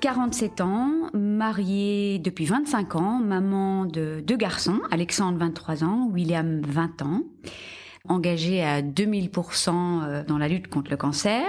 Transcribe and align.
47 0.00 0.60
ans, 0.60 1.10
mariée 1.12 2.18
depuis 2.18 2.44
25 2.44 2.96
ans, 2.96 3.18
maman 3.18 3.84
de 3.84 4.20
deux 4.24 4.36
garçons, 4.36 4.80
Alexandre 4.90 5.38
23 5.38 5.84
ans, 5.84 6.08
William 6.12 6.60
20 6.66 7.02
ans, 7.02 7.22
engagée 8.08 8.62
à 8.62 8.80
2000% 8.82 9.70
euh, 10.02 10.24
dans 10.24 10.38
la 10.38 10.48
lutte 10.48 10.68
contre 10.68 10.90
le 10.90 10.96
cancer. 10.96 11.44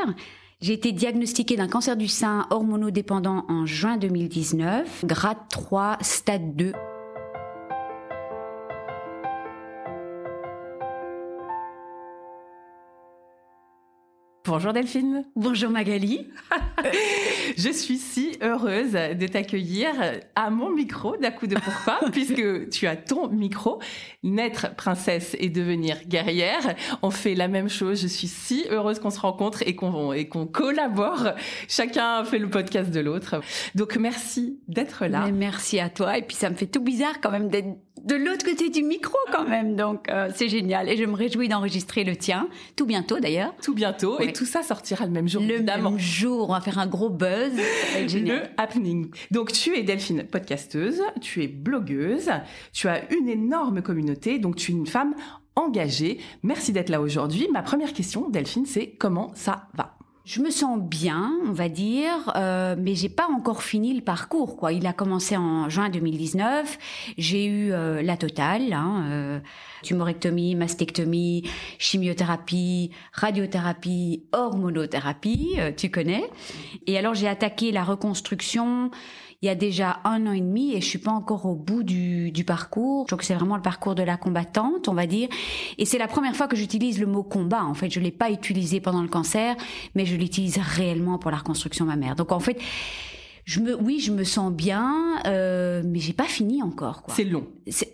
J'ai 0.61 0.73
été 0.73 0.91
diagnostiquée 0.91 1.55
d'un 1.55 1.67
cancer 1.67 1.95
du 1.95 2.07
sein 2.07 2.47
hormonodépendant 2.49 3.45
en 3.47 3.65
juin 3.65 3.97
2019, 3.97 5.05
grade 5.05 5.37
3, 5.49 5.97
stade 6.01 6.55
2. 6.55 6.73
Bonjour 14.49 14.73
Delphine. 14.73 15.25
Bonjour 15.35 15.69
Magali. 15.69 16.27
je 17.55 17.69
suis 17.69 17.99
si 17.99 18.35
heureuse 18.41 18.93
de 18.93 19.27
t'accueillir 19.27 19.89
à 20.33 20.49
mon 20.49 20.71
micro 20.71 21.15
d'un 21.17 21.29
coup 21.29 21.45
de 21.45 21.53
pourquoi, 21.53 21.99
puisque 22.11 22.69
tu 22.71 22.87
as 22.87 22.95
ton 22.95 23.27
micro. 23.27 23.79
Naître 24.23 24.75
princesse 24.75 25.37
et 25.39 25.49
devenir 25.49 25.97
guerrière, 26.07 26.75
on 27.03 27.11
fait 27.11 27.35
la 27.35 27.47
même 27.47 27.69
chose. 27.69 28.01
Je 28.01 28.07
suis 28.07 28.27
si 28.27 28.65
heureuse 28.71 28.97
qu'on 28.97 29.11
se 29.11 29.19
rencontre 29.19 29.61
et 29.67 29.75
qu'on 29.75 30.13
et 30.13 30.27
qu'on 30.27 30.47
collabore. 30.47 31.29
Chacun 31.67 32.23
fait 32.23 32.39
le 32.39 32.49
podcast 32.49 32.89
de 32.89 33.01
l'autre. 33.01 33.41
Donc 33.75 33.97
merci 33.97 34.59
d'être 34.67 35.05
là. 35.05 35.29
merci 35.31 35.79
à 35.79 35.89
toi. 35.89 36.17
Et 36.17 36.23
puis 36.23 36.35
ça 36.35 36.49
me 36.49 36.55
fait 36.55 36.65
tout 36.65 36.81
bizarre 36.81 37.21
quand 37.21 37.29
même 37.29 37.49
d'être 37.49 37.77
de 38.03 38.15
l'autre 38.15 38.45
côté 38.45 38.69
du 38.69 38.83
micro 38.83 39.17
quand 39.31 39.47
même. 39.47 39.75
Donc 39.75 40.09
euh, 40.09 40.29
c'est 40.35 40.49
génial 40.49 40.89
et 40.89 40.97
je 40.97 41.03
me 41.03 41.15
réjouis 41.15 41.47
d'enregistrer 41.47 42.03
le 42.03 42.15
tien 42.15 42.47
tout 42.75 42.85
bientôt 42.85 43.19
d'ailleurs. 43.19 43.53
Tout 43.61 43.73
bientôt 43.73 44.19
et 44.19 44.33
tout 44.33 44.45
ça 44.45 44.63
sortira 44.63 45.05
le 45.05 45.11
même 45.11 45.27
jour. 45.27 45.41
Le 45.41 45.61
même 45.61 45.99
jour, 45.99 46.49
on 46.49 46.53
va 46.53 46.61
faire 46.61 46.79
un 46.79 46.87
gros 46.87 47.09
buzz. 47.09 47.53
le 47.95 48.41
happening. 48.57 49.09
Donc 49.31 49.51
tu 49.51 49.75
es 49.77 49.83
Delphine, 49.83 50.23
podcasteuse, 50.23 51.01
tu 51.21 51.43
es 51.43 51.47
blogueuse, 51.47 52.29
tu 52.73 52.87
as 52.87 53.11
une 53.13 53.29
énorme 53.29 53.81
communauté, 53.81 54.39
donc 54.39 54.55
tu 54.55 54.71
es 54.71 54.75
une 54.75 54.87
femme 54.87 55.13
engagée. 55.55 56.19
Merci 56.43 56.71
d'être 56.71 56.89
là 56.89 57.01
aujourd'hui. 57.01 57.47
Ma 57.51 57.61
première 57.61 57.93
question, 57.93 58.29
Delphine, 58.29 58.65
c'est 58.65 58.91
comment 58.91 59.31
ça 59.35 59.67
va? 59.73 59.98
Je 60.29 60.41
me 60.41 60.51
sens 60.51 60.79
bien, 60.79 61.33
on 61.47 61.53
va 61.53 61.69
dire, 61.69 62.31
euh, 62.35 62.75
mais 62.77 62.93
j'ai 62.93 63.09
pas 63.09 63.27
encore 63.35 63.63
fini 63.63 63.95
le 63.95 64.01
parcours. 64.01 64.57
Quoi, 64.57 64.73
il 64.73 64.85
a 64.85 64.93
commencé 64.93 65.35
en 65.35 65.69
juin 65.69 65.89
2019. 65.89 66.77
J'ai 67.17 67.47
eu 67.47 67.71
euh, 67.71 68.03
la 68.03 68.15
totale, 68.15 68.71
hein, 68.73 69.05
euh, 69.09 69.39
tumorectomie, 69.81 70.53
mastectomie, 70.53 71.49
chimiothérapie, 71.79 72.91
radiothérapie, 73.11 74.21
hormonothérapie. 74.31 75.55
Euh, 75.57 75.71
tu 75.75 75.89
connais. 75.89 76.29
Et 76.85 76.95
alors 76.99 77.15
j'ai 77.15 77.27
attaqué 77.27 77.71
la 77.71 77.83
reconstruction 77.83 78.91
il 79.41 79.45
y 79.45 79.49
a 79.49 79.55
déjà 79.55 80.01
un 80.03 80.27
an 80.27 80.33
et 80.33 80.41
demi 80.41 80.73
et 80.75 80.81
je 80.81 80.85
suis 80.85 80.99
pas 80.99 81.11
encore 81.11 81.45
au 81.45 81.55
bout 81.55 81.83
du, 81.83 82.29
du 82.31 82.43
parcours. 82.43 83.05
Que 83.05 83.23
c'est 83.23 83.35
vraiment 83.35 83.55
le 83.55 83.61
parcours 83.61 83.95
de 83.95 84.03
la 84.03 84.17
combattante, 84.17 84.89
on 84.89 84.93
va 84.93 85.07
dire. 85.07 85.29
Et 85.77 85.85
c'est 85.85 85.97
la 85.97 86.07
première 86.07 86.35
fois 86.35 86.47
que 86.47 86.57
j'utilise 86.57 86.99
le 86.99 87.05
mot 87.05 87.23
combat. 87.23 87.63
En 87.63 87.73
fait, 87.73 87.89
je 87.89 88.01
l'ai 88.01 88.11
pas 88.11 88.31
utilisé 88.31 88.81
pendant 88.81 89.01
le 89.01 89.07
cancer, 89.07 89.55
mais 89.95 90.05
je 90.05 90.17
l'utilise 90.17 90.57
réellement 90.57 91.17
pour 91.17 91.31
la 91.31 91.37
reconstruction 91.37 91.85
mammaire. 91.85 92.15
Donc 92.15 92.33
en 92.33 92.39
fait, 92.39 92.59
je 93.49 93.61
me, 93.61 93.75
oui, 93.75 93.99
je 93.99 94.11
me 94.11 94.23
sens 94.23 94.53
bien, 94.53 94.93
euh, 95.25 95.81
mais 95.83 95.97
j'ai 95.97 96.13
pas 96.13 96.25
fini 96.25 96.61
encore. 96.61 97.01
C'est 97.07 97.23
long. 97.23 97.47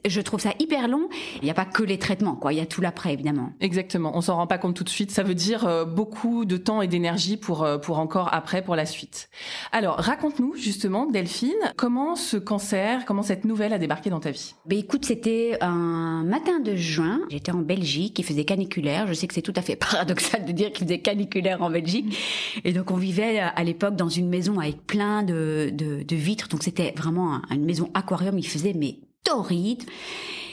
Je 0.05 0.19
trouve 0.19 0.41
ça 0.41 0.51
hyper 0.59 0.89
long. 0.89 1.07
Il 1.37 1.45
n'y 1.45 1.49
a 1.49 1.53
pas 1.53 1.63
que 1.63 1.81
les 1.81 1.97
traitements, 1.97 2.35
quoi. 2.35 2.51
Il 2.51 2.57
y 2.57 2.61
a 2.61 2.65
tout 2.65 2.81
l'après, 2.81 3.13
évidemment. 3.13 3.53
Exactement. 3.61 4.11
On 4.15 4.19
s'en 4.19 4.35
rend 4.35 4.47
pas 4.47 4.57
compte 4.57 4.75
tout 4.75 4.83
de 4.83 4.89
suite. 4.89 5.11
Ça 5.11 5.23
veut 5.23 5.33
dire 5.33 5.65
euh, 5.65 5.85
beaucoup 5.85 6.43
de 6.43 6.57
temps 6.57 6.81
et 6.81 6.87
d'énergie 6.87 7.37
pour 7.37 7.63
euh, 7.63 7.77
pour 7.77 7.99
encore 7.99 8.33
après 8.33 8.63
pour 8.63 8.75
la 8.75 8.85
suite. 8.85 9.29
Alors, 9.71 9.95
raconte-nous 9.95 10.55
justement, 10.55 11.05
Delphine, 11.05 11.53
comment 11.77 12.17
ce 12.17 12.35
cancer, 12.35 13.05
comment 13.05 13.23
cette 13.23 13.45
nouvelle 13.45 13.71
a 13.71 13.77
débarqué 13.77 14.09
dans 14.09 14.19
ta 14.19 14.31
vie? 14.31 14.55
Ben 14.65 14.77
écoute, 14.77 15.05
c'était 15.05 15.57
un 15.61 16.23
matin 16.25 16.59
de 16.59 16.75
juin. 16.75 17.21
J'étais 17.29 17.53
en 17.53 17.59
Belgique, 17.59 18.19
il 18.19 18.25
faisait 18.25 18.43
caniculaire. 18.43 19.07
Je 19.07 19.13
sais 19.13 19.27
que 19.27 19.33
c'est 19.33 19.41
tout 19.41 19.53
à 19.55 19.61
fait 19.61 19.75
paradoxal 19.77 20.43
de 20.43 20.51
dire 20.51 20.73
qu'il 20.73 20.85
faisait 20.85 20.99
caniculaire 20.99 21.61
en 21.61 21.69
Belgique. 21.69 22.17
Et 22.65 22.73
donc 22.73 22.91
on 22.91 22.97
vivait 22.97 23.39
à 23.39 23.63
l'époque 23.63 23.95
dans 23.95 24.09
une 24.09 24.27
maison 24.27 24.59
avec 24.59 24.85
plein 24.85 25.23
de 25.23 25.44
de, 25.71 26.15
vitres. 26.15 26.47
Donc 26.47 26.63
c'était 26.63 26.93
vraiment 26.95 27.41
une 27.51 27.65
maison 27.65 27.89
aquarium. 27.93 28.37
Il 28.37 28.47
faisait 28.47 28.73
mais 28.73 28.99
torride. 29.23 29.83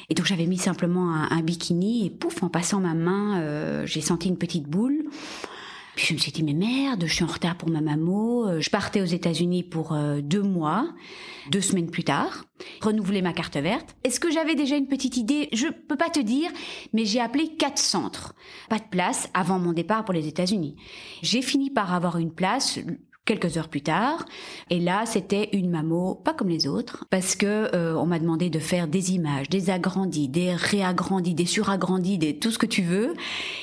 Et 0.08 0.14
donc 0.14 0.26
j'avais 0.26 0.46
mis 0.46 0.58
simplement 0.58 1.12
un, 1.14 1.42
bikini 1.42 2.06
et 2.06 2.10
pouf, 2.10 2.42
en 2.42 2.48
passant 2.48 2.80
ma 2.80 2.94
main, 2.94 3.40
euh, 3.40 3.86
j'ai 3.86 4.00
senti 4.00 4.28
une 4.28 4.36
petite 4.36 4.64
boule. 4.64 5.04
Puis 5.94 6.06
je 6.06 6.14
me 6.14 6.18
suis 6.18 6.32
dit 6.32 6.42
mais 6.42 6.54
merde, 6.54 7.04
je 7.06 7.12
suis 7.12 7.24
en 7.24 7.28
retard 7.28 7.56
pour 7.56 7.68
ma 7.68 7.80
mammo. 7.80 8.48
Euh, 8.48 8.60
je 8.60 8.70
partais 8.70 9.02
aux 9.02 9.06
États-Unis 9.06 9.62
pour 9.62 9.92
euh, 9.92 10.20
deux 10.22 10.42
mois, 10.42 10.88
deux 11.50 11.60
semaines 11.60 11.90
plus 11.90 12.04
tard, 12.04 12.44
renouveler 12.80 13.20
ma 13.20 13.32
carte 13.32 13.56
verte. 13.56 13.94
Est-ce 14.02 14.18
que 14.18 14.30
j'avais 14.30 14.54
déjà 14.54 14.76
une 14.76 14.86
petite 14.86 15.16
idée? 15.18 15.48
Je 15.52 15.68
peux 15.68 15.96
pas 15.96 16.08
te 16.08 16.20
dire, 16.20 16.50
mais 16.92 17.04
j'ai 17.04 17.20
appelé 17.20 17.56
quatre 17.56 17.78
centres. 17.78 18.34
Pas 18.70 18.78
de 18.78 18.88
place 18.90 19.28
avant 19.34 19.58
mon 19.58 19.72
départ 19.72 20.04
pour 20.04 20.14
les 20.14 20.28
États-Unis. 20.28 20.76
J'ai 21.20 21.42
fini 21.42 21.70
par 21.70 21.92
avoir 21.92 22.16
une 22.16 22.32
place 22.32 22.78
quelques 23.24 23.56
heures 23.56 23.68
plus 23.68 23.82
tard. 23.82 24.24
Et 24.70 24.80
là, 24.80 25.06
c'était 25.06 25.50
une 25.52 25.70
mammo 25.70 26.14
pas 26.14 26.34
comme 26.34 26.48
les 26.48 26.66
autres, 26.66 27.06
parce 27.10 27.36
que 27.36 27.74
euh, 27.74 27.94
on 27.96 28.06
m'a 28.06 28.18
demandé 28.18 28.50
de 28.50 28.58
faire 28.58 28.88
des 28.88 29.12
images, 29.12 29.48
des 29.48 29.70
agrandis, 29.70 30.28
des 30.28 30.54
réagrandis, 30.54 31.34
des 31.34 31.46
suragrandis, 31.46 32.18
des 32.18 32.38
tout 32.38 32.50
ce 32.50 32.58
que 32.58 32.66
tu 32.66 32.82
veux. 32.82 33.14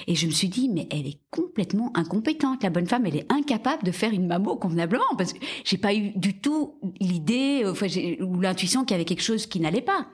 Et 0.08 0.16
je 0.16 0.28
me 0.28 0.32
suis 0.32 0.50
dit, 0.50 0.70
mais 0.70 0.88
elle 0.92 1.08
est 1.08 1.20
complètement 1.30 1.92
incompétente. 1.96 2.64
La 2.64 2.70
bonne 2.70 2.88
femme, 2.88 3.06
elle 3.06 3.18
est 3.18 3.32
incapable 3.32 3.84
de 3.84 3.92
faire 3.92 4.14
une 4.14 4.28
mammo 4.28 4.56
convenablement, 4.56 5.04
parce 5.18 5.34
que 5.34 5.40
j'ai 5.66 5.78
pas 5.78 5.94
eu 5.94 6.12
du 6.16 6.40
tout 6.40 6.76
l'idée 7.00 7.64
enfin, 7.66 7.88
ou 8.22 8.40
l'intuition 8.40 8.86
qu'il 8.86 8.92
y 8.92 8.96
avait 8.96 9.06
quelque 9.06 9.24
chose 9.24 9.46
qui 9.46 9.60
n'allait 9.60 9.82
pas. 9.82 10.08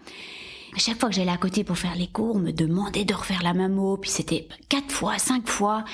Chaque 0.78 1.00
fois 1.00 1.08
que 1.08 1.16
j'allais 1.16 1.32
à 1.32 1.38
côté 1.38 1.64
pour 1.64 1.78
faire 1.78 1.96
les 1.96 2.08
cours, 2.08 2.36
on 2.36 2.40
me 2.40 2.52
demandait 2.52 3.06
de 3.06 3.14
refaire 3.14 3.42
la 3.44 3.54
mammo, 3.54 3.96
puis 3.98 4.10
c'était 4.10 4.48
quatre 4.68 4.92
fois, 4.92 5.18
cinq 5.18 5.48
fois. 5.48 5.86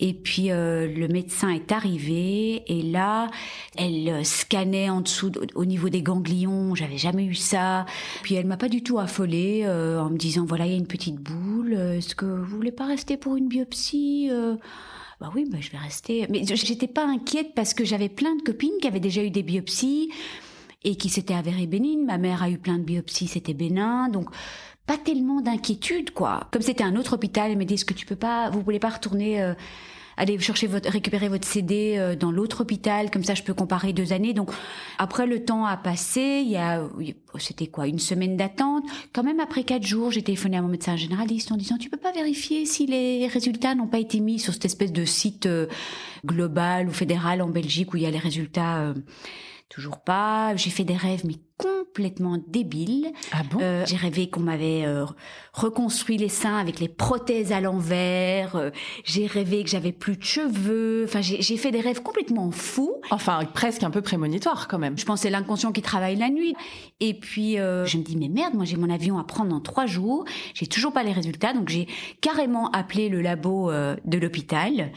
Et 0.00 0.12
puis 0.14 0.50
euh, 0.50 0.88
le 0.88 1.06
médecin 1.08 1.48
est 1.50 1.70
arrivé 1.70 2.64
et 2.66 2.82
là, 2.82 3.30
elle 3.76 4.08
euh, 4.08 4.24
scannait 4.24 4.90
en 4.90 5.00
dessous, 5.00 5.30
au 5.54 5.64
niveau 5.64 5.88
des 5.88 6.02
ganglions. 6.02 6.74
J'avais 6.74 6.98
jamais 6.98 7.24
eu 7.24 7.34
ça. 7.34 7.86
Puis 8.22 8.34
elle 8.34 8.46
m'a 8.46 8.56
pas 8.56 8.68
du 8.68 8.82
tout 8.82 8.98
affolée 8.98 9.62
euh, 9.64 10.00
en 10.00 10.10
me 10.10 10.18
disant 10.18 10.44
voilà 10.44 10.66
il 10.66 10.72
y 10.72 10.74
a 10.74 10.78
une 10.78 10.88
petite 10.88 11.16
boule. 11.16 11.72
Est-ce 11.74 12.14
que 12.14 12.26
vous 12.26 12.56
voulez 12.56 12.72
pas 12.72 12.86
rester 12.86 13.16
pour 13.16 13.36
une 13.36 13.48
biopsie 13.48 14.30
bah 15.18 15.30
oui, 15.34 15.46
bah 15.50 15.56
je 15.60 15.70
vais 15.70 15.78
rester. 15.78 16.26
Mais 16.28 16.44
j'étais 16.44 16.88
pas 16.88 17.06
inquiète 17.06 17.52
parce 17.54 17.72
que 17.72 17.86
j'avais 17.86 18.10
plein 18.10 18.36
de 18.36 18.42
copines 18.42 18.76
qui 18.82 18.86
avaient 18.86 19.00
déjà 19.00 19.22
eu 19.22 19.30
des 19.30 19.42
biopsies 19.42 20.10
et 20.86 20.94
qui 20.94 21.10
s'étaient 21.10 21.34
avérées 21.34 21.66
bénignes. 21.66 22.06
Ma 22.06 22.16
mère 22.16 22.42
a 22.42 22.48
eu 22.48 22.58
plein 22.58 22.78
de 22.78 22.84
biopsies, 22.84 23.26
c'était 23.26 23.54
bénin. 23.54 24.08
Donc 24.08 24.30
pas 24.86 24.96
tellement 24.96 25.40
d'inquiétude 25.40 26.12
quoi. 26.12 26.48
Comme 26.52 26.62
c'était 26.62 26.84
un 26.84 26.94
autre 26.96 27.14
hôpital, 27.14 27.54
m'a 27.58 27.64
dit 27.64 27.74
est-ce 27.74 27.84
que 27.84 27.92
tu 27.92 28.06
peux 28.06 28.16
pas, 28.16 28.50
vous 28.50 28.60
voulez 28.60 28.78
pas 28.78 28.90
retourner 28.90 29.42
euh, 29.42 29.54
aller 30.16 30.38
chercher 30.38 30.68
votre 30.68 30.88
récupérer 30.88 31.28
votre 31.28 31.44
CD 31.44 31.96
euh, 31.98 32.14
dans 32.14 32.30
l'autre 32.30 32.60
hôpital? 32.60 33.10
Comme 33.10 33.24
ça 33.24 33.34
je 33.34 33.42
peux 33.42 33.52
comparer 33.52 33.92
deux 33.92 34.12
années. 34.12 34.32
Donc 34.32 34.52
après 34.98 35.26
le 35.26 35.44
temps 35.44 35.66
a 35.66 35.76
passé, 35.76 36.42
il 36.44 36.50
y 36.50 36.56
a 36.56 36.88
c'était 37.40 37.66
quoi 37.66 37.88
une 37.88 37.98
semaine 37.98 38.36
d'attente. 38.36 38.84
Quand 39.12 39.24
même 39.24 39.40
après 39.40 39.64
quatre 39.64 39.84
jours, 39.84 40.12
j'ai 40.12 40.22
téléphoné 40.22 40.56
à 40.56 40.62
mon 40.62 40.68
médecin 40.68 40.94
généraliste 40.94 41.50
en 41.50 41.56
disant 41.56 41.78
tu 41.78 41.90
peux 41.90 41.96
pas 41.96 42.12
vérifier 42.12 42.64
si 42.64 42.86
les 42.86 43.26
résultats 43.26 43.74
n'ont 43.74 43.88
pas 43.88 43.98
été 43.98 44.20
mis 44.20 44.38
sur 44.38 44.52
cette 44.52 44.66
espèce 44.66 44.92
de 44.92 45.04
site 45.04 45.46
euh, 45.46 45.66
global 46.24 46.88
ou 46.88 46.92
fédéral 46.92 47.42
en 47.42 47.48
Belgique 47.48 47.92
où 47.92 47.96
il 47.96 48.04
y 48.04 48.06
a 48.06 48.10
les 48.12 48.18
résultats. 48.18 48.94
Toujours 49.68 50.00
pas. 50.02 50.54
J'ai 50.56 50.70
fait 50.70 50.84
des 50.84 50.96
rêves, 50.96 51.24
mais 51.24 51.36
complètement 51.58 52.38
débile. 52.48 53.12
Ah 53.32 53.42
bon? 53.50 53.58
Euh, 53.60 53.84
j'ai 53.86 53.96
rêvé 53.96 54.28
qu'on 54.28 54.40
m'avait 54.40 54.84
euh, 54.84 55.04
reconstruit 55.52 56.16
les 56.18 56.28
seins 56.28 56.56
avec 56.58 56.80
les 56.80 56.88
prothèses 56.88 57.52
à 57.52 57.60
l'envers. 57.60 58.56
Euh, 58.56 58.70
j'ai 59.04 59.26
rêvé 59.26 59.64
que 59.64 59.70
j'avais 59.70 59.92
plus 59.92 60.16
de 60.16 60.22
cheveux. 60.22 61.04
Enfin, 61.06 61.20
j'ai 61.22 61.56
fait 61.56 61.70
des 61.70 61.80
rêves 61.80 62.02
complètement 62.02 62.50
fous. 62.50 62.94
Enfin, 63.10 63.40
presque 63.54 63.82
un 63.82 63.90
peu 63.90 64.02
prémonitoire 64.02 64.68
quand 64.68 64.78
même. 64.78 64.98
Je 64.98 65.04
c'est 65.16 65.30
l'inconscient 65.30 65.72
qui 65.72 65.80
travaille 65.82 66.16
la 66.16 66.28
nuit. 66.28 66.54
Et 67.00 67.14
puis, 67.14 67.54
je 67.56 67.96
me 67.96 68.02
dis, 68.02 68.16
mais 68.16 68.28
merde, 68.28 68.52
moi 68.54 68.64
j'ai 68.66 68.76
mon 68.76 68.90
avion 68.90 69.18
à 69.18 69.24
prendre 69.24 69.50
dans 69.50 69.60
trois 69.60 69.86
jours. 69.86 70.24
J'ai 70.52 70.66
toujours 70.66 70.92
pas 70.92 71.02
les 71.04 71.12
résultats. 71.12 71.54
Donc, 71.54 71.68
j'ai 71.70 71.86
carrément 72.20 72.70
appelé 72.72 73.08
le 73.08 73.22
labo 73.22 73.70
de 73.70 74.18
l'hôpital. 74.18 74.92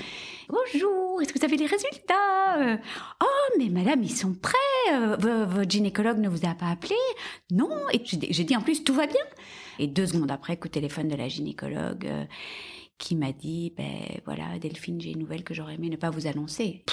Bonjour, 0.50 1.22
est-ce 1.22 1.32
que 1.32 1.38
vous 1.40 1.46
avez 1.46 1.58
les 1.58 1.68
résultats? 1.68 2.80
Oh, 3.22 3.56
mais 3.60 3.70
madame, 3.70 4.02
ils 4.04 4.12
sont 4.12 4.34
prêts. 4.34 5.16
vo- 5.20 5.46
Votre 5.46 5.70
gynécologue 5.70 6.18
ne 6.18 6.28
vous 6.28 6.46
a 6.46 6.49
pas 6.56 6.68
appelé? 6.68 6.96
Non. 7.52 7.70
Et 7.94 8.02
j'ai 8.06 8.44
dit- 8.44 8.56
en 8.56 8.62
plus, 8.62 8.84
tout 8.84 8.94
va 8.94 9.08
bien. 9.08 9.16
Et 9.80 9.88
deux 9.88 10.06
secondes 10.08 10.32
après, 10.32 10.58
coup 10.58 10.68
de 10.68 10.74
téléphone 10.74 11.08
de 11.08 11.16
la 11.16 11.28
gynécologue. 11.28 12.06
euh, 12.06 12.26
qui 12.98 13.16
m'a 13.16 13.32
dit, 13.32 13.72
ben 13.78 13.88
voilà, 14.26 14.60
Delphine, 14.60 15.00
j'ai 15.00 15.12
une 15.12 15.20
nouvelle 15.20 15.46
que 15.46 15.54
j'aurais 15.54 15.76
aimé 15.76 15.90
ne 15.90 15.96
pas 15.96 16.10
vous 16.10 16.28
annoncer. 16.28 16.84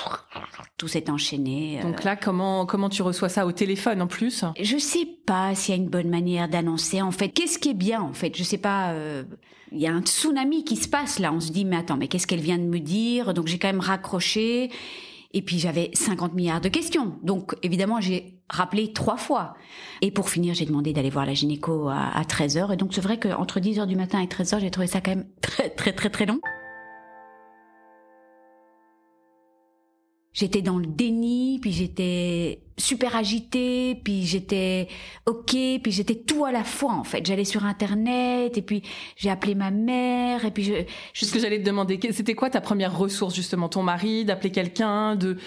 Tout 0.79 0.87
s'est 0.87 1.11
enchaîné. 1.11 1.81
euh, 1.81 1.82
Donc 1.82 2.05
là, 2.05 2.14
comment, 2.14 2.64
comment 2.64 2.88
tu 2.88 3.03
reçois 3.03 3.29
ça 3.29 3.44
au 3.44 3.50
téléphone 3.50 4.00
en 4.00 4.06
plus? 4.06 4.44
Je 4.61 4.79
sais 4.79 5.05
pas 5.26 5.53
s'il 5.56 5.75
y 5.75 5.79
a 5.79 5.82
une 5.82 5.88
bonne 5.88 6.08
manière 6.08 6.49
d'annoncer. 6.49 7.03
En 7.03 7.11
fait, 7.11 7.31
qu'est-ce 7.31 7.58
qui 7.58 7.70
est 7.70 7.75
bien 7.75 8.00
En 8.03 8.12
fait, 8.12 8.37
je 8.37 8.44
sais 8.44 8.56
pas. 8.58 8.93
euh, 8.93 9.25
Il 9.73 9.81
y 9.81 9.88
a 9.88 9.93
un 9.93 10.00
tsunami 10.00 10.62
qui 10.64 10.76
se 10.76 10.87
passe 10.88 11.19
là. 11.19 11.32
On 11.32 11.41
se 11.41 11.50
dit, 11.50 11.64
mais 11.64 11.76
attends, 11.79 11.97
mais 11.97 12.06
qu'est-ce 12.06 12.29
qu'elle 12.29 12.38
vient 12.38 12.58
de 12.58 12.62
me 12.62 12.79
dire? 12.79 13.35
Donc 13.35 13.49
j'ai 13.49 13.58
quand 13.58 13.67
même 13.67 13.81
raccroché. 13.81 14.70
Et 15.37 15.43
puis 15.43 15.59
j'avais 15.59 15.91
50 15.93 16.33
milliards 16.33 16.62
de 16.62 16.71
questions. 16.71 17.19
Donc 17.23 17.55
évidemment, 17.62 18.00
j'ai 18.00 18.41
rappelé 18.49 18.94
trois 18.94 19.19
fois. 19.19 19.53
Et 20.00 20.11
pour 20.11 20.31
finir, 20.31 20.55
j'ai 20.55 20.65
demandé 20.65 20.94
d'aller 20.94 21.11
voir 21.11 21.27
la 21.27 21.35
gynéco 21.35 21.88
à, 21.88 22.09
à 22.17 22.23
13h. 22.23 22.73
Et 22.73 22.77
donc 22.79 22.94
c'est 22.94 23.03
vrai 23.03 23.21
qu'entre 23.21 23.61
10h 23.61 23.87
du 23.87 23.97
matin 23.97 24.19
et 24.19 24.27
13h, 24.29 24.61
j'ai 24.61 24.71
trouvé 24.71 24.87
ça 24.87 25.03
quand 25.03 25.11
même 25.11 25.27
très 25.43 25.69
très 25.69 25.93
très 25.93 26.09
très 26.09 26.25
long. 26.25 26.41
J'étais 30.37 30.61
dans 30.61 30.77
le 30.77 30.85
déni, 30.85 31.59
puis 31.62 31.73
j'étais 31.73 32.61
super 32.77 33.17
agitée, 33.17 33.99
puis 34.05 34.27
j'étais 34.27 34.87
ok, 35.25 35.56
puis 35.83 35.91
j'étais 35.93 36.15
tout 36.15 36.44
à 36.44 36.53
la 36.53 36.62
fois 36.62 36.93
en 36.93 37.05
fait. 37.05 37.25
J'allais 37.25 37.47
sur 37.47 37.65
internet 37.65 38.59
et 38.59 38.61
puis 38.61 38.83
j'ai 39.17 39.31
appelé 39.31 39.55
ma 39.55 39.71
mère 39.71 40.44
et 40.44 40.50
puis 40.50 40.62
je, 40.62 40.75
je 41.15 41.25
Ce 41.25 41.33
que 41.33 41.41
j'allais 41.41 41.59
te 41.59 41.65
demander, 41.65 41.99
c'était 42.12 42.35
quoi 42.35 42.50
ta 42.50 42.61
première 42.61 42.99
ressource 42.99 43.35
justement? 43.35 43.71
Ton 43.71 43.83
mari, 43.83 44.27
d'appeler 44.27 44.50
quelqu'un, 44.50 45.17
de 45.17 45.38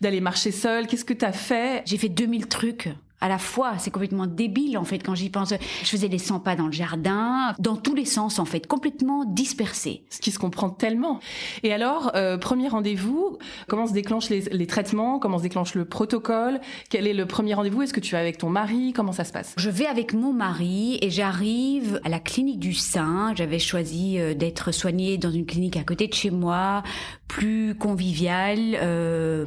d'aller 0.00 0.22
marcher 0.22 0.52
seul 0.52 0.86
Qu'est-ce 0.86 1.04
que 1.04 1.12
tu 1.12 1.26
as 1.26 1.32
fait? 1.32 1.82
J'ai 1.84 1.98
fait 1.98 2.08
2000 2.08 2.46
trucs 2.46 2.88
à 3.20 3.28
la 3.28 3.38
fois. 3.38 3.74
C'est 3.78 3.90
complètement 3.90 4.26
débile 4.26 4.78
en 4.78 4.84
fait 4.84 4.98
quand 4.98 5.14
j'y 5.14 5.30
pense. 5.30 5.52
Je 5.82 5.88
faisais 5.88 6.08
des 6.08 6.18
100 6.18 6.40
pas 6.40 6.56
dans 6.56 6.66
le 6.66 6.72
jardin, 6.72 7.54
dans 7.58 7.76
tous 7.76 7.94
les 7.94 8.04
sens 8.04 8.38
en 8.38 8.44
fait, 8.44 8.66
complètement 8.66 9.24
dispersée. 9.24 10.04
Ce 10.10 10.20
qui 10.20 10.30
se 10.30 10.38
comprend 10.38 10.70
tellement. 10.70 11.20
Et 11.62 11.72
alors, 11.72 12.12
euh, 12.14 12.38
premier 12.38 12.68
rendez-vous, 12.68 13.38
comment 13.68 13.86
se 13.86 13.92
déclenchent 13.92 14.30
les, 14.30 14.40
les 14.50 14.66
traitements 14.66 15.18
Comment 15.18 15.38
se 15.38 15.42
déclenche 15.42 15.74
le 15.74 15.84
protocole 15.84 16.60
Quel 16.88 17.06
est 17.06 17.14
le 17.14 17.26
premier 17.26 17.54
rendez-vous 17.54 17.82
Est-ce 17.82 17.92
que 17.94 18.00
tu 18.00 18.12
vas 18.12 18.20
avec 18.20 18.38
ton 18.38 18.50
mari 18.50 18.92
Comment 18.94 19.12
ça 19.12 19.24
se 19.24 19.32
passe? 19.32 19.54
Je 19.56 19.70
vais 19.70 19.86
avec 19.86 20.14
mon 20.14 20.32
mari 20.32 20.98
et 21.02 21.10
j'arrive 21.10 22.00
à 22.04 22.08
la 22.08 22.20
clinique 22.20 22.58
du 22.58 22.74
sein. 22.74 23.32
J'avais 23.36 23.58
choisi 23.58 24.18
euh, 24.18 24.34
d'être 24.34 24.72
soignée 24.72 25.18
dans 25.18 25.30
une 25.30 25.46
clinique 25.46 25.76
à 25.76 25.84
côté 25.84 26.06
de 26.06 26.14
chez 26.14 26.30
moi, 26.30 26.82
plus 27.28 27.74
conviviale. 27.74 28.76
euh, 28.82 29.44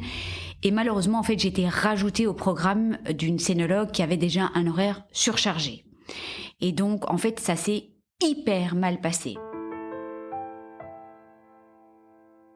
et 0.64 0.70
malheureusement, 0.70 1.18
en 1.18 1.22
fait, 1.22 1.44
été 1.44 1.68
rajoutée 1.68 2.26
au 2.26 2.32
programme 2.32 2.96
d'une 3.10 3.38
scénologue 3.38 3.90
qui 3.90 4.02
avait 4.02 4.16
déjà 4.16 4.50
un 4.54 4.66
horaire 4.66 5.04
surchargé. 5.12 5.84
Et 6.60 6.72
donc, 6.72 7.08
en 7.10 7.18
fait, 7.18 7.38
ça 7.38 7.54
s'est 7.54 7.90
hyper 8.22 8.74
mal 8.74 9.00
passé. 9.00 9.36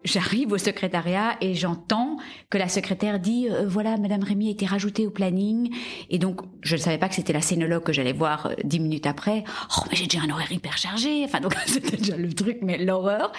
J'arrive 0.04 0.52
au 0.52 0.58
secrétariat 0.58 1.36
et 1.40 1.54
j'entends 1.54 2.18
que 2.50 2.58
la 2.58 2.68
secrétaire 2.68 3.18
dit 3.18 3.48
euh, 3.50 3.66
voilà 3.66 3.96
Madame 3.96 4.22
Rémy 4.22 4.48
a 4.48 4.50
été 4.52 4.64
rajoutée 4.64 5.06
au 5.06 5.10
planning. 5.10 5.74
Et 6.08 6.18
donc 6.18 6.40
je 6.62 6.76
ne 6.76 6.80
savais 6.80 6.98
pas 6.98 7.08
que 7.08 7.16
c'était 7.16 7.32
la 7.32 7.40
scénologue 7.40 7.82
que 7.82 7.92
j'allais 7.92 8.12
voir 8.12 8.46
euh, 8.46 8.54
dix 8.62 8.78
minutes 8.78 9.06
après. 9.06 9.42
Oh 9.76 9.82
mais 9.90 9.96
j'ai 9.96 10.06
déjà 10.06 10.22
un 10.22 10.30
horaire 10.30 10.52
hyper 10.52 10.78
chargé. 10.78 11.24
Enfin 11.24 11.40
donc 11.40 11.54
c'était 11.66 11.96
déjà 11.96 12.16
le 12.16 12.32
truc 12.32 12.58
mais 12.62 12.78
l'horreur. 12.78 13.32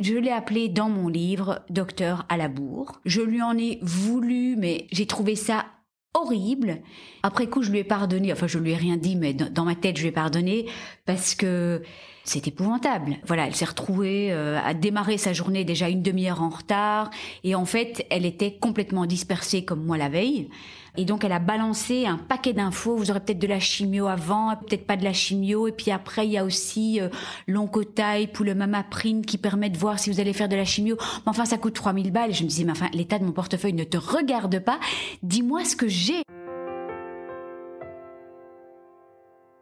Je 0.00 0.14
l'ai 0.14 0.32
appelé 0.32 0.68
dans 0.68 0.88
mon 0.88 1.08
livre 1.08 1.60
docteur 1.70 2.26
à 2.28 2.36
la 2.36 2.48
bourre. 2.48 3.00
Je 3.04 3.22
lui 3.22 3.40
en 3.40 3.56
ai 3.56 3.78
voulu 3.82 4.56
mais 4.56 4.88
j'ai 4.90 5.06
trouvé 5.06 5.36
ça 5.36 5.66
horrible. 6.14 6.78
Après 7.22 7.46
coup, 7.46 7.62
je 7.62 7.70
lui 7.70 7.78
ai 7.78 7.84
pardonné. 7.84 8.32
Enfin, 8.32 8.46
je 8.46 8.58
lui 8.58 8.72
ai 8.72 8.76
rien 8.76 8.96
dit, 8.96 9.16
mais 9.16 9.32
dans 9.34 9.64
ma 9.64 9.74
tête, 9.74 9.96
je 9.96 10.02
lui 10.02 10.08
ai 10.08 10.12
pardonné 10.12 10.66
parce 11.06 11.34
que 11.34 11.82
c'est 12.24 12.46
épouvantable. 12.46 13.16
Voilà, 13.26 13.46
elle 13.46 13.54
s'est 13.54 13.64
retrouvée 13.64 14.32
euh, 14.32 14.58
à 14.64 14.74
démarrer 14.74 15.18
sa 15.18 15.32
journée 15.32 15.64
déjà 15.64 15.88
une 15.88 16.02
demi-heure 16.02 16.42
en 16.42 16.50
retard 16.50 17.10
et 17.44 17.54
en 17.54 17.64
fait, 17.64 18.06
elle 18.10 18.26
était 18.26 18.52
complètement 18.52 19.06
dispersée 19.06 19.64
comme 19.64 19.84
moi 19.84 19.96
la 19.96 20.08
veille. 20.08 20.48
Et 20.96 21.06
donc, 21.06 21.24
elle 21.24 21.32
a 21.32 21.38
balancé 21.38 22.04
un 22.06 22.18
paquet 22.18 22.52
d'infos. 22.52 22.96
Vous 22.96 23.10
aurez 23.10 23.20
peut-être 23.20 23.38
de 23.38 23.46
la 23.46 23.60
chimio 23.60 24.08
avant, 24.08 24.54
peut-être 24.56 24.86
pas 24.86 24.98
de 24.98 25.04
la 25.04 25.14
chimio. 25.14 25.66
Et 25.66 25.72
puis 25.72 25.90
après, 25.90 26.26
il 26.26 26.32
y 26.32 26.38
a 26.38 26.44
aussi 26.44 27.00
euh, 27.00 27.08
l'oncotype 27.46 28.38
ou 28.38 28.44
le 28.44 28.54
mamaprine 28.54 29.24
qui 29.24 29.38
permet 29.38 29.70
de 29.70 29.78
voir 29.78 29.98
si 29.98 30.10
vous 30.10 30.20
allez 30.20 30.34
faire 30.34 30.50
de 30.50 30.56
la 30.56 30.66
chimio. 30.66 30.96
Mais 31.00 31.30
enfin, 31.30 31.46
ça 31.46 31.56
coûte 31.56 31.74
3000 31.74 32.12
balles. 32.12 32.34
Je 32.34 32.42
me 32.42 32.48
disais, 32.48 32.64
mais 32.64 32.72
enfin, 32.72 32.90
l'état 32.92 33.18
de 33.18 33.24
mon 33.24 33.32
portefeuille 33.32 33.72
ne 33.72 33.84
te 33.84 33.96
regarde 33.96 34.58
pas. 34.58 34.78
Dis-moi 35.22 35.64
ce 35.64 35.76
que 35.76 35.88
j'ai. 35.88 36.22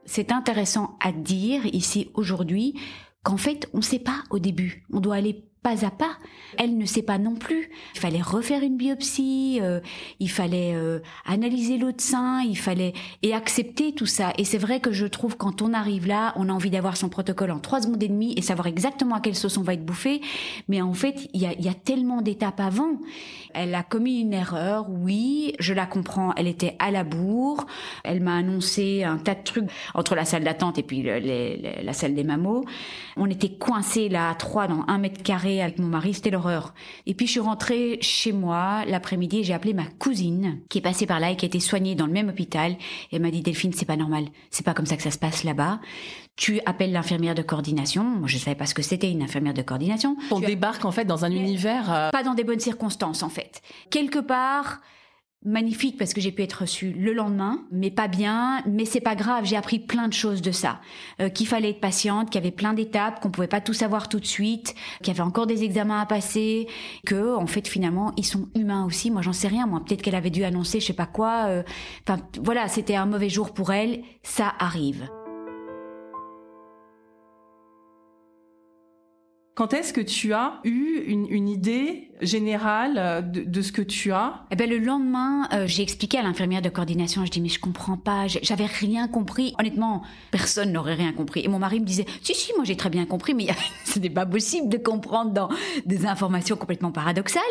C'est 0.05 0.33
intéressant 0.33 0.97
à 0.99 1.13
dire 1.13 1.65
ici 1.67 2.11
aujourd'hui 2.15 2.75
qu'en 3.23 3.37
fait, 3.37 3.69
on 3.73 3.77
ne 3.77 3.83
sait 3.83 4.01
pas 4.01 4.25
au 4.31 4.41
début. 4.41 4.85
On 4.93 4.99
doit 4.99 5.15
aller 5.15 5.45
pas 5.63 5.85
à 5.85 5.91
pas. 5.91 6.17
Elle 6.59 6.79
ne 6.79 6.87
sait 6.87 7.03
pas 7.03 7.19
non 7.19 7.35
plus. 7.35 7.71
Il 7.95 8.01
fallait 8.01 8.23
refaire 8.23 8.63
une 8.63 8.77
biopsie, 8.77 9.59
euh, 9.61 9.81
il 10.19 10.31
fallait 10.31 10.73
euh, 10.75 11.01
analyser 11.27 11.77
l'eau 11.77 11.93
de 11.93 12.01
sein, 12.01 12.41
il 12.43 12.57
fallait 12.57 12.95
et 13.23 13.35
accepter 13.35 13.93
tout 13.93 14.07
ça. 14.07 14.33
Et 14.39 14.45
c'est 14.45 14.59
vrai 14.59 14.81
que 14.81 14.91
je 14.91 15.07
trouve 15.07 15.37
quand 15.37 15.61
on 15.61 15.75
arrive 15.75 16.07
là, 16.07 16.33
on 16.37 16.49
a 16.49 16.53
envie 16.53 16.71
d'avoir 16.71 16.97
son 16.97 17.09
protocole 17.09 17.51
en 17.51 17.59
trois 17.59 17.83
secondes 17.83 18.03
et 18.03 18.09
demie 18.09 18.35
et 18.37 18.43
savoir 18.43 18.67
exactement 18.69 19.17
à 19.17 19.21
quelle 19.21 19.37
sauce 19.37 19.59
on 19.59 19.63
va 19.63 19.75
être 19.75 19.85
bouffé. 19.85 20.23
Mais 20.69 20.81
en 20.81 20.95
fait, 20.95 21.29
il 21.35 21.43
y 21.43 21.47
a, 21.47 21.53
y 21.53 21.69
a 21.69 21.75
tellement 21.75 22.23
d'étapes 22.23 22.61
avant. 22.61 22.99
Elle 23.53 23.75
a 23.75 23.83
commis 23.83 24.21
une 24.21 24.33
erreur, 24.33 24.87
oui, 24.89 25.55
je 25.59 25.75
la 25.75 25.87
comprends. 25.87 26.33
Elle 26.37 26.49
était 26.49 26.77
à 26.79 26.91
la 26.91 27.05
bourre. 27.05 27.67
Elle 28.05 28.21
m'a 28.21 28.37
annoncé 28.37 29.05
un 29.05 29.19
tas 29.19 29.35
de 29.35 29.43
trucs 29.45 29.71
entre 29.95 30.15
la 30.15 30.25
salle 30.25 30.45
d'attente 30.45 30.79
et 30.79 30.83
puis 30.83 31.03
la 31.03 31.93
salle 31.93 32.15
des 32.15 32.25
mammos. 32.25 32.65
On 33.17 33.29
était 33.29 33.51
coincés 33.51 34.09
là 34.09 34.31
à 34.31 34.35
trois 34.35 34.67
dans 34.67 34.85
un 34.89 34.99
mètre 34.99 35.23
carré 35.23 35.50
avec 35.61 35.79
mon 35.79 35.87
mari, 35.89 36.15
c'était 36.15 36.31
l'horreur. 36.31 36.75
Et 37.07 37.15
puis 37.15 37.27
je 37.27 37.33
suis 37.33 37.41
rentrée 37.41 37.99
chez 38.03 38.33
moi 38.33 38.85
l'après-midi 38.87 39.39
et 39.41 39.45
j'ai 39.45 39.55
appelé 39.55 39.75
ma 39.75 39.87
cousine 39.99 40.61
qui 40.69 40.79
est 40.79 40.83
passée 40.83 41.07
par 41.07 41.19
là 41.21 41.31
et 41.31 41.37
qui 41.37 41.45
a 41.45 41.49
été 41.49 41.61
soignée 41.61 41.95
dans 41.95 42.07
le 42.07 42.13
même 42.13 42.29
hôpital. 42.29 42.73
Et 43.11 43.17
elle 43.17 43.23
m'a 43.23 43.31
dit 43.31 43.41
Delphine, 43.43 43.73
c'est 43.73 43.85
pas 43.87 43.97
normal, 43.97 44.27
c'est 44.51 44.65
pas 44.65 44.75
comme 44.75 44.87
ça 44.87 44.97
que 44.97 45.03
ça 45.03 45.11
se 45.11 45.19
passe 45.19 45.45
là-bas. 45.45 45.81
Tu 46.37 46.61
appelles 46.67 46.93
l'infirmière 46.93 47.35
de 47.35 47.43
coordination. 47.43 48.03
Moi, 48.05 48.29
je 48.29 48.39
savais 48.39 48.55
pas 48.57 48.67
ce 48.67 48.75
que 48.75 48.83
c'était 48.83 49.11
une 49.11 49.23
infirmière 49.23 49.53
de 49.55 49.63
coordination. 49.63 50.17
On 50.31 50.41
Tu 50.41 50.47
débarque 50.47 50.85
en 50.85 50.93
fait 50.93 51.05
dans 51.05 51.25
un 51.25 51.31
univers. 51.31 51.93
euh, 51.93 52.11
pas 52.11 52.23
dans 52.23 52.35
des 52.35 52.45
bonnes 52.45 52.61
circonstances 52.61 53.23
en 53.23 53.29
fait. 53.29 53.61
Quelque 53.91 54.19
part 54.21 54.81
magnifique 55.45 55.97
parce 55.99 56.13
que 56.13 56.21
j'ai 56.21 56.33
pu 56.33 56.43
être 56.43 56.61
reçue 56.63 56.93
le 56.93 57.13
lendemain, 57.13 57.63
mais 57.73 57.91
pas 57.91 58.09
bien, 58.09 58.63
mais 58.67 58.85
c'est 58.85 59.01
pas 59.01 59.15
grave, 59.15 59.45
j'ai 59.45 59.57
appris 59.57 59.79
plein 59.79 60.07
de 60.09 60.13
choses 60.13 60.43
de 60.43 60.53
ça. 60.53 60.81
Euh, 61.21 61.29
qu'il 61.31 61.47
fallait 61.47 61.71
être 61.71 61.81
patiente, 61.81 62.31
qu'il 62.31 62.41
y 62.41 62.45
avait 62.45 62.51
plein 62.51 62.75
d'étapes, 62.75 63.21
qu'on 63.21 63.31
pouvait 63.31 63.47
pas 63.47 63.61
tout 63.61 63.73
savoir 63.73 64.09
tout 64.09 64.21
de 64.21 64.27
suite, 64.27 64.75
qu'il 65.03 65.09
y 65.09 65.11
avait 65.17 65.27
encore 65.27 65.47
des 65.47 65.65
examens 65.65 66.01
à 66.01 66.07
passer, 66.07 66.69
que 67.07 67.37
en 67.37 67.47
fait 67.47 67.67
finalement 67.69 68.13
ils 68.17 68.27
sont 68.27 68.49
humains 68.55 68.85
aussi. 68.85 69.11
Moi 69.11 69.23
j'en 69.23 69.33
sais 69.33 69.49
rien, 69.49 69.67
moi 69.67 69.83
peut-être 69.87 70.03
qu'elle 70.03 70.15
avait 70.15 70.31
dû 70.31 70.45
annoncer 70.45 70.81
je 70.81 70.87
sais 70.87 70.93
pas 70.93 71.07
quoi. 71.07 71.47
euh, 71.49 71.63
Enfin 72.07 72.21
voilà, 72.43 72.69
c'était 72.69 72.97
un 72.97 73.07
mauvais 73.07 73.31
jour 73.31 73.53
pour 73.53 73.73
elle, 73.73 74.03
ça 74.23 74.53
arrive. 74.59 75.09
Quand 79.61 79.75
est-ce 79.75 79.93
que 79.93 80.01
tu 80.01 80.33
as 80.33 80.55
eu 80.65 81.03
une, 81.07 81.47
idée 81.47 82.09
générale 82.23 82.95
euh, 82.97 83.21
de, 83.21 83.61
ce 83.61 83.73
que 83.73 83.83
tu 83.83 84.11
as? 84.11 84.47
Eh 84.51 84.57
ben 84.57 84.71
le 84.71 84.79
lendemain, 84.79 85.51
euh, 85.53 85.67
j'ai 85.67 85.83
expliqué 85.83 86.17
à 86.17 86.23
l'infirmière 86.23 86.63
de 86.63 86.71
coordination. 86.71 87.27
Je 87.27 87.31
dis 87.31 87.43
mais 87.43 87.51
je 87.51 87.61
comprends 87.61 87.99
pas, 87.99 88.27
j'avais 88.27 88.65
rien 88.65 89.07
compris. 89.07 89.55
Honnêtement, 89.59 90.03
personne 90.31 90.73
n'aurait 90.73 90.95
rien 90.95 91.13
compris. 91.13 91.43
Et 91.45 91.49
mon 91.49 91.59
mari 91.59 91.79
me 91.79 91.85
disait 91.85 92.07
si 92.23 92.35
si, 92.35 92.55
moi 92.57 92.65
j'ai 92.65 92.75
très 92.75 92.89
bien 92.89 93.05
compris, 93.05 93.35
mais 93.35 93.49
ce 93.85 93.99
n'est 93.99 94.09
pas 94.09 94.25
possible 94.25 94.71
de 94.71 94.79
comprendre 94.79 95.33
dans 95.33 95.51
des 95.85 96.07
informations 96.07 96.57
complètement 96.57 96.91
paradoxales. 96.91 97.43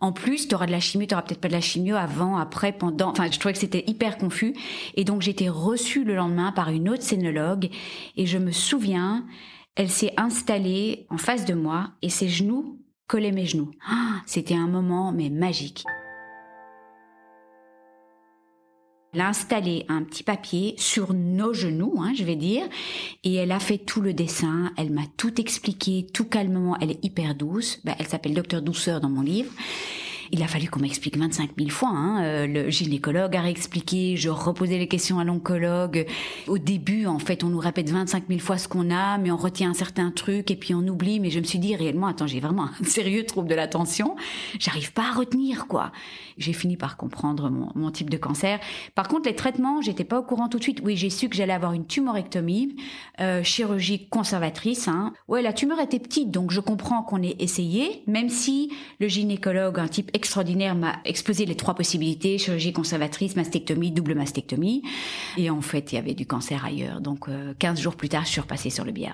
En 0.00 0.12
plus, 0.12 0.48
tu 0.48 0.54
auras 0.54 0.64
de 0.64 0.72
la 0.72 0.80
chimio, 0.80 1.06
tu 1.06 1.12
auras 1.12 1.22
peut-être 1.22 1.42
pas 1.42 1.48
de 1.48 1.52
la 1.52 1.60
chimio 1.60 1.96
avant, 1.96 2.38
après, 2.38 2.72
pendant. 2.72 3.10
Enfin, 3.10 3.30
je 3.30 3.38
trouvais 3.38 3.52
que 3.52 3.60
c'était 3.60 3.84
hyper 3.86 4.16
confus. 4.16 4.54
Et 4.94 5.04
donc 5.04 5.28
été 5.28 5.50
reçue 5.50 6.04
le 6.04 6.14
lendemain 6.14 6.50
par 6.52 6.70
une 6.70 6.88
autre 6.88 7.02
scénologue. 7.02 7.68
Et 8.16 8.24
je 8.24 8.38
me 8.38 8.52
souviens, 8.52 9.26
elle 9.74 9.90
s'est 9.90 10.12
installée 10.16 11.06
en 11.08 11.16
face 11.16 11.44
de 11.44 11.54
moi 11.54 11.90
et 12.02 12.10
ses 12.10 12.28
genoux 12.28 12.78
collaient 13.06 13.32
mes 13.32 13.46
genoux. 13.46 13.70
Ah, 13.88 14.20
C'était 14.26 14.54
un 14.54 14.68
moment 14.68 15.12
mais 15.12 15.30
magique. 15.30 15.84
Elle 19.14 19.20
a 19.20 19.28
installé 19.28 19.84
un 19.88 20.04
petit 20.04 20.22
papier 20.22 20.74
sur 20.78 21.12
nos 21.12 21.52
genoux, 21.52 21.96
hein, 22.00 22.12
je 22.16 22.24
vais 22.24 22.36
dire, 22.36 22.66
et 23.24 23.34
elle 23.34 23.52
a 23.52 23.60
fait 23.60 23.76
tout 23.76 24.00
le 24.00 24.14
dessin. 24.14 24.72
Elle 24.78 24.90
m'a 24.90 25.02
tout 25.18 25.38
expliqué, 25.38 26.06
tout 26.14 26.24
calmement. 26.24 26.78
Elle 26.80 26.92
est 26.92 27.04
hyper 27.04 27.34
douce. 27.34 27.78
Ben, 27.84 27.94
elle 27.98 28.06
s'appelle 28.06 28.32
Docteur 28.32 28.62
Douceur 28.62 29.02
dans 29.02 29.10
mon 29.10 29.20
livre. 29.20 29.52
Il 30.34 30.42
a 30.42 30.46
fallu 30.46 30.68
qu'on 30.70 30.80
m'explique 30.80 31.18
25 31.18 31.50
000 31.58 31.68
fois. 31.68 31.90
Hein. 31.90 32.24
Euh, 32.24 32.46
le 32.46 32.70
gynécologue 32.70 33.36
a 33.36 33.42
réexpliqué, 33.42 34.16
je 34.16 34.30
reposais 34.30 34.78
les 34.78 34.88
questions 34.88 35.18
à 35.18 35.24
l'oncologue. 35.24 36.06
Au 36.48 36.56
début, 36.56 37.04
en 37.04 37.18
fait, 37.18 37.44
on 37.44 37.48
nous 37.48 37.58
répète 37.58 37.90
25 37.90 38.24
000 38.28 38.40
fois 38.40 38.56
ce 38.56 38.66
qu'on 38.66 38.90
a, 38.90 39.18
mais 39.18 39.30
on 39.30 39.36
retient 39.36 39.70
un 39.70 39.74
certain 39.74 40.10
truc 40.10 40.50
et 40.50 40.56
puis 40.56 40.74
on 40.74 40.80
oublie. 40.88 41.20
Mais 41.20 41.28
je 41.28 41.38
me 41.38 41.44
suis 41.44 41.58
dit 41.58 41.76
réellement, 41.76 42.06
attends, 42.06 42.26
j'ai 42.26 42.40
vraiment 42.40 42.64
un 42.64 42.84
sérieux 42.84 43.26
trouble 43.26 43.46
de 43.46 43.54
l'attention. 43.54 44.16
J'arrive 44.58 44.94
pas 44.94 45.10
à 45.10 45.12
retenir, 45.12 45.66
quoi. 45.66 45.92
J'ai 46.38 46.54
fini 46.54 46.78
par 46.78 46.96
comprendre 46.96 47.50
mon, 47.50 47.90
type 47.90 48.08
de 48.08 48.16
cancer. 48.16 48.58
Par 48.94 49.08
contre, 49.08 49.28
les 49.28 49.36
traitements, 49.36 49.82
j'étais 49.82 50.04
pas 50.04 50.18
au 50.18 50.22
courant 50.22 50.48
tout 50.48 50.56
de 50.56 50.62
suite. 50.62 50.80
Oui, 50.82 50.96
j'ai 50.96 51.10
su 51.10 51.28
que 51.28 51.36
j'allais 51.36 51.52
avoir 51.52 51.74
une 51.74 51.86
tumorectomie, 51.86 52.74
euh, 53.20 53.42
chirurgie 53.42 54.08
conservatrice. 54.08 54.88
Hein. 54.88 55.12
Ouais, 55.28 55.42
la 55.42 55.52
tumeur 55.52 55.78
était 55.78 55.98
petite, 55.98 56.30
donc 56.30 56.52
je 56.52 56.60
comprends 56.60 57.02
qu'on 57.02 57.22
ait 57.22 57.36
essayé, 57.38 58.02
même 58.06 58.30
si 58.30 58.72
le 58.98 59.08
gynécologue, 59.08 59.78
un 59.78 59.88
type 59.88 60.10
extraordinaire 60.22 60.76
m'a 60.76 61.00
exposé 61.04 61.46
les 61.46 61.56
trois 61.56 61.74
possibilités, 61.74 62.38
chirurgie 62.38 62.72
conservatrice, 62.72 63.34
mastectomie, 63.34 63.90
double 63.90 64.14
mastectomie. 64.14 64.84
Et 65.36 65.50
en 65.50 65.60
fait, 65.60 65.90
il 65.90 65.96
y 65.96 65.98
avait 65.98 66.14
du 66.14 66.26
cancer 66.26 66.64
ailleurs. 66.64 67.00
Donc, 67.00 67.26
15 67.58 67.78
euh, 67.78 67.82
jours 67.82 67.96
plus 67.96 68.08
tard, 68.08 68.24
je 68.24 68.30
suis 68.30 68.40
repassée 68.40 68.70
sur 68.70 68.84
le. 68.84 68.92
Ouais. 68.92 69.08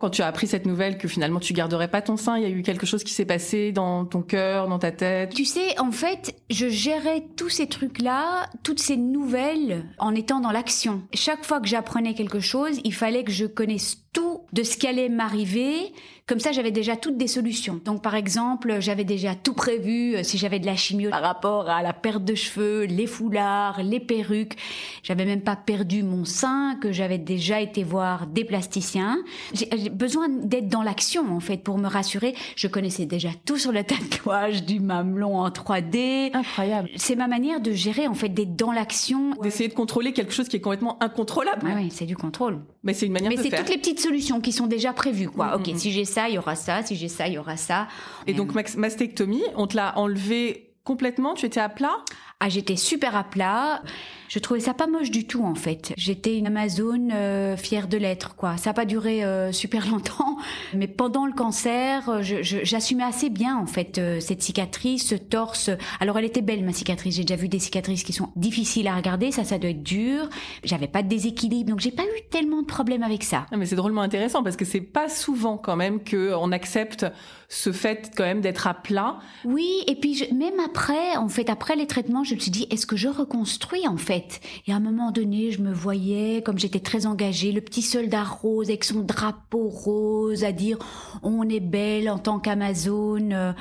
Quand 0.00 0.08
tu 0.08 0.22
as 0.22 0.26
appris 0.26 0.46
cette 0.46 0.64
nouvelle 0.64 0.96
que 0.96 1.08
finalement 1.08 1.40
tu 1.40 1.52
garderais 1.52 1.88
pas 1.88 2.00
ton 2.00 2.16
sein, 2.16 2.38
il 2.38 2.42
y 2.42 2.46
a 2.46 2.48
eu 2.48 2.62
quelque 2.62 2.86
chose 2.86 3.04
qui 3.04 3.12
s'est 3.12 3.26
passé 3.26 3.70
dans 3.70 4.06
ton 4.06 4.22
cœur, 4.22 4.66
dans 4.66 4.78
ta 4.78 4.92
tête? 4.92 5.34
Tu 5.34 5.44
sais, 5.44 5.78
en 5.78 5.92
fait, 5.92 6.34
je 6.48 6.70
gérais 6.70 7.22
tous 7.36 7.50
ces 7.50 7.66
trucs-là, 7.66 8.48
toutes 8.62 8.80
ces 8.80 8.96
nouvelles, 8.96 9.84
en 9.98 10.14
étant 10.14 10.40
dans 10.40 10.52
l'action. 10.52 11.02
Chaque 11.12 11.44
fois 11.44 11.60
que 11.60 11.68
j'apprenais 11.68 12.14
quelque 12.14 12.40
chose, 12.40 12.80
il 12.82 12.94
fallait 12.94 13.24
que 13.24 13.30
je 13.30 13.44
connaisse 13.44 13.98
tout 14.14 14.40
de 14.54 14.62
ce 14.62 14.78
qui 14.78 14.86
allait 14.86 15.10
m'arriver. 15.10 15.92
Comme 16.30 16.38
ça, 16.38 16.52
j'avais 16.52 16.70
déjà 16.70 16.94
toutes 16.94 17.16
des 17.16 17.26
solutions. 17.26 17.80
Donc, 17.84 18.02
par 18.02 18.14
exemple, 18.14 18.76
j'avais 18.78 19.02
déjà 19.02 19.34
tout 19.34 19.52
prévu 19.52 20.14
euh, 20.14 20.22
si 20.22 20.38
j'avais 20.38 20.60
de 20.60 20.66
la 20.66 20.76
chimio 20.76 21.10
par 21.10 21.22
rapport 21.22 21.68
à 21.68 21.82
la 21.82 21.92
perte 21.92 22.24
de 22.24 22.36
cheveux, 22.36 22.84
les 22.84 23.08
foulards, 23.08 23.82
les 23.82 23.98
perruques. 23.98 24.56
J'avais 25.02 25.24
même 25.24 25.40
pas 25.40 25.56
perdu 25.56 26.04
mon 26.04 26.24
sein, 26.24 26.78
que 26.80 26.92
j'avais 26.92 27.18
déjà 27.18 27.60
été 27.60 27.82
voir 27.82 28.28
des 28.28 28.44
plasticiens. 28.44 29.18
J'ai 29.54 29.90
besoin 29.90 30.28
d'être 30.28 30.68
dans 30.68 30.84
l'action, 30.84 31.34
en 31.34 31.40
fait, 31.40 31.64
pour 31.64 31.78
me 31.78 31.88
rassurer. 31.88 32.36
Je 32.54 32.68
connaissais 32.68 33.06
déjà 33.06 33.30
tout 33.44 33.56
sur 33.56 33.72
le 33.72 33.82
tatouage 33.82 34.64
du 34.64 34.78
mamelon 34.78 35.36
en 35.36 35.48
3D. 35.48 36.30
Incroyable. 36.32 36.90
C'est 36.94 37.16
ma 37.16 37.26
manière 37.26 37.60
de 37.60 37.72
gérer, 37.72 38.06
en 38.06 38.14
fait, 38.14 38.28
d'être 38.28 38.54
dans 38.54 38.70
l'action. 38.70 39.32
D'essayer 39.42 39.68
de 39.68 39.74
contrôler 39.74 40.12
quelque 40.12 40.32
chose 40.32 40.48
qui 40.48 40.58
est 40.58 40.60
complètement 40.60 41.02
incontrôlable. 41.02 41.66
Ah 41.68 41.74
oui, 41.74 41.88
c'est 41.90 42.06
du 42.06 42.16
contrôle. 42.16 42.60
Mais 42.84 42.94
c'est 42.94 43.06
une 43.06 43.12
manière 43.12 43.30
Mais 43.30 43.36
de 43.36 43.42
faire. 43.42 43.50
Mais 43.50 43.56
c'est 43.56 43.64
toutes 43.64 43.74
les 43.74 43.78
petites 43.78 44.00
solutions 44.00 44.40
qui 44.40 44.52
sont 44.52 44.68
déjà 44.68 44.92
prévues, 44.92 45.28
quoi. 45.28 45.56
Ok, 45.56 45.72
si 45.74 45.90
j'ai 45.90 46.04
ça, 46.04 46.19
il 46.28 46.34
y 46.34 46.38
aura 46.38 46.56
ça. 46.56 46.82
Si 46.82 46.96
j'ai 46.96 47.08
ça, 47.08 47.26
il 47.28 47.34
y 47.34 47.38
aura 47.38 47.56
ça. 47.56 47.88
Et 48.26 48.34
donc, 48.34 48.54
mastectomie, 48.76 49.42
on 49.56 49.66
te 49.66 49.76
l'a 49.76 49.96
enlevé 49.98 50.74
complètement 50.84 51.34
Tu 51.34 51.46
étais 51.46 51.60
à 51.60 51.68
plat? 51.68 51.96
Ah, 52.40 52.48
j'étais 52.48 52.76
super 52.76 53.16
à 53.16 53.24
plat. 53.24 53.82
Je 54.30 54.38
trouvais 54.38 54.60
ça 54.60 54.74
pas 54.74 54.86
moche 54.86 55.10
du 55.10 55.26
tout 55.26 55.42
en 55.42 55.56
fait. 55.56 55.92
J'étais 55.96 56.38
une 56.38 56.46
Amazone 56.46 57.10
euh, 57.12 57.56
fière 57.56 57.88
de 57.88 57.98
l'être 57.98 58.36
quoi. 58.36 58.56
Ça 58.58 58.70
n'a 58.70 58.74
pas 58.74 58.84
duré 58.84 59.24
euh, 59.24 59.50
super 59.50 59.86
longtemps, 59.90 60.36
mais 60.72 60.86
pendant 60.86 61.26
le 61.26 61.32
cancer, 61.32 62.22
j'assumais 62.22 63.02
assez 63.02 63.28
bien 63.28 63.56
en 63.56 63.66
fait 63.66 63.98
euh, 63.98 64.20
cette 64.20 64.40
cicatrice, 64.40 65.08
ce 65.08 65.16
torse. 65.16 65.70
Alors 65.98 66.16
elle 66.16 66.26
était 66.26 66.42
belle 66.42 66.64
ma 66.64 66.72
cicatrice. 66.72 67.16
J'ai 67.16 67.24
déjà 67.24 67.34
vu 67.34 67.48
des 67.48 67.58
cicatrices 67.58 68.04
qui 68.04 68.12
sont 68.12 68.28
difficiles 68.36 68.86
à 68.86 68.94
regarder. 68.94 69.32
Ça, 69.32 69.42
ça 69.42 69.58
doit 69.58 69.70
être 69.70 69.82
dur. 69.82 70.28
J'avais 70.62 70.86
pas 70.86 71.02
de 71.02 71.08
déséquilibre, 71.08 71.70
donc 71.70 71.80
j'ai 71.80 71.90
pas 71.90 72.04
eu 72.04 72.28
tellement 72.30 72.62
de 72.62 72.66
problèmes 72.66 73.02
avec 73.02 73.24
ça. 73.24 73.46
mais 73.50 73.66
c'est 73.66 73.74
drôlement 73.74 74.02
intéressant 74.02 74.44
parce 74.44 74.56
que 74.56 74.64
c'est 74.64 74.80
pas 74.80 75.08
souvent 75.08 75.56
quand 75.56 75.74
même 75.74 76.04
que 76.04 76.34
on 76.34 76.52
accepte 76.52 77.04
ce 77.50 77.72
fait 77.72 78.12
quand 78.16 78.22
même 78.22 78.40
d'être 78.40 78.68
à 78.68 78.74
plat. 78.74 79.18
Oui, 79.44 79.82
et 79.88 79.96
puis 79.96 80.14
je, 80.14 80.32
même 80.32 80.60
après, 80.64 81.16
en 81.16 81.28
fait, 81.28 81.50
après 81.50 81.74
les 81.74 81.88
traitements, 81.88 82.22
je 82.22 82.36
me 82.36 82.40
suis 82.40 82.52
dit, 82.52 82.68
est-ce 82.70 82.86
que 82.86 82.96
je 82.96 83.08
reconstruis 83.08 83.88
en 83.88 83.96
fait? 83.96 84.19
Et 84.66 84.72
à 84.72 84.76
un 84.76 84.80
moment 84.80 85.10
donné, 85.10 85.50
je 85.50 85.62
me 85.62 85.72
voyais, 85.72 86.42
comme 86.42 86.58
j'étais 86.58 86.80
très 86.80 87.06
engagée, 87.06 87.52
le 87.52 87.60
petit 87.60 87.82
soldat 87.82 88.24
rose 88.24 88.68
avec 88.68 88.84
son 88.84 89.00
drapeau 89.00 89.68
rose, 89.68 90.44
à 90.44 90.52
dire, 90.52 90.78
on 91.22 91.48
est 91.48 91.60
belle 91.60 92.08
en 92.10 92.18
tant 92.18 92.38
qu'Amazon. 92.38 93.54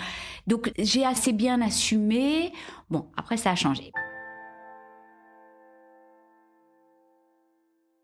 Donc 0.48 0.72
j'ai 0.78 1.06
assez 1.06 1.34
bien 1.34 1.62
assumé. 1.62 2.52
Bon, 2.90 3.08
après 3.18 3.38
ça 3.38 3.52
a 3.52 3.56
changé. 3.56 3.92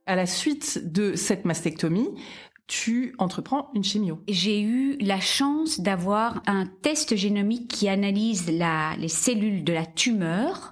À 0.08 0.16
la 0.16 0.28
suite 0.28 0.92
de 0.92 1.16
cette 1.16 1.46
mastectomie, 1.46 2.10
tu 2.68 3.16
entreprends 3.18 3.70
une 3.74 3.84
chimio. 3.84 4.22
J'ai 4.28 4.62
eu 4.62 4.98
la 5.00 5.20
chance 5.20 5.80
d'avoir 5.80 6.42
un 6.48 6.66
test 6.66 7.16
génomique 7.16 7.68
qui 7.68 7.90
analyse 7.90 8.50
la, 8.52 8.96
les 8.98 9.08
cellules 9.08 9.64
de 9.64 9.74
la 9.74 9.86
tumeur 9.86 10.72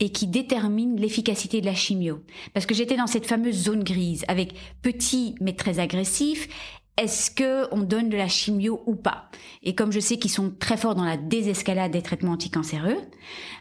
et 0.00 0.10
qui 0.10 0.26
détermine 0.26 1.00
l'efficacité 1.00 1.60
de 1.60 1.66
la 1.66 1.74
chimio. 1.74 2.22
Parce 2.52 2.66
que 2.66 2.74
j'étais 2.74 2.96
dans 2.96 3.06
cette 3.06 3.26
fameuse 3.26 3.64
zone 3.64 3.84
grise 3.84 4.24
avec 4.28 4.54
petit 4.82 5.34
mais 5.40 5.54
très 5.54 5.78
agressif 5.78 6.48
est-ce 6.96 7.30
que 7.30 7.66
on 7.74 7.80
donne 7.80 8.08
de 8.08 8.16
la 8.16 8.28
chimio 8.28 8.82
ou 8.86 8.94
pas? 8.94 9.28
Et 9.64 9.74
comme 9.74 9.90
je 9.90 9.98
sais 9.98 10.16
qu'ils 10.16 10.30
sont 10.30 10.52
très 10.56 10.76
forts 10.76 10.94
dans 10.94 11.04
la 11.04 11.16
désescalade 11.16 11.90
des 11.90 12.02
traitements 12.02 12.32
anticancéreux 12.32 12.98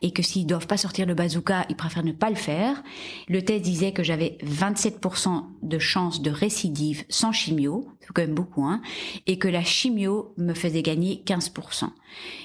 et 0.04 0.12
que 0.12 0.22
s'ils 0.22 0.46
doivent 0.46 0.68
pas 0.68 0.78
sortir 0.78 1.08
le 1.08 1.16
bazooka, 1.16 1.66
ils 1.70 1.76
préfèrent 1.76 2.04
ne 2.04 2.12
pas 2.12 2.30
le 2.30 2.36
faire. 2.36 2.84
Le 3.28 3.42
test 3.42 3.64
disait 3.64 3.92
que 3.92 4.04
j'avais 4.04 4.38
27% 4.44 5.46
de 5.64 5.80
chance 5.80 6.22
de 6.22 6.30
récidive 6.30 7.06
sans 7.10 7.32
chimio, 7.32 7.88
c'est 8.02 8.14
quand 8.14 8.22
même 8.22 8.36
beaucoup, 8.36 8.66
hein, 8.66 8.82
et 9.26 9.40
que 9.40 9.48
la 9.48 9.64
chimio 9.64 10.34
me 10.38 10.54
faisait 10.54 10.84
gagner 10.84 11.24
15%. 11.26 11.90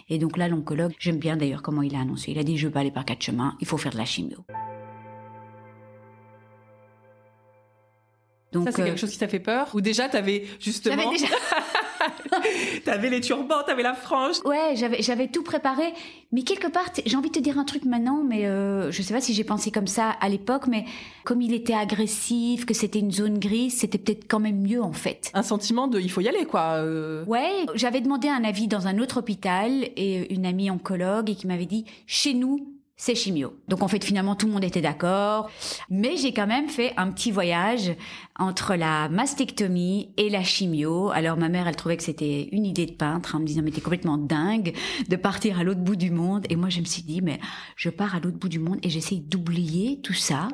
Et 0.09 0.18
donc 0.18 0.38
là, 0.38 0.49
l'oncologue, 0.49 0.95
j'aime 0.99 1.18
bien 1.18 1.37
d'ailleurs 1.37 1.62
comment 1.62 1.83
il 1.83 1.95
a 1.97 2.00
annoncé. 2.00 2.30
Il 2.30 2.38
a 2.38 2.45
dit 2.45 2.57
je 2.57 2.66
veux 2.66 2.73
pas 2.73 2.80
aller 2.80 2.90
par 2.90 3.04
quatre 3.04 3.23
chemins, 3.23 3.57
il 3.61 3.66
faut 3.66 3.76
faire 3.76 3.92
de 3.92 3.99
la 3.99 4.07
chimio. 4.07 4.38
Donc, 8.52 8.64
ça, 8.64 8.73
c'est 8.73 8.83
quelque 8.83 8.95
euh, 8.95 8.97
chose 8.97 9.11
qui 9.11 9.19
t'a 9.19 9.28
fait 9.28 9.40
peur 9.40 9.69
Ou 9.75 9.81
déjà, 9.81 10.09
t'avais 10.09 10.45
justement... 10.59 10.97
J'avais 10.97 11.11
déjà... 11.11 11.26
t'avais 12.85 13.11
les 13.11 13.21
turbans, 13.21 13.62
t'avais 13.67 13.83
la 13.83 13.95
frange. 13.95 14.37
Ouais, 14.45 14.75
j'avais, 14.75 15.02
j'avais 15.02 15.28
tout 15.28 15.43
préparé. 15.43 15.93
Mais 16.33 16.43
quelque 16.43 16.69
part, 16.69 16.90
j'ai 17.05 17.17
envie 17.17 17.28
de 17.28 17.35
te 17.35 17.40
dire 17.40 17.59
un 17.59 17.64
truc 17.64 17.85
maintenant, 17.85 18.23
mais 18.25 18.47
euh, 18.47 18.90
je 18.90 19.02
sais 19.02 19.12
pas 19.12 19.21
si 19.21 19.35
j'ai 19.35 19.45
pensé 19.45 19.71
comme 19.71 19.87
ça 19.87 20.11
à 20.21 20.28
l'époque, 20.31 20.67
mais 20.67 20.87
comme 21.25 21.43
il 21.43 21.52
était 21.52 21.75
agressif, 21.75 22.64
que 22.64 22.73
c'était 22.73 23.00
une 23.00 23.12
zone 23.12 23.38
grise, 23.38 23.78
c'était 23.78 23.99
peut-être 23.99 24.25
quand 24.28 24.40
même 24.40 24.62
mieux 24.62 24.83
en 24.83 24.93
fait. 24.93 25.31
Un 25.35 25.43
sentiment 25.43 25.87
de 25.87 26.00
il 26.00 26.11
faut 26.11 26.23
y 26.23 26.28
aller 26.28 26.47
quoi. 26.47 26.76
Euh... 26.76 27.25
Ouais, 27.26 27.67
j'avais 27.75 28.00
demandé 28.00 28.28
un 28.28 28.45
avis 28.45 28.67
dans 28.67 28.87
un 28.87 28.99
autre 28.99 29.19
hôpital 29.19 29.71
et 29.97 30.33
une 30.33 30.47
amie 30.47 30.71
oncologue 30.71 31.28
et 31.28 31.35
qui 31.35 31.47
m'avait 31.47 31.67
dit 31.67 31.85
chez 32.07 32.33
nous 32.33 32.77
c'est 32.99 33.14
chimio. 33.14 33.55
Donc 33.69 33.83
en 33.83 33.88
fait 33.88 34.05
finalement 34.05 34.35
tout 34.35 34.47
le 34.47 34.52
monde 34.52 34.64
était 34.64 34.83
d'accord, 34.83 35.49
mais 35.88 36.17
j'ai 36.17 36.35
quand 36.35 36.49
même 36.49 36.69
fait 36.69 36.93
un 36.97 37.11
petit 37.11 37.31
voyage 37.31 37.93
entre 38.38 38.75
la 38.75 39.09
mastectomie 39.09 40.11
et 40.17 40.28
la 40.28 40.43
chimio. 40.43 41.11
Alors 41.11 41.38
ma 41.38 41.49
mère 41.49 41.69
elle 41.69 41.76
trouvait 41.76 41.97
que 41.97 42.02
c'était 42.02 42.49
une 42.52 42.67
idée 42.67 42.87
de 42.87 42.93
peintre 42.93 43.37
en 43.37 43.38
me 43.38 43.47
disant 43.47 43.62
mais 43.64 43.71
t'es 43.71 43.81
complètement 43.81 44.19
dingue 44.19 44.75
de 45.09 45.17
partir 45.17 45.61
à 45.61 45.64
l'autre 45.64 45.81
bout 45.81 45.97
du 45.97 46.11
monde 46.11 46.45
et 46.50 46.57
moi 46.57 46.69
je 46.69 46.81
me 46.81 46.85
suis 46.85 47.02
dit 47.02 47.23
mais 47.23 47.38
je 47.76 47.88
pars 47.88 48.17
à 48.17 48.21
l'autre 48.21 48.37
bout 48.37 48.49
du 48.49 48.59
monde 48.59 48.78
et 48.83 48.90
j'essaye 48.90 49.21
d'oublier 49.21 50.00
tout 50.02 50.12
ça. 50.12 50.49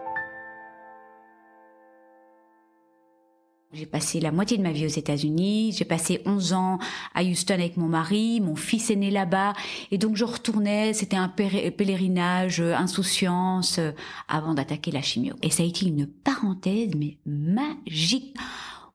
J'ai 3.74 3.86
passé 3.86 4.20
la 4.20 4.30
moitié 4.30 4.56
de 4.56 4.62
ma 4.62 4.70
vie 4.70 4.86
aux 4.86 4.88
États-Unis. 4.88 5.74
J'ai 5.76 5.84
passé 5.84 6.20
11 6.26 6.52
ans 6.52 6.78
à 7.12 7.24
Houston 7.24 7.54
avec 7.54 7.76
mon 7.76 7.88
mari. 7.88 8.40
Mon 8.40 8.54
fils 8.54 8.88
est 8.90 8.96
né 8.96 9.10
là-bas. 9.10 9.52
Et 9.90 9.98
donc, 9.98 10.14
je 10.14 10.24
retournais. 10.24 10.92
C'était 10.92 11.16
un 11.16 11.28
pèlerinage, 11.28 12.60
euh, 12.60 12.72
insouciance, 12.76 13.78
euh, 13.80 13.90
avant 14.28 14.54
d'attaquer 14.54 14.92
la 14.92 15.02
chimio. 15.02 15.34
Et 15.42 15.50
ça 15.50 15.64
a 15.64 15.66
été 15.66 15.86
une 15.86 16.06
parenthèse, 16.06 16.92
mais 16.96 17.16
magique. 17.26 18.36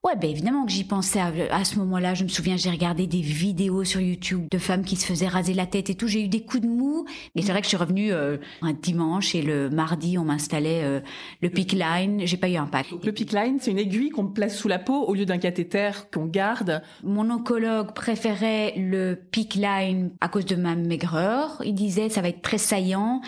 Ouais, 0.01 0.15
ben 0.15 0.29
évidemment 0.29 0.65
que 0.65 0.71
j'y 0.71 0.85
pensais 0.85 1.19
à, 1.19 1.65
ce 1.65 1.77
moment-là. 1.79 2.13
Je 2.13 2.23
me 2.23 2.29
souviens, 2.29 2.55
j'ai 2.55 2.69
regardé 2.69 3.05
des 3.05 3.19
vidéos 3.19 3.83
sur 3.83 3.99
YouTube 3.99 4.47
de 4.49 4.57
femmes 4.57 4.85
qui 4.85 4.95
se 4.95 5.05
faisaient 5.05 5.27
raser 5.27 5.53
la 5.53 5.65
tête 5.65 5.89
et 5.89 5.95
tout. 5.95 6.07
J'ai 6.07 6.23
eu 6.23 6.29
des 6.29 6.41
coups 6.41 6.63
de 6.63 6.69
mou, 6.69 7.05
mais 7.35 7.41
c'est 7.41 7.51
vrai 7.51 7.59
que 7.59 7.65
je 7.65 7.69
suis 7.69 7.77
revenue 7.77 8.13
euh, 8.13 8.37
un 8.61 8.71
dimanche 8.71 9.35
et 9.35 9.41
le 9.41 9.69
mardi, 9.69 10.17
on 10.17 10.23
m'installait 10.23 10.85
euh, 10.85 11.01
le 11.41 11.49
pick 11.49 11.73
line. 11.73 12.21
J'ai 12.25 12.37
pas 12.37 12.47
eu 12.47 12.55
un 12.55 12.65
pack. 12.65 12.87
le 13.03 13.11
pick 13.11 13.33
line, 13.33 13.57
c'est 13.59 13.71
une 13.71 13.77
aiguille 13.77 14.09
qu'on 14.09 14.27
place 14.27 14.55
sous 14.55 14.69
la 14.69 14.79
peau 14.79 15.03
au 15.03 15.13
lieu 15.13 15.25
d'un 15.25 15.37
cathéter 15.37 15.91
qu'on 16.13 16.27
garde. 16.27 16.81
Mon 17.03 17.29
oncologue 17.29 17.93
préférait 17.93 18.75
le 18.77 19.15
pick 19.15 19.55
line 19.55 20.11
à 20.21 20.29
cause 20.29 20.45
de 20.45 20.55
ma 20.55 20.75
maigreur. 20.75 21.61
Il 21.65 21.75
disait 21.75 22.07
ça 22.07 22.21
va 22.21 22.29
être 22.29 22.41
très 22.41 22.57
saillant. 22.57 23.21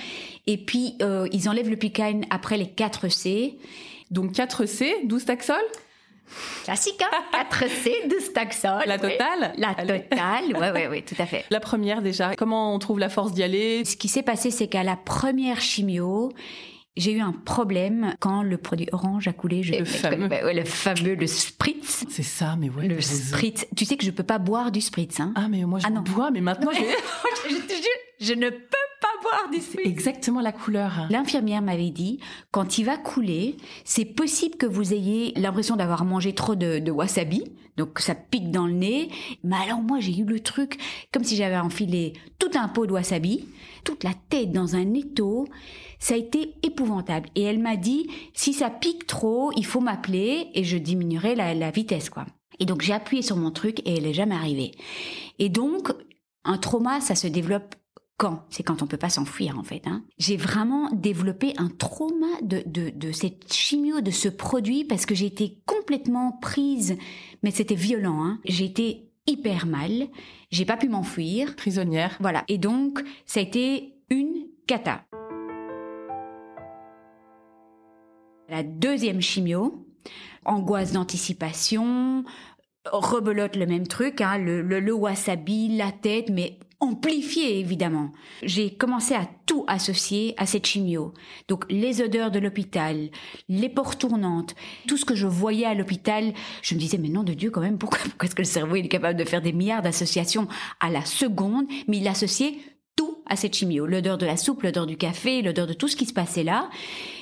Et 0.48 0.56
puis 0.56 0.96
euh, 1.02 1.28
ils 1.34 1.50
enlèvent 1.50 1.70
le 1.70 1.76
pick 1.76 1.98
line 1.98 2.24
après 2.30 2.56
les 2.56 2.70
4 2.70 3.10
C. 3.10 3.58
Donc 4.10 4.32
4 4.32 4.66
C, 4.66 4.96
12 5.04 5.26
taxol 5.26 5.58
Classique, 6.64 7.02
hein? 7.02 7.44
4C 7.52 8.08
de 8.08 8.20
Staxol. 8.20 8.84
La 8.86 8.98
totale? 8.98 9.54
La 9.58 9.74
totale, 9.74 10.46
oui, 10.54 10.68
oui, 10.74 10.82
oui, 10.90 11.04
tout 11.04 11.16
à 11.20 11.26
fait. 11.26 11.46
La 11.50 11.60
première 11.60 12.02
déjà, 12.02 12.36
comment 12.36 12.74
on 12.74 12.80
trouve 12.80 13.00
la 13.00 13.10
force 13.10 13.34
d'y 13.34 13.44
aller? 13.44 13.86
Ce 13.86 13.96
qui 13.96 14.08
s'est 14.08 14.24
passé, 14.24 14.52
c'est 14.52 14.68
qu'à 14.68 14.84
la 14.84 14.96
première 14.96 15.62
chimio, 15.62 16.32
j'ai 16.98 17.14
eu 17.14 17.22
un 17.22 17.32
problème 17.32 18.16
quand 18.20 18.44
le 18.44 18.58
produit 18.58 18.88
orange 18.92 19.28
a 19.28 19.34
coulé. 19.34 19.64
Je, 19.64 19.74
le 19.74 19.86
fameux. 19.86 20.28
Ouais, 20.28 20.54
le 20.54 20.66
fameux, 20.66 21.16
le 21.16 21.28
spritz. 21.28 22.06
C'est 22.10 22.24
ça, 22.24 22.56
mais 22.60 22.70
ouais. 22.70 22.88
Le 22.88 23.00
spritz. 23.00 23.66
Tu 23.76 23.86
sais 23.86 23.96
que 23.96 24.06
je 24.06 24.12
peux 24.12 24.24
pas 24.24 24.40
boire 24.40 24.72
du 24.72 24.82
spritz, 24.82 25.20
hein 25.20 25.32
Ah, 25.36 25.48
mais 25.50 25.64
moi 25.64 25.80
je 25.80 25.88
ah, 25.88 26.02
bois, 26.02 26.32
mais 26.32 26.42
maintenant 26.42 26.72
je... 26.74 27.50
je 27.50 27.62
te 27.62 27.74
jure, 27.74 28.02
je 28.20 28.34
ne 28.34 28.50
peux 28.50 28.81
du. 29.52 29.60
Exactement 29.84 30.42
la 30.42 30.52
couleur. 30.52 31.08
L'infirmière 31.10 31.62
m'avait 31.62 31.90
dit, 31.90 32.20
quand 32.52 32.78
il 32.78 32.86
va 32.86 32.98
couler, 32.98 33.58
c'est 33.84 34.06
possible 34.06 34.56
que 34.56 34.66
vous 34.66 34.94
ayez 34.94 35.34
l'impression 35.36 35.76
d'avoir 35.76 36.06
mangé 36.06 36.34
trop 36.34 36.56
de, 36.56 36.80
de, 36.80 36.92
wasabi, 36.92 37.44
donc 37.78 38.00
ça 38.00 38.16
pique 38.16 38.52
dans 38.52 38.68
le 38.68 38.74
nez. 38.74 39.10
Mais 39.44 39.58
alors 39.58 39.82
moi 39.82 40.00
j'ai 40.00 40.18
eu 40.18 40.26
le 40.26 40.40
truc 40.40 40.80
comme 41.14 41.24
si 41.24 41.36
j'avais 41.36 41.58
enfilé 41.58 42.14
tout 42.40 42.52
un 42.56 42.68
pot 42.68 42.86
de 42.86 42.94
wasabi, 42.94 43.48
toute 43.84 44.04
la 44.04 44.14
tête 44.30 44.52
dans 44.52 44.76
un 44.76 44.94
étau. 44.94 45.48
Ça 46.00 46.16
a 46.16 46.18
été 46.18 46.56
épouvantable. 46.64 47.30
Et 47.36 47.44
elle 47.44 47.60
m'a 47.60 47.76
dit, 47.76 48.10
si 48.34 48.54
ça 48.54 48.70
pique 48.70 49.06
trop, 49.06 49.52
il 49.56 49.66
faut 49.66 49.82
m'appeler 49.82 50.48
et 50.56 50.64
je 50.64 50.78
diminuerai 50.78 51.36
la, 51.36 51.54
la 51.54 51.70
vitesse, 51.70 52.10
quoi. 52.10 52.26
Et 52.60 52.66
donc 52.66 52.82
j'ai 52.82 52.94
appuyé 52.94 53.22
sur 53.24 53.38
mon 53.38 53.52
truc 53.52 53.80
et 53.86 53.98
elle 53.98 54.06
est 54.06 54.14
jamais 54.14 54.36
arrivée. 54.36 54.72
Et 55.40 55.50
donc 55.50 55.92
un 56.44 56.58
trauma, 56.58 57.02
ça 57.02 57.16
se 57.16 57.28
développe 57.28 57.76
quand? 58.22 58.46
C'est 58.52 58.62
quand 58.62 58.84
on 58.84 58.86
peut 58.86 58.98
pas 58.98 59.10
s'enfuir 59.10 59.58
en 59.58 59.64
fait. 59.64 59.88
Hein. 59.88 60.04
J'ai 60.20 60.38
vraiment 60.38 60.92
développé 60.92 61.56
un 61.58 61.70
trauma 61.70 62.28
de, 62.44 62.62
de, 62.68 62.92
de, 62.92 63.12
cette 63.12 63.52
chimio, 63.52 64.02
de 64.02 64.12
ce 64.12 64.30
produit, 64.30 64.84
parce 64.84 65.08
que 65.08 65.16
j'ai 65.16 65.26
été 65.26 65.58
complètement 65.66 66.34
prise, 66.40 66.98
mais 67.42 67.50
c'était 67.50 67.74
violent. 67.74 68.24
Hein. 68.24 68.40
J'ai 68.46 68.66
été 68.66 69.10
hyper 69.26 69.66
mal, 69.66 70.08
j'ai 70.52 70.66
pas 70.66 70.78
pu 70.78 70.88
m'enfuir. 70.88 71.56
Prisonnière. 71.56 72.16
Voilà. 72.20 72.44
Et 72.48 72.60
donc, 72.60 73.04
ça 73.26 73.40
a 73.40 73.44
été 73.44 73.96
une 74.12 74.46
cata. 74.68 75.04
La 78.50 78.62
deuxième 78.62 79.22
chimio, 79.22 79.88
angoisse 80.46 80.92
d'anticipation, 80.92 82.24
rebelote 82.86 83.56
le 83.56 83.66
même 83.66 83.88
truc, 83.88 84.22
hein, 84.22 84.38
le, 84.38 84.62
le, 84.62 84.80
le, 84.80 84.94
wasabi, 84.94 85.76
la 85.76 85.92
tête, 85.92 86.30
mais 86.30 86.60
amplifié 86.82 87.60
évidemment. 87.60 88.12
J'ai 88.42 88.74
commencé 88.74 89.14
à 89.14 89.30
tout 89.46 89.64
associer 89.68 90.34
à 90.38 90.46
cette 90.46 90.66
chimio. 90.66 91.14
Donc 91.48 91.66
les 91.70 92.02
odeurs 92.02 92.32
de 92.32 92.40
l'hôpital, 92.40 93.10
les 93.48 93.70
portes 93.70 94.02
tournantes, 94.02 94.56
tout 94.88 94.98
ce 94.98 95.06
que 95.06 95.16
je 95.16 95.28
voyais 95.28 95.66
à 95.66 95.76
l'hôpital, 95.76 96.34
je 96.62 96.76
me 96.76 96.80
disais 96.80 96.98
mais 96.98 97.10
non 97.10 97.24
de 97.24 97.34
Dieu 97.34 97.52
quand 97.52 97.62
même, 97.62 97.78
pourquoi, 97.78 98.00
pourquoi 98.04 98.26
est-ce 98.26 98.36
que 98.36 98.42
le 98.42 98.48
cerveau 98.48 98.76
est 98.76 98.88
capable 98.88 99.18
de 99.18 99.26
faire 99.26 99.42
des 99.42 99.54
milliards 99.54 99.84
d'associations 99.84 100.48
à 100.80 100.90
la 100.90 101.06
seconde, 101.06 101.66
mais 101.88 101.98
il 101.98 102.08
associait 102.08 102.56
à 103.32 103.38
cette 103.38 103.56
chimio. 103.56 103.88
L'odeur 103.88 104.18
de 104.18 104.26
la 104.26 104.36
soupe, 104.36 104.62
l'odeur 104.62 104.86
du 104.86 104.98
café, 104.98 105.42
l'odeur 105.42 105.66
de 105.66 105.72
tout 105.72 105.88
ce 105.88 105.96
qui 105.96 106.06
se 106.06 106.12
passait 106.12 106.44
là. 106.44 106.70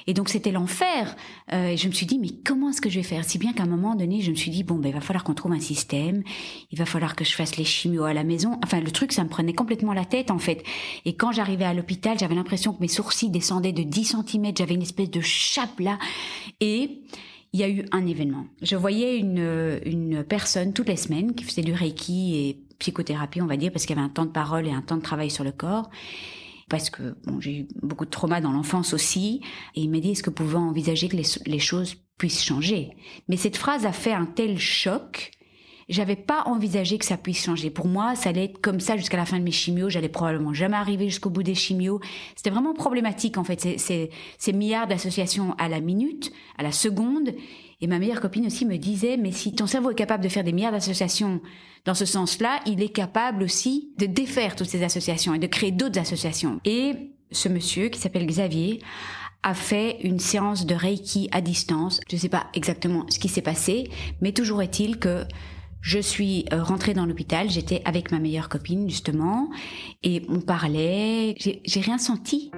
Et 0.08 0.13
donc 0.16 0.28
c'était 0.28 0.51
l'enfer. 0.51 1.16
Euh, 1.54 1.68
et 1.68 1.78
je 1.78 1.88
me 1.88 1.94
suis 1.94 2.08
dit, 2.08 2.18
mais 2.18 2.32
comment 2.44 2.72
est-ce 2.72 2.82
que 2.82 2.89
je 2.89 2.96
vais 2.96 3.04
faire? 3.04 3.24
Si 3.24 3.38
bien 3.38 3.54
qu'à 3.54 3.63
un 3.63 3.68
moment 3.68 3.94
donné, 3.94 4.20
je 4.22 4.32
me 4.32 4.36
suis 4.36 4.50
dit, 4.50 4.63
bon, 4.63 4.75
ben, 4.75 4.89
il 4.89 4.94
va 4.96 5.01
falloir 5.01 5.24
qu'on 5.24 5.36
trouve 5.36 5.51
un 5.51 5.60
système. 5.60 6.24
Il 6.72 6.80
va 6.80 6.88
falloir 6.88 7.16
que 7.16 7.24
je 7.24 7.34
fasse 7.36 7.58
les 7.58 7.63
chimios 7.63 8.06
à 8.06 8.13
la 8.13 8.24
maison. 8.24 8.60
Enfin, 8.66 8.82
le 8.82 8.89
truc, 8.89 9.12
ça 9.12 9.24
me 9.24 9.30
prenait 9.30 9.54
complètement 9.54 9.94
la 9.94 10.04
tête, 10.04 10.32
en 10.32 10.39
fait. 10.39 10.63
Et 11.06 11.16
quand 11.16 11.32
j'arrivais 11.32 11.66
à 11.66 11.75
l'hôpital, 11.75 12.18
j'avais 12.18 12.34
l'impression 12.34 12.74
que 12.74 12.82
mes 12.82 12.88
sourcils 12.88 13.30
descendaient 13.30 13.72
de 13.72 13.84
10 13.84 14.16
cm. 14.28 14.51
J'avais 14.58 14.74
une 14.74 14.82
espèce 14.82 15.12
de 15.12 15.22
chape 15.22 15.80
là. 15.80 16.00
Et 16.60 17.04
il 17.54 17.60
y 17.60 17.63
a 17.63 17.70
eu 17.70 17.86
un 17.92 18.08
événement. 18.08 18.46
Je 18.63 18.75
voyais 18.75 19.20
une, 19.20 19.80
une 19.86 20.24
personne 20.24 20.74
toutes 20.74 20.88
les 20.88 20.98
semaines 20.98 21.36
qui 21.36 21.44
faisait 21.44 21.62
du 21.62 21.74
Reiki 21.74 22.36
et 22.36 22.68
psychothérapie, 22.79 23.41
on 23.41 23.48
va 23.48 23.57
dire, 23.57 23.71
parce 23.71 23.86
qu'il 23.86 23.95
y 23.95 24.00
avait 24.00 24.05
un 24.05 24.12
temps 24.12 24.25
de 24.25 24.31
parole 24.31 24.67
et 24.67 24.71
un 24.71 24.81
temps 24.81 24.98
de 24.98 25.01
travail 25.01 25.29
sur 25.29 25.43
le 25.43 25.51
corps. 25.51 25.89
Parce 26.69 26.89
que 26.89 27.15
bon, 27.25 27.39
j'ai 27.39 27.62
eu 27.62 27.67
beaucoup 27.81 28.05
de 28.05 28.09
trauma 28.09 28.41
dans 28.41 28.51
l'enfance 28.51 28.93
aussi. 28.93 29.41
Et 29.75 29.81
il 29.81 29.89
m'a 29.89 30.00
dit, 30.00 30.12
est-ce 30.12 30.24
que 30.24 30.29
pouvez 30.29 30.55
envisager 30.55 31.09
que 31.09 31.17
les, 31.17 31.59
choses 31.59 31.95
puissent 32.17 32.43
changer? 32.43 32.91
Mais 33.27 33.38
cette 33.38 33.57
phrase 33.57 33.86
a 33.86 33.91
fait 33.91 34.13
un 34.13 34.25
tel 34.25 34.57
choc 34.57 35.31
j'avais 35.89 36.15
pas 36.15 36.43
envisagé 36.45 37.00
que 37.00 37.05
ça 37.05 37.17
puisse 37.17 37.43
changer. 37.43 37.71
Pour 37.71 37.88
moi, 37.88 38.15
ça 38.15 38.29
allait 38.29 38.45
être 38.45 38.62
comme 38.62 38.79
ça 38.79 38.95
jusqu'à 38.95 39.17
la 39.17 39.25
fin 39.25 39.39
de 39.39 39.43
mes 39.43 39.51
chimios. 39.51 39.89
J'allais 39.89 40.07
probablement 40.07 40.53
jamais 40.53 40.77
arriver 40.77 41.09
jusqu'au 41.09 41.31
bout 41.31 41.41
des 41.41 41.55
chimios. 41.55 42.00
C'était 42.36 42.51
vraiment 42.51 42.75
problématique, 42.75 43.39
en 43.39 43.43
fait. 43.43 43.59
C'est 43.59 44.12
ces 44.38 44.53
milliards 44.53 44.86
d'associations 44.86 45.55
à 45.57 45.67
la 45.67 45.79
minute, 45.79 46.31
à 46.59 46.63
la 46.63 46.71
seconde. 46.71 47.33
Et 47.81 47.88
ma 47.88 47.98
meilleure 47.98 48.21
copine 48.21 48.45
aussi 48.45 48.65
me 48.65 48.77
disait, 48.77 49.17
mais 49.17 49.31
si 49.31 49.53
ton 49.55 49.65
cerveau 49.65 49.89
est 49.89 49.95
capable 49.95 50.24
de 50.24 50.29
faire 50.29 50.43
des 50.43 50.51
milliards 50.51 50.74
d'associations 50.74 51.41
dans 51.86 51.93
ce 51.93 52.05
sens-là, 52.05 52.59
il 52.65 52.81
est 52.81 52.89
capable 52.89 53.43
aussi 53.43 53.93
de 53.98 54.05
défaire 54.05 54.55
toutes 54.55 54.69
ces 54.69 54.83
associations 54.83 55.33
et 55.33 55.39
de 55.39 55.48
créer 55.48 55.71
d'autres 55.71 56.00
associations. 56.00 56.59
Et 56.65 57.12
ce 57.31 57.50
monsieur, 57.50 57.89
qui 57.89 58.00
s'appelle 58.00 58.25
Xavier, 58.25 58.79
a 59.43 59.53
fait 59.53 59.99
une 60.01 60.19
séance 60.19 60.65
de 60.65 60.75
Reiki 60.75 61.30
à 61.32 61.41
distance. 61.41 62.01
Je 62.10 62.15
ne 62.15 62.19
sais 62.19 62.30
pas 62.30 62.47
exactement 62.54 63.06
ce 63.10 63.19
qui 63.19 63.30
s'est 63.30 63.41
passé, 63.41 63.89
mais 64.21 64.34
toujours 64.34 64.62
est-il 64.62 64.99
que 64.99 65.23
je 65.82 65.99
suis 65.99 66.45
euh, 66.51 66.62
rentrée 66.62 66.93
dans 66.93 67.06
l'hôpital, 67.06 67.49
j'étais 67.49 67.82
avec 67.86 68.12
ma 68.12 68.19
meilleure 68.19 68.49
copine 68.49 68.89
justement, 68.89 69.49
et 70.04 70.25
on 70.27 70.41
parlait, 70.41 71.36
j'ai 71.38 71.80
rien 71.80 71.97
senti. 71.97 72.51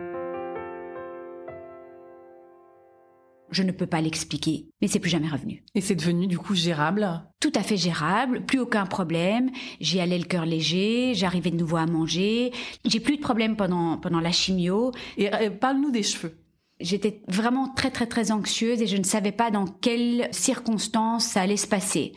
Je 3.51 3.63
ne 3.63 3.71
peux 3.71 3.85
pas 3.85 4.01
l'expliquer, 4.01 4.67
mais 4.81 4.87
c'est 4.87 4.99
plus 4.99 5.09
jamais 5.09 5.27
revenu. 5.27 5.63
Et 5.75 5.81
c'est 5.81 5.95
devenu 5.95 6.27
du 6.27 6.37
coup 6.37 6.55
gérable? 6.55 7.21
Tout 7.39 7.51
à 7.55 7.63
fait 7.63 7.77
gérable, 7.77 8.45
plus 8.45 8.59
aucun 8.59 8.85
problème. 8.85 9.51
J'y 9.81 9.99
allais 9.99 10.17
le 10.17 10.25
cœur 10.25 10.45
léger, 10.45 11.13
j'arrivais 11.15 11.51
de 11.51 11.57
nouveau 11.57 11.77
à 11.77 11.85
manger. 11.85 12.51
J'ai 12.85 12.99
plus 12.99 13.17
de 13.17 13.21
problème 13.21 13.55
pendant 13.55 13.97
pendant 13.97 14.21
la 14.21 14.31
chimio. 14.31 14.91
Et 15.17 15.33
euh, 15.33 15.49
parle-nous 15.49 15.91
des 15.91 16.03
cheveux. 16.03 16.37
J'étais 16.81 17.21
vraiment 17.27 17.67
très 17.67 17.91
très 17.91 18.07
très 18.07 18.31
anxieuse 18.31 18.81
et 18.81 18.87
je 18.87 18.97
ne 18.97 19.03
savais 19.03 19.31
pas 19.31 19.51
dans 19.51 19.65
quelles 19.67 20.27
circonstances 20.31 21.25
ça 21.25 21.41
allait 21.41 21.57
se 21.57 21.67
passer. 21.67 22.13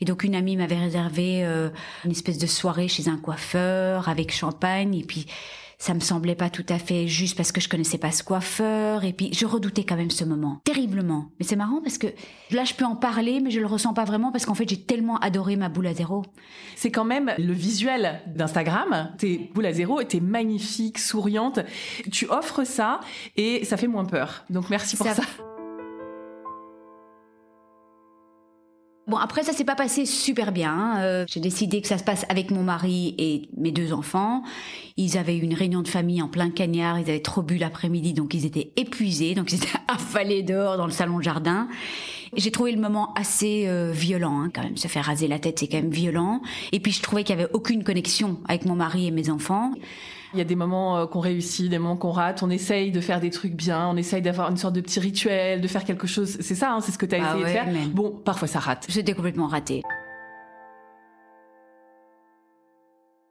Et 0.00 0.04
donc 0.04 0.24
une 0.24 0.34
amie 0.34 0.56
m'avait 0.56 0.78
réservé 0.78 1.44
euh, 1.44 1.70
une 2.04 2.10
espèce 2.10 2.38
de 2.38 2.46
soirée 2.46 2.88
chez 2.88 3.08
un 3.08 3.16
coiffeur 3.16 4.08
avec 4.08 4.32
champagne 4.32 4.94
et 4.94 5.04
puis 5.04 5.26
ça 5.78 5.94
me 5.94 6.00
semblait 6.00 6.34
pas 6.34 6.50
tout 6.50 6.66
à 6.68 6.78
fait 6.78 7.06
juste 7.06 7.36
parce 7.36 7.52
que 7.52 7.60
je 7.60 7.68
connaissais 7.68 7.98
pas 7.98 8.10
ce 8.10 8.24
coiffeur 8.24 9.04
et 9.04 9.12
puis 9.12 9.32
je 9.32 9.46
redoutais 9.46 9.84
quand 9.84 9.96
même 9.96 10.10
ce 10.10 10.24
moment 10.24 10.60
terriblement. 10.64 11.30
Mais 11.38 11.46
c'est 11.46 11.56
marrant 11.56 11.80
parce 11.82 11.98
que 11.98 12.08
là 12.50 12.64
je 12.64 12.74
peux 12.74 12.84
en 12.84 12.96
parler 12.96 13.40
mais 13.40 13.50
je 13.50 13.60
le 13.60 13.66
ressens 13.66 13.94
pas 13.94 14.04
vraiment 14.04 14.32
parce 14.32 14.44
qu'en 14.44 14.54
fait 14.54 14.68
j'ai 14.68 14.80
tellement 14.80 15.18
adoré 15.18 15.56
ma 15.56 15.68
boule 15.68 15.86
à 15.86 15.94
zéro. 15.94 16.24
C'est 16.76 16.90
quand 16.90 17.04
même 17.04 17.32
le 17.38 17.52
visuel 17.52 18.20
d'Instagram. 18.26 19.12
Tes 19.18 19.50
boules 19.54 19.66
à 19.66 19.72
zéro 19.72 20.00
étaient 20.00 20.20
magnifiques, 20.20 20.98
souriantes. 20.98 21.60
Tu 22.10 22.26
offres 22.28 22.64
ça 22.64 23.00
et 23.36 23.64
ça 23.64 23.76
fait 23.76 23.88
moins 23.88 24.04
peur. 24.04 24.44
Donc 24.50 24.70
merci 24.70 24.96
pour 24.96 25.06
ça. 25.06 25.22
Bon, 29.08 29.16
après, 29.16 29.42
ça 29.42 29.54
s'est 29.54 29.64
pas 29.64 29.74
passé 29.74 30.04
super 30.04 30.52
bien. 30.52 30.70
Hein. 30.70 31.00
Euh, 31.00 31.24
j'ai 31.26 31.40
décidé 31.40 31.80
que 31.80 31.88
ça 31.88 31.96
se 31.96 32.04
passe 32.04 32.26
avec 32.28 32.50
mon 32.50 32.62
mari 32.62 33.14
et 33.16 33.48
mes 33.56 33.72
deux 33.72 33.94
enfants. 33.94 34.42
Ils 34.98 35.16
avaient 35.16 35.38
une 35.38 35.54
réunion 35.54 35.80
de 35.80 35.88
famille 35.88 36.20
en 36.20 36.28
plein 36.28 36.50
cagnard. 36.50 36.98
Ils 36.98 37.08
avaient 37.08 37.20
trop 37.20 37.40
bu 37.40 37.56
l'après-midi, 37.56 38.12
donc 38.12 38.34
ils 38.34 38.44
étaient 38.44 38.70
épuisés. 38.76 39.34
Donc 39.34 39.50
ils 39.52 39.56
étaient 39.56 39.78
affalés 39.88 40.42
dehors 40.42 40.76
dans 40.76 40.84
le 40.84 40.92
salon 40.92 41.18
de 41.18 41.22
jardin. 41.22 41.68
J'ai 42.36 42.50
trouvé 42.50 42.70
le 42.72 42.80
moment 42.80 43.14
assez 43.14 43.66
euh, 43.66 43.90
violent, 43.92 44.42
hein, 44.42 44.50
quand 44.54 44.62
même. 44.62 44.76
Se 44.76 44.88
faire 44.88 45.06
raser 45.06 45.26
la 45.26 45.38
tête, 45.38 45.58
c'est 45.58 45.68
quand 45.68 45.78
même 45.78 45.90
violent. 45.90 46.42
Et 46.72 46.80
puis 46.80 46.92
je 46.92 47.00
trouvais 47.00 47.24
qu'il 47.24 47.34
y 47.34 47.40
avait 47.40 47.50
aucune 47.54 47.84
connexion 47.84 48.38
avec 48.46 48.66
mon 48.66 48.74
mari 48.74 49.06
et 49.06 49.10
mes 49.10 49.30
enfants. 49.30 49.72
Il 50.34 50.38
y 50.38 50.42
a 50.42 50.44
des 50.44 50.56
moments 50.56 50.98
euh, 50.98 51.06
qu'on 51.06 51.20
réussit, 51.20 51.70
des 51.70 51.78
moments 51.78 51.96
qu'on 51.96 52.10
rate. 52.10 52.42
On 52.42 52.50
essaye 52.50 52.92
de 52.92 53.00
faire 53.00 53.20
des 53.20 53.30
trucs 53.30 53.54
bien, 53.54 53.88
on 53.88 53.96
essaye 53.96 54.22
d'avoir 54.22 54.50
une 54.50 54.56
sorte 54.56 54.74
de 54.74 54.80
petit 54.80 55.00
rituel, 55.00 55.60
de 55.60 55.68
faire 55.68 55.84
quelque 55.84 56.06
chose. 56.06 56.36
C'est 56.40 56.54
ça, 56.54 56.72
hein, 56.72 56.80
c'est 56.80 56.92
ce 56.92 56.98
que 56.98 57.06
tu 57.06 57.14
as 57.14 57.24
ah 57.24 57.30
essayé 57.30 57.44
de 57.44 57.48
faire. 57.48 57.88
Bon, 57.92 58.10
parfois 58.10 58.48
ça 58.48 58.58
rate. 58.58 58.86
J'étais 58.88 59.14
complètement 59.14 59.46
ratée. 59.46 59.82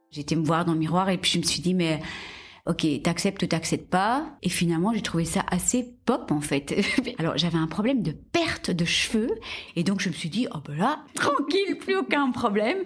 J'étais 0.10 0.36
me 0.36 0.44
voir 0.44 0.66
dans 0.66 0.74
le 0.74 0.80
miroir 0.80 1.10
et 1.10 1.18
puis 1.18 1.32
je 1.32 1.38
me 1.38 1.44
suis 1.44 1.62
dit, 1.62 1.74
mais 1.74 2.02
ok, 2.68 2.86
t'acceptes 3.04 3.42
ou 3.44 3.48
t'acceptes 3.48 3.90
pas. 3.90 4.26
Et 4.44 4.50
finalement, 4.50 4.94
j'ai 4.94 5.02
trouvé 5.02 5.26
ça 5.26 5.44
assez 5.50 5.94
pop 6.06 6.32
en 6.32 6.42
fait. 6.42 6.74
Alors 7.20 7.38
j'avais 7.38 7.58
un 7.58 7.68
problème 7.68 8.02
de 8.02 8.12
perte 8.12 8.72
de 8.72 8.86
cheveux 8.86 9.30
et 9.76 9.84
donc 9.84 10.00
je 10.00 10.10
me 10.10 10.14
suis 10.14 10.30
dit, 10.30 10.48
oh 10.54 10.60
ben 10.66 10.76
là, 10.76 11.00
tranquille, 11.16 11.78
plus 11.80 11.96
aucun 11.96 12.32
problème. 12.32 12.78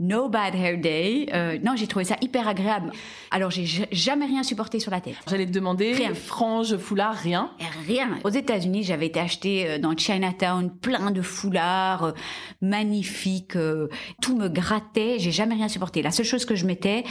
No 0.00 0.28
bad 0.28 0.54
hair 0.54 0.78
day. 0.78 1.26
Euh, 1.32 1.58
non, 1.62 1.76
j'ai 1.76 1.86
trouvé 1.86 2.04
ça 2.04 2.16
hyper 2.20 2.48
agréable. 2.48 2.92
Alors 3.30 3.50
j'ai 3.50 3.66
jamais 3.92 4.26
rien 4.26 4.42
supporté 4.42 4.80
sur 4.80 4.90
la 4.90 5.00
tête. 5.00 5.16
J'allais 5.28 5.46
te 5.46 5.52
demander, 5.52 5.92
rien. 5.92 6.14
frange, 6.14 6.76
foulard, 6.76 7.14
rien? 7.14 7.50
Rien. 7.86 8.18
Aux 8.24 8.30
États-Unis, 8.30 8.82
j'avais 8.82 9.06
été 9.06 9.20
acheter 9.20 9.68
euh, 9.68 9.78
dans 9.78 9.96
Chinatown 9.96 10.70
plein 10.70 11.10
de 11.10 11.22
foulards 11.22 12.04
euh, 12.04 12.12
magnifiques. 12.60 13.56
tout 14.20 14.36
me 14.36 14.48
grattait. 14.48 15.16
J'ai 15.18 15.32
jamais 15.32 15.54
rien 15.54 15.68
supporté. 15.68 16.02
La 16.02 16.10
seule 16.10 16.26
chose 16.26 16.44
que 16.44 16.54
je 16.54 16.66
mettais 16.66 17.04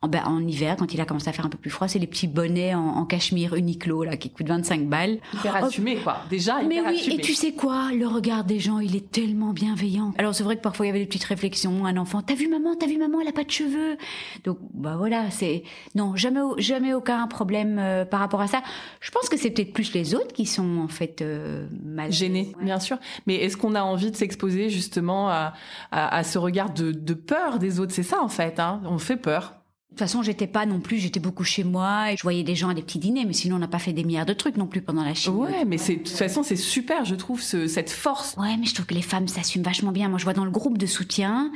En, 0.00 0.06
ben, 0.06 0.22
en 0.26 0.46
hiver, 0.46 0.76
quand 0.78 0.94
il 0.94 1.00
a 1.00 1.04
commencé 1.04 1.28
à 1.28 1.32
faire 1.32 1.44
un 1.44 1.48
peu 1.48 1.58
plus 1.58 1.70
froid, 1.70 1.88
c'est 1.88 1.98
les 1.98 2.06
petits 2.06 2.28
bonnets 2.28 2.72
en, 2.72 3.04
cachemire 3.04 3.54
Uniqlo 3.54 4.04
là 4.04 4.16
qui 4.16 4.30
coûtent 4.30 4.46
25 4.46 4.86
balles. 4.86 5.18
Hyper 5.34 5.56
assumé 5.56 5.96
quoi. 5.96 6.18
Déjà 6.30 6.62
Mais 6.62 6.80
oui, 6.80 7.04
et 7.10 7.20
tu 7.20 7.34
sais 7.34 7.50
quoi? 7.50 7.90
Le 7.92 8.06
regard 8.06 8.44
des 8.44 8.60
gens, 8.60 8.78
il 8.78 8.94
est 8.94 9.10
tellement 9.10 9.52
bienveillant. 9.52 10.12
Alors 10.16 10.36
c'est 10.36 10.44
vrai 10.44 10.54
que 10.54 10.60
parfois 10.60 10.86
il 10.86 10.90
y 10.90 10.92
avait 10.92 11.00
des 11.00 11.06
petites 11.06 11.24
réflexions. 11.24 11.84
Un 11.84 11.96
enfant, 11.96 12.22
t'as 12.22 12.36
vu 12.36 12.46
maman, 12.46 12.76
t'as 12.76 12.86
vu 12.86 12.96
maman, 12.96 13.20
elle 13.20 13.26
a 13.26 13.32
pas 13.32 13.42
de 13.42 13.50
cheveux. 13.50 13.96
Donc 14.44 14.58
bah 14.72 14.94
voilà, 14.96 15.32
c'est 15.32 15.64
non 15.96 16.14
jamais 16.14 16.42
jamais 16.58 16.94
aucun 16.94 17.26
problème 17.26 17.80
euh, 17.80 18.04
par 18.04 18.20
rapport 18.20 18.40
à 18.40 18.46
ça. 18.46 18.62
Je 19.00 19.10
pense 19.10 19.28
que 19.28 19.36
c'est 19.36 19.50
peut-être 19.50 19.72
plus 19.72 19.92
les 19.94 20.14
autres 20.14 20.32
qui 20.32 20.46
sont 20.46 20.78
en 20.78 20.88
fait 20.88 21.22
euh, 21.22 21.66
mal 21.84 22.12
gênés, 22.12 22.52
bien 22.62 22.78
sûr. 22.78 22.98
Mais 23.26 23.34
est-ce 23.34 23.56
qu'on 23.56 23.74
a 23.74 23.82
envie 23.82 24.12
de 24.12 24.16
s'exposer 24.16 24.68
justement 24.68 25.28
à, 25.28 25.54
à, 25.90 26.22
ce 26.22 26.38
regard 26.38 26.72
de, 26.72 26.92
de 26.92 27.14
peur 27.14 27.58
des 27.58 27.80
autres? 27.80 27.92
C'est 27.92 28.04
ça 28.04 28.22
en 28.22 28.28
fait. 28.28 28.60
Hein 28.60 28.80
on 28.84 28.98
fait 28.98 29.16
peur. 29.16 29.57
De 29.98 30.04
toute 30.04 30.10
façon, 30.10 30.22
j'étais 30.22 30.46
pas 30.46 30.64
non 30.64 30.78
plus, 30.78 30.98
j'étais 30.98 31.18
beaucoup 31.18 31.42
chez 31.42 31.64
moi 31.64 32.12
et 32.12 32.16
je 32.16 32.22
voyais 32.22 32.44
des 32.44 32.54
gens 32.54 32.68
à 32.68 32.74
des 32.74 32.82
petits 32.82 33.00
dîners, 33.00 33.24
mais 33.24 33.32
sinon 33.32 33.56
on 33.56 33.58
n'a 33.58 33.66
pas 33.66 33.80
fait 33.80 33.92
des 33.92 34.04
milliards 34.04 34.26
de 34.26 34.32
trucs 34.32 34.56
non 34.56 34.68
plus 34.68 34.80
pendant 34.80 35.02
la 35.02 35.12
Chine. 35.12 35.34
Ouais, 35.34 35.64
mais 35.64 35.76
c'est 35.76 35.96
de 35.96 36.02
toute 36.04 36.16
façon 36.16 36.44
c'est 36.44 36.54
super, 36.54 37.04
je 37.04 37.16
trouve 37.16 37.42
cette 37.42 37.90
force. 37.90 38.36
Ouais, 38.38 38.56
mais 38.56 38.66
je 38.66 38.74
trouve 38.74 38.86
que 38.86 38.94
les 38.94 39.02
femmes 39.02 39.26
s'assument 39.26 39.64
vachement 39.64 39.90
bien. 39.90 40.08
Moi, 40.08 40.20
je 40.20 40.22
vois 40.22 40.34
dans 40.34 40.44
le 40.44 40.52
groupe 40.52 40.78
de 40.78 40.86
soutien, 40.86 41.50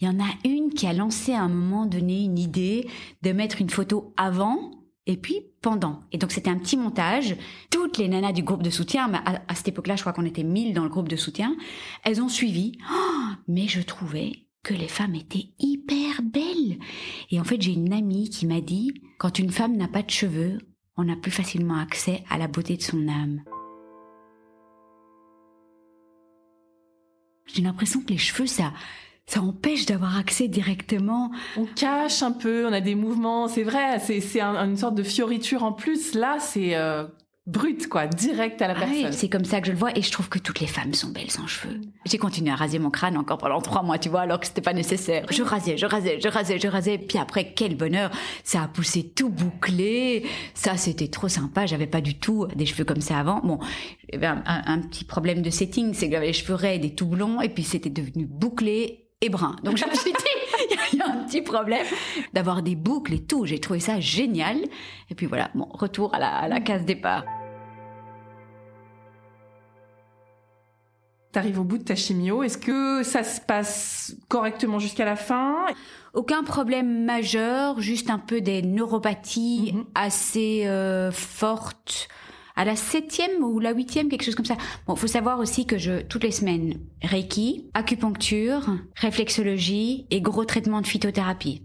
il 0.00 0.06
y 0.06 0.08
en 0.08 0.20
a 0.20 0.28
une 0.44 0.70
qui 0.70 0.86
a 0.86 0.92
lancé 0.92 1.32
à 1.32 1.40
un 1.40 1.48
moment 1.48 1.86
donné 1.86 2.22
une 2.22 2.38
idée 2.38 2.88
de 3.22 3.32
mettre 3.32 3.60
une 3.60 3.68
photo 3.68 4.14
avant 4.16 4.70
et 5.06 5.16
puis 5.16 5.40
pendant. 5.60 5.98
Et 6.12 6.18
donc 6.18 6.30
c'était 6.30 6.50
un 6.50 6.58
petit 6.58 6.76
montage. 6.76 7.34
Toutes 7.72 7.98
les 7.98 8.06
nanas 8.06 8.30
du 8.30 8.44
groupe 8.44 8.62
de 8.62 8.70
soutien, 8.70 9.12
à, 9.12 9.40
à 9.48 9.54
cette 9.56 9.66
époque-là, 9.66 9.96
je 9.96 10.02
crois 10.02 10.12
qu'on 10.12 10.24
était 10.24 10.44
1000 10.44 10.72
dans 10.72 10.84
le 10.84 10.88
groupe 10.88 11.08
de 11.08 11.16
soutien, 11.16 11.56
elles 12.04 12.22
ont 12.22 12.28
suivi. 12.28 12.78
Oh, 12.92 13.32
mais 13.48 13.66
je 13.66 13.80
trouvais 13.80 14.47
que 14.62 14.74
les 14.74 14.88
femmes 14.88 15.14
étaient 15.14 15.50
hyper 15.58 16.22
belles. 16.22 16.78
Et 17.30 17.40
en 17.40 17.44
fait, 17.44 17.60
j'ai 17.60 17.72
une 17.72 17.92
amie 17.92 18.30
qui 18.30 18.46
m'a 18.46 18.60
dit, 18.60 18.92
quand 19.18 19.38
une 19.38 19.50
femme 19.50 19.76
n'a 19.76 19.88
pas 19.88 20.02
de 20.02 20.10
cheveux, 20.10 20.58
on 20.96 21.08
a 21.08 21.16
plus 21.16 21.30
facilement 21.30 21.78
accès 21.78 22.24
à 22.28 22.38
la 22.38 22.48
beauté 22.48 22.76
de 22.76 22.82
son 22.82 23.08
âme. 23.08 23.42
J'ai 27.46 27.62
l'impression 27.62 28.02
que 28.02 28.08
les 28.08 28.18
cheveux, 28.18 28.46
ça, 28.46 28.72
ça 29.26 29.40
empêche 29.40 29.86
d'avoir 29.86 30.18
accès 30.18 30.48
directement. 30.48 31.30
On 31.56 31.64
cache 31.64 32.22
un 32.22 32.32
peu, 32.32 32.66
on 32.66 32.72
a 32.72 32.80
des 32.80 32.94
mouvements, 32.94 33.48
c'est 33.48 33.62
vrai, 33.62 33.98
c'est 34.00 34.40
une 34.40 34.76
sorte 34.76 34.94
de 34.94 35.02
fioriture 35.02 35.62
en 35.62 35.72
plus. 35.72 36.14
Là, 36.14 36.38
c'est 36.40 36.76
euh, 36.76 37.06
brut, 37.48 37.88
quoi, 37.88 38.06
direct 38.06 38.60
à 38.60 38.68
la 38.68 38.74
ah 38.76 38.80
personne. 38.80 39.12
c'est 39.12 39.28
comme 39.30 39.44
ça 39.44 39.60
que 39.60 39.66
je 39.66 39.72
le 39.72 39.78
vois 39.78 39.96
et 39.96 40.02
je 40.02 40.12
trouve 40.12 40.28
que 40.28 40.38
toutes 40.38 40.60
les 40.60 40.66
femmes 40.66 40.92
sont 40.92 41.08
belles 41.08 41.30
sans 41.30 41.46
cheveux. 41.46 41.80
J'ai 42.04 42.18
continué 42.18 42.50
à 42.50 42.56
raser 42.56 42.78
mon 42.78 42.90
crâne 42.90 43.16
encore 43.16 43.38
pendant 43.38 43.60
trois 43.62 43.82
mois, 43.82 43.98
tu 43.98 44.10
vois, 44.10 44.20
alors 44.20 44.38
que 44.38 44.46
c'était 44.46 44.60
pas 44.60 44.74
nécessaire. 44.74 45.24
Je 45.30 45.42
rasais, 45.42 45.78
je 45.78 45.86
rasais, 45.86 46.20
je 46.20 46.28
rasais, 46.28 46.58
je 46.58 46.68
rasais. 46.68 46.98
Puis 46.98 47.16
après, 47.18 47.54
quel 47.54 47.74
bonheur, 47.74 48.10
ça 48.44 48.62
a 48.62 48.68
poussé 48.68 49.02
tout 49.02 49.30
bouclé. 49.30 50.26
Ça, 50.52 50.76
c'était 50.76 51.08
trop 51.08 51.28
sympa. 51.28 51.64
J'avais 51.64 51.86
pas 51.86 52.02
du 52.02 52.18
tout 52.18 52.46
des 52.54 52.66
cheveux 52.66 52.84
comme 52.84 53.00
ça 53.00 53.18
avant. 53.18 53.40
Bon, 53.40 53.58
j'avais 54.12 54.26
un, 54.26 54.80
petit 54.80 55.04
problème 55.04 55.40
de 55.40 55.50
setting, 55.50 55.94
c'est 55.94 56.06
que 56.06 56.12
j'avais 56.12 56.26
les 56.26 56.32
cheveux 56.34 56.54
raides 56.54 56.84
et 56.84 56.94
tout 56.94 57.06
blonds 57.06 57.40
et 57.40 57.48
puis 57.48 57.62
c'était 57.62 57.90
devenu 57.90 58.26
bouclé 58.26 59.06
et 59.20 59.30
brun. 59.30 59.56
Donc 59.64 59.76
je 59.76 59.86
me 59.86 59.94
suis 59.94 60.12
dit, 60.12 60.76
il 60.92 60.98
y 60.98 61.02
a 61.02 61.08
un 61.08 61.24
petit 61.24 61.40
problème 61.40 61.86
d'avoir 62.34 62.62
des 62.62 62.76
boucles 62.76 63.14
et 63.14 63.22
tout. 63.24 63.46
J'ai 63.46 63.58
trouvé 63.58 63.80
ça 63.80 64.00
génial. 64.00 64.58
Et 65.10 65.14
puis 65.14 65.26
voilà, 65.26 65.50
bon, 65.54 65.66
retour 65.70 66.14
à 66.14 66.18
la, 66.18 66.28
à 66.28 66.48
la 66.48 66.60
case 66.60 66.84
départ. 66.84 67.24
T'arrives 71.32 71.60
au 71.60 71.64
bout 71.64 71.78
de 71.78 71.84
ta 71.84 71.94
chimio. 71.94 72.42
Est-ce 72.42 72.56
que 72.56 73.02
ça 73.02 73.22
se 73.22 73.40
passe 73.40 74.16
correctement 74.28 74.78
jusqu'à 74.78 75.04
la 75.04 75.16
fin? 75.16 75.66
Aucun 76.14 76.42
problème 76.42 77.04
majeur, 77.04 77.80
juste 77.80 78.08
un 78.08 78.18
peu 78.18 78.40
des 78.40 78.62
neuropathies 78.62 79.72
mhm. 79.74 79.84
assez 79.94 80.66
euh, 80.66 81.12
fortes. 81.12 82.08
À 82.56 82.64
la 82.64 82.74
septième 82.74 83.44
ou 83.44 83.60
la 83.60 83.72
huitième, 83.72 84.08
quelque 84.08 84.24
chose 84.24 84.34
comme 84.34 84.44
ça. 84.44 84.56
Bon, 84.86 84.96
faut 84.96 85.06
savoir 85.06 85.38
aussi 85.38 85.64
que 85.64 85.78
je 85.78 86.02
toutes 86.02 86.24
les 86.24 86.32
semaines 86.32 86.80
Reiki, 87.02 87.70
acupuncture, 87.74 88.66
réflexologie 88.96 90.06
et 90.10 90.20
gros 90.20 90.44
traitement 90.44 90.80
de 90.80 90.86
phytothérapie. 90.86 91.62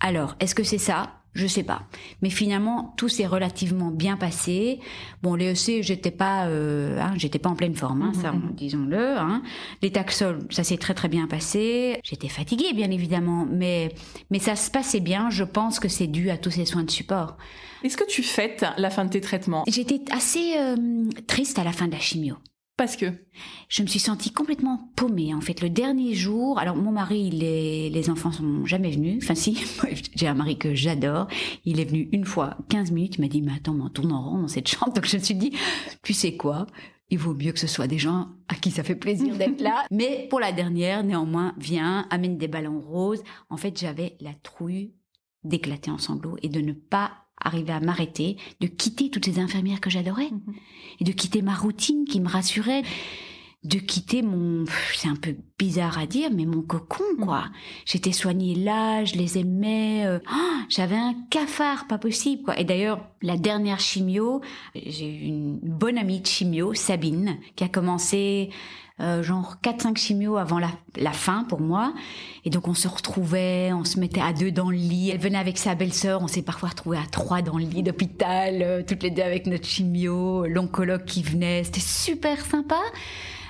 Alors, 0.00 0.34
est-ce 0.40 0.54
que 0.54 0.64
c'est 0.64 0.76
ça? 0.76 1.21
Je 1.34 1.46
sais 1.46 1.62
pas. 1.62 1.82
Mais 2.20 2.30
finalement, 2.30 2.94
tout 2.96 3.08
s'est 3.08 3.26
relativement 3.26 3.90
bien 3.90 4.16
passé. 4.16 4.80
Bon, 5.22 5.34
l'EEC, 5.34 5.82
j'étais 5.82 6.10
pas, 6.10 6.46
euh, 6.46 7.00
hein, 7.00 7.12
j'étais 7.16 7.38
pas 7.38 7.48
en 7.48 7.56
pleine 7.56 7.74
forme, 7.74 8.02
hein, 8.02 8.12
ça, 8.20 8.32
mhm. 8.32 8.52
disons-le. 8.54 9.18
Hein. 9.18 9.42
Les 9.80 9.90
taxols, 9.90 10.40
ça 10.50 10.64
s'est 10.64 10.76
très 10.76 10.94
très 10.94 11.08
bien 11.08 11.26
passé. 11.26 12.00
J'étais 12.04 12.28
fatiguée, 12.28 12.72
bien 12.74 12.90
évidemment, 12.90 13.46
mais 13.50 13.94
mais 14.30 14.38
ça 14.38 14.56
se 14.56 14.70
passait 14.70 15.00
bien. 15.00 15.30
Je 15.30 15.44
pense 15.44 15.80
que 15.80 15.88
c'est 15.88 16.06
dû 16.06 16.30
à 16.30 16.36
tous 16.36 16.50
ces 16.50 16.66
soins 16.66 16.84
de 16.84 16.90
support. 16.90 17.36
Est-ce 17.82 17.96
que 17.96 18.06
tu 18.06 18.22
fêtes 18.22 18.64
la 18.76 18.90
fin 18.90 19.04
de 19.04 19.10
tes 19.10 19.20
traitements? 19.20 19.64
J'étais 19.66 20.00
assez 20.12 20.54
euh, 20.58 20.76
triste 21.26 21.58
à 21.58 21.64
la 21.64 21.72
fin 21.72 21.86
de 21.86 21.92
la 21.92 21.98
chimio. 21.98 22.36
Parce 22.82 22.96
que 22.96 23.12
je 23.68 23.82
me 23.84 23.86
suis 23.86 24.00
sentie 24.00 24.32
complètement 24.32 24.90
paumée. 24.96 25.32
En 25.34 25.40
fait, 25.40 25.60
le 25.60 25.70
dernier 25.70 26.14
jour, 26.14 26.58
alors 26.58 26.74
mon 26.74 26.90
mari, 26.90 27.30
les, 27.30 27.90
les 27.90 28.10
enfants 28.10 28.32
sont 28.32 28.66
jamais 28.66 28.90
venus. 28.90 29.22
Enfin 29.22 29.36
si, 29.36 29.56
j'ai 30.16 30.26
un 30.26 30.34
mari 30.34 30.58
que 30.58 30.74
j'adore. 30.74 31.28
Il 31.64 31.78
est 31.78 31.84
venu 31.84 32.08
une 32.10 32.24
fois, 32.24 32.56
15 32.70 32.90
minutes. 32.90 33.18
Il 33.18 33.20
m'a 33.20 33.28
dit, 33.28 33.40
mais 33.40 33.52
attends, 33.54 33.78
on 33.80 33.88
tourne 33.88 34.10
en 34.10 34.28
rond 34.28 34.38
dans 34.38 34.48
cette 34.48 34.66
chambre. 34.66 34.92
Donc 34.94 35.06
je 35.06 35.16
me 35.16 35.22
suis 35.22 35.36
dit, 35.36 35.52
tu 36.02 36.12
sais 36.12 36.36
quoi? 36.36 36.66
Il 37.08 37.18
vaut 37.18 37.34
mieux 37.34 37.52
que 37.52 37.60
ce 37.60 37.68
soit 37.68 37.86
des 37.86 37.98
gens 37.98 38.30
à 38.48 38.56
qui 38.56 38.72
ça 38.72 38.82
fait 38.82 38.96
plaisir 38.96 39.36
d'être 39.36 39.60
là. 39.60 39.84
Mais 39.92 40.26
pour 40.28 40.40
la 40.40 40.50
dernière, 40.50 41.04
néanmoins, 41.04 41.54
viens, 41.58 42.08
amène 42.10 42.36
des 42.36 42.48
ballons 42.48 42.80
roses. 42.80 43.22
En 43.48 43.58
fait, 43.58 43.78
j'avais 43.78 44.16
la 44.20 44.34
trouille 44.42 44.92
d'éclater 45.44 45.92
en 45.92 45.98
sanglots 45.98 46.36
et 46.42 46.48
de 46.48 46.60
ne 46.60 46.72
pas 46.72 47.12
arriver 47.44 47.72
à 47.72 47.80
m'arrêter, 47.80 48.36
de 48.60 48.66
quitter 48.66 49.10
toutes 49.10 49.24
ces 49.24 49.38
infirmières 49.38 49.80
que 49.80 49.90
j'adorais, 49.90 50.30
mhm. 50.30 50.54
et 51.00 51.04
de 51.04 51.12
quitter 51.12 51.42
ma 51.42 51.54
routine 51.54 52.04
qui 52.04 52.20
me 52.20 52.28
rassurait, 52.28 52.82
de 53.64 53.78
quitter 53.78 54.22
mon, 54.22 54.64
c'est 54.94 55.06
un 55.06 55.14
peu 55.14 55.36
bizarre 55.56 55.96
à 55.96 56.06
dire, 56.06 56.30
mais 56.32 56.46
mon 56.46 56.62
cocon, 56.62 57.04
mhm. 57.16 57.24
quoi. 57.24 57.44
J'étais 57.84 58.12
soignée 58.12 58.54
là, 58.56 59.04
je 59.04 59.14
les 59.14 59.38
aimais, 59.38 60.04
euh, 60.04 60.18
ah, 60.26 60.64
j'avais 60.68 60.96
un 60.96 61.14
cafard, 61.30 61.86
pas 61.86 61.98
possible, 61.98 62.42
quoi. 62.42 62.58
Et 62.58 62.64
d'ailleurs, 62.64 63.06
la 63.22 63.36
dernière 63.36 63.78
chimio, 63.78 64.40
j'ai 64.74 65.06
eu 65.06 65.26
une 65.26 65.58
bonne 65.58 65.98
amie 65.98 66.20
de 66.20 66.26
chimio, 66.26 66.74
Sabine, 66.74 67.38
qui 67.54 67.62
a 67.62 67.68
commencé 67.68 68.50
euh, 69.02 69.20
genre 69.22 69.56
4-5 69.64 69.96
chimios 69.96 70.36
avant 70.36 70.60
la, 70.60 71.12
fin 71.12 71.42
pour 71.44 71.60
moi. 71.60 71.92
Et 72.44 72.50
donc 72.50 72.68
on 72.68 72.74
se 72.74 72.86
retrouvait, 72.86 73.72
on 73.72 73.84
se 73.84 73.98
mettait 73.98 74.20
à 74.20 74.32
deux 74.32 74.52
dans 74.52 74.70
le 74.70 74.76
lit. 74.76 75.10
Elle 75.10 75.18
venait 75.18 75.38
avec 75.38 75.58
sa 75.58 75.74
belle-sœur, 75.74 76.22
on 76.22 76.28
s'est 76.28 76.42
parfois 76.42 76.68
retrouvés 76.68 76.98
à 76.98 77.06
trois 77.10 77.42
dans 77.42 77.58
le 77.58 77.64
lit 77.64 77.82
d'hôpital, 77.82 78.62
euh, 78.62 78.82
toutes 78.86 79.02
les 79.02 79.10
deux 79.10 79.22
avec 79.22 79.46
notre 79.46 79.66
chimio, 79.66 80.46
l'oncologue 80.46 81.04
qui 81.04 81.24
venait. 81.24 81.64
C'était 81.64 81.80
super 81.80 82.40
sympa. 82.44 82.78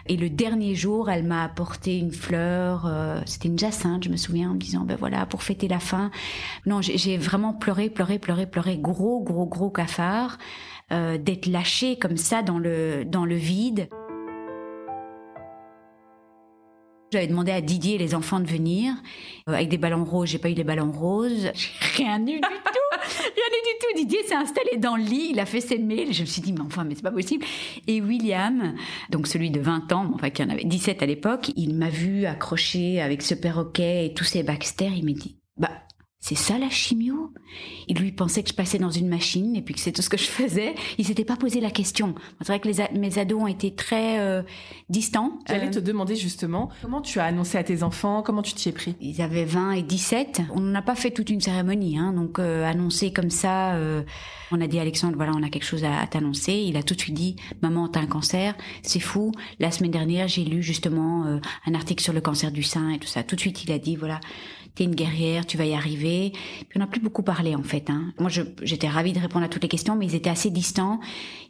Et 0.06 0.16
le 0.16 0.30
dernier 0.30 0.74
jour, 0.74 1.10
elle 1.10 1.22
m'a 1.22 1.44
apporté 1.44 1.98
une 1.98 2.12
fleur, 2.12 2.86
euh, 2.86 3.20
c'était 3.26 3.48
une 3.48 3.58
jacinthe, 3.58 4.04
je 4.04 4.08
me 4.08 4.16
souviens, 4.16 4.50
en 4.50 4.54
me 4.54 4.58
disant, 4.58 4.84
ben 4.84 4.96
voilà, 4.98 5.26
pour 5.26 5.42
fêter 5.42 5.68
la 5.68 5.78
fin. 5.78 6.10
Non, 6.64 6.80
j'ai 6.80 7.18
vraiment 7.18 7.52
pleuré, 7.52 7.90
pleuré, 7.90 8.18
pleuré, 8.18 8.46
pleuré, 8.46 8.78
gros, 8.78 9.20
gros, 9.20 9.46
gros 9.46 9.70
cafard, 9.70 10.38
d'être 10.90 11.46
lâché 11.46 11.96
comme 11.96 12.18
ça 12.18 12.42
dans 12.42 12.58
le, 12.58 13.04
dans 13.06 13.24
le 13.24 13.36
vide. 13.36 13.88
J'avais 17.12 17.26
demandé 17.26 17.52
à 17.52 17.60
Didier 17.60 17.96
et 17.96 17.98
les 17.98 18.14
enfants 18.14 18.40
de 18.40 18.46
venir 18.46 18.94
euh, 19.46 19.52
avec 19.52 19.68
des 19.68 19.76
ballons 19.76 20.02
roses. 20.02 20.30
J'ai 20.30 20.38
pas 20.38 20.48
eu 20.48 20.54
les 20.54 20.64
ballons 20.64 20.90
roses. 20.90 21.52
Rien 21.96 22.18
eu 22.22 22.36
du 22.36 22.40
tout. 22.40 22.46
Rien 23.02 23.48
eu 23.50 23.62
du 23.66 23.78
tout. 23.80 23.96
Didier 23.96 24.22
s'est 24.22 24.34
installé 24.34 24.78
dans 24.78 24.96
le 24.96 25.02
lit. 25.02 25.28
Il 25.32 25.38
a 25.38 25.44
fait 25.44 25.60
ses 25.60 25.76
mails. 25.76 26.14
Je 26.14 26.22
me 26.22 26.26
suis 26.26 26.40
dit, 26.40 26.54
mais 26.54 26.62
enfin, 26.62 26.84
mais 26.84 26.94
c'est 26.94 27.02
pas 27.02 27.10
possible. 27.10 27.44
Et 27.86 28.00
William, 28.00 28.74
donc 29.10 29.26
celui 29.26 29.50
de 29.50 29.60
20 29.60 29.92
ans, 29.92 30.10
enfin, 30.14 30.30
qui 30.30 30.42
en 30.42 30.48
avait 30.48 30.64
17 30.64 31.02
à 31.02 31.06
l'époque, 31.06 31.50
il 31.54 31.74
m'a 31.74 31.90
vu 31.90 32.24
accroché 32.24 33.02
avec 33.02 33.20
ce 33.20 33.34
perroquet 33.34 34.06
et 34.06 34.14
tous 34.14 34.24
ces 34.24 34.42
Baxter. 34.42 34.88
Il 34.96 35.04
m'a 35.04 35.12
dit, 35.12 35.36
c'est 36.22 36.36
ça 36.36 36.56
la 36.56 36.70
chimio? 36.70 37.32
Il 37.88 37.98
lui 37.98 38.12
pensait 38.12 38.44
que 38.44 38.48
je 38.48 38.54
passais 38.54 38.78
dans 38.78 38.92
une 38.92 39.08
machine 39.08 39.56
et 39.56 39.60
puis 39.60 39.74
que 39.74 39.80
c'est 39.80 39.90
tout 39.90 40.02
ce 40.02 40.08
que 40.08 40.16
je 40.16 40.26
faisais. 40.28 40.76
Il 40.96 41.04
s'était 41.04 41.24
pas 41.24 41.34
posé 41.34 41.60
la 41.60 41.72
question. 41.72 42.14
C'est 42.38 42.46
vrai 42.46 42.60
que 42.60 42.68
les 42.68 42.76
mes 42.96 43.18
ados 43.18 43.42
ont 43.42 43.48
été 43.48 43.74
très 43.74 44.20
euh, 44.20 44.42
distants. 44.88 45.40
J'allais 45.48 45.70
te 45.70 45.80
demander 45.80 46.14
justement 46.14 46.70
comment 46.80 47.00
tu 47.00 47.18
as 47.18 47.24
annoncé 47.24 47.58
à 47.58 47.64
tes 47.64 47.82
enfants, 47.82 48.22
comment 48.22 48.42
tu 48.42 48.54
t'y 48.54 48.68
es 48.68 48.72
pris? 48.72 48.94
Ils 49.00 49.20
avaient 49.20 49.44
20 49.44 49.72
et 49.72 49.82
17. 49.82 50.42
On 50.54 50.60
n'a 50.60 50.80
pas 50.80 50.94
fait 50.94 51.10
toute 51.10 51.28
une 51.28 51.40
cérémonie, 51.40 51.98
hein, 51.98 52.12
donc 52.12 52.38
euh, 52.38 52.64
annoncer 52.64 53.12
comme 53.12 53.30
ça. 53.30 53.74
Euh, 53.74 54.04
on 54.52 54.60
a 54.60 54.68
dit 54.68 54.78
à 54.78 54.82
Alexandre, 54.82 55.16
voilà, 55.16 55.32
on 55.34 55.42
a 55.42 55.48
quelque 55.48 55.64
chose 55.64 55.82
à, 55.82 56.06
t'annoncer. 56.06 56.52
Il 56.52 56.76
a 56.76 56.84
tout 56.84 56.94
de 56.94 57.00
suite 57.00 57.14
dit, 57.14 57.34
maman, 57.62 57.88
t'as 57.88 58.00
un 58.00 58.06
cancer, 58.06 58.54
c'est 58.82 59.00
fou. 59.00 59.32
La 59.58 59.72
semaine 59.72 59.90
dernière, 59.90 60.28
j'ai 60.28 60.44
lu 60.44 60.62
justement 60.62 61.40
un 61.66 61.74
article 61.74 62.02
sur 62.02 62.12
le 62.12 62.20
cancer 62.20 62.52
du 62.52 62.62
sein 62.62 62.90
et 62.90 62.98
tout 62.98 63.08
ça. 63.08 63.22
Tout 63.22 63.34
de 63.34 63.40
suite, 63.40 63.64
il 63.64 63.72
a 63.72 63.78
dit, 63.78 63.96
voilà, 63.96 64.20
t'es 64.74 64.84
une 64.84 64.94
guerrière, 64.94 65.46
tu 65.46 65.56
vas 65.56 65.64
y 65.64 65.74
arriver. 65.74 66.32
Puis 66.32 66.76
on 66.76 66.80
n'a 66.80 66.86
plus 66.86 67.00
beaucoup 67.00 67.22
parlé 67.22 67.54
en 67.54 67.62
fait. 67.62 67.90
Hein. 67.90 68.12
Moi, 68.18 68.30
j'étais 68.62 68.88
ravie 68.88 69.12
de 69.12 69.20
répondre 69.20 69.44
à 69.44 69.48
toutes 69.48 69.62
les 69.62 69.68
questions, 69.68 69.96
mais 69.96 70.06
ils 70.06 70.14
étaient 70.14 70.30
assez 70.30 70.50
distants. 70.50 71.00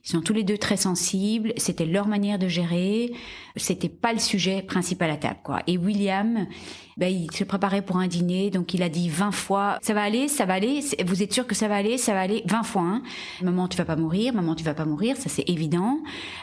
Ils 0.05 0.11
sont 0.11 0.21
tous 0.21 0.33
les 0.33 0.45
deux 0.45 0.59
très 0.59 0.77
sensibles. 0.77 1.53
C'était 1.57 1.87
leur 1.87 2.09
manière 2.09 2.39
de 2.39 2.49
gérer. 2.49 3.13
C'était 3.57 3.89
pas 3.89 4.13
le 4.13 4.19
sujet 4.19 4.63
principal 4.63 5.11
à 5.11 5.17
table, 5.17 5.39
quoi. 5.45 5.61
Et 5.67 5.79
William, 5.79 6.47
ben, 6.97 7.07
il 7.07 7.31
se 7.33 7.45
préparait 7.45 7.83
pour 7.83 7.97
un 7.97 8.07
dîner, 8.07 8.51
donc 8.51 8.75
il 8.75 8.83
a 8.83 8.89
dit 8.89 9.09
20 9.09 9.31
fois, 9.33 9.79
ça 9.83 9.95
va 9.95 10.03
aller, 10.03 10.29
ça 10.29 10.45
va 10.45 10.55
aller, 10.55 10.81
vous 11.07 11.23
êtes 11.23 11.33
sûr 11.33 11.47
que 11.47 11.55
ça 11.55 11.69
va 11.69 11.77
aller, 11.77 11.99
ça 11.99 12.13
va 12.13 12.21
aller, 12.21 12.43
20 12.47 12.63
fois. 12.65 12.83
Hein. 12.83 13.03
Maman, 13.43 13.69
tu 13.69 13.77
vas 13.77 13.85
pas 13.85 13.97
mourir, 13.97 14.35
maman, 14.35 14.55
tu 14.55 14.65
vas 14.65 14.75
pas 14.75 14.85
mourir, 14.85 15.17
ça 15.17 15.29
c'est 15.29 15.49
évident. 15.49 16.01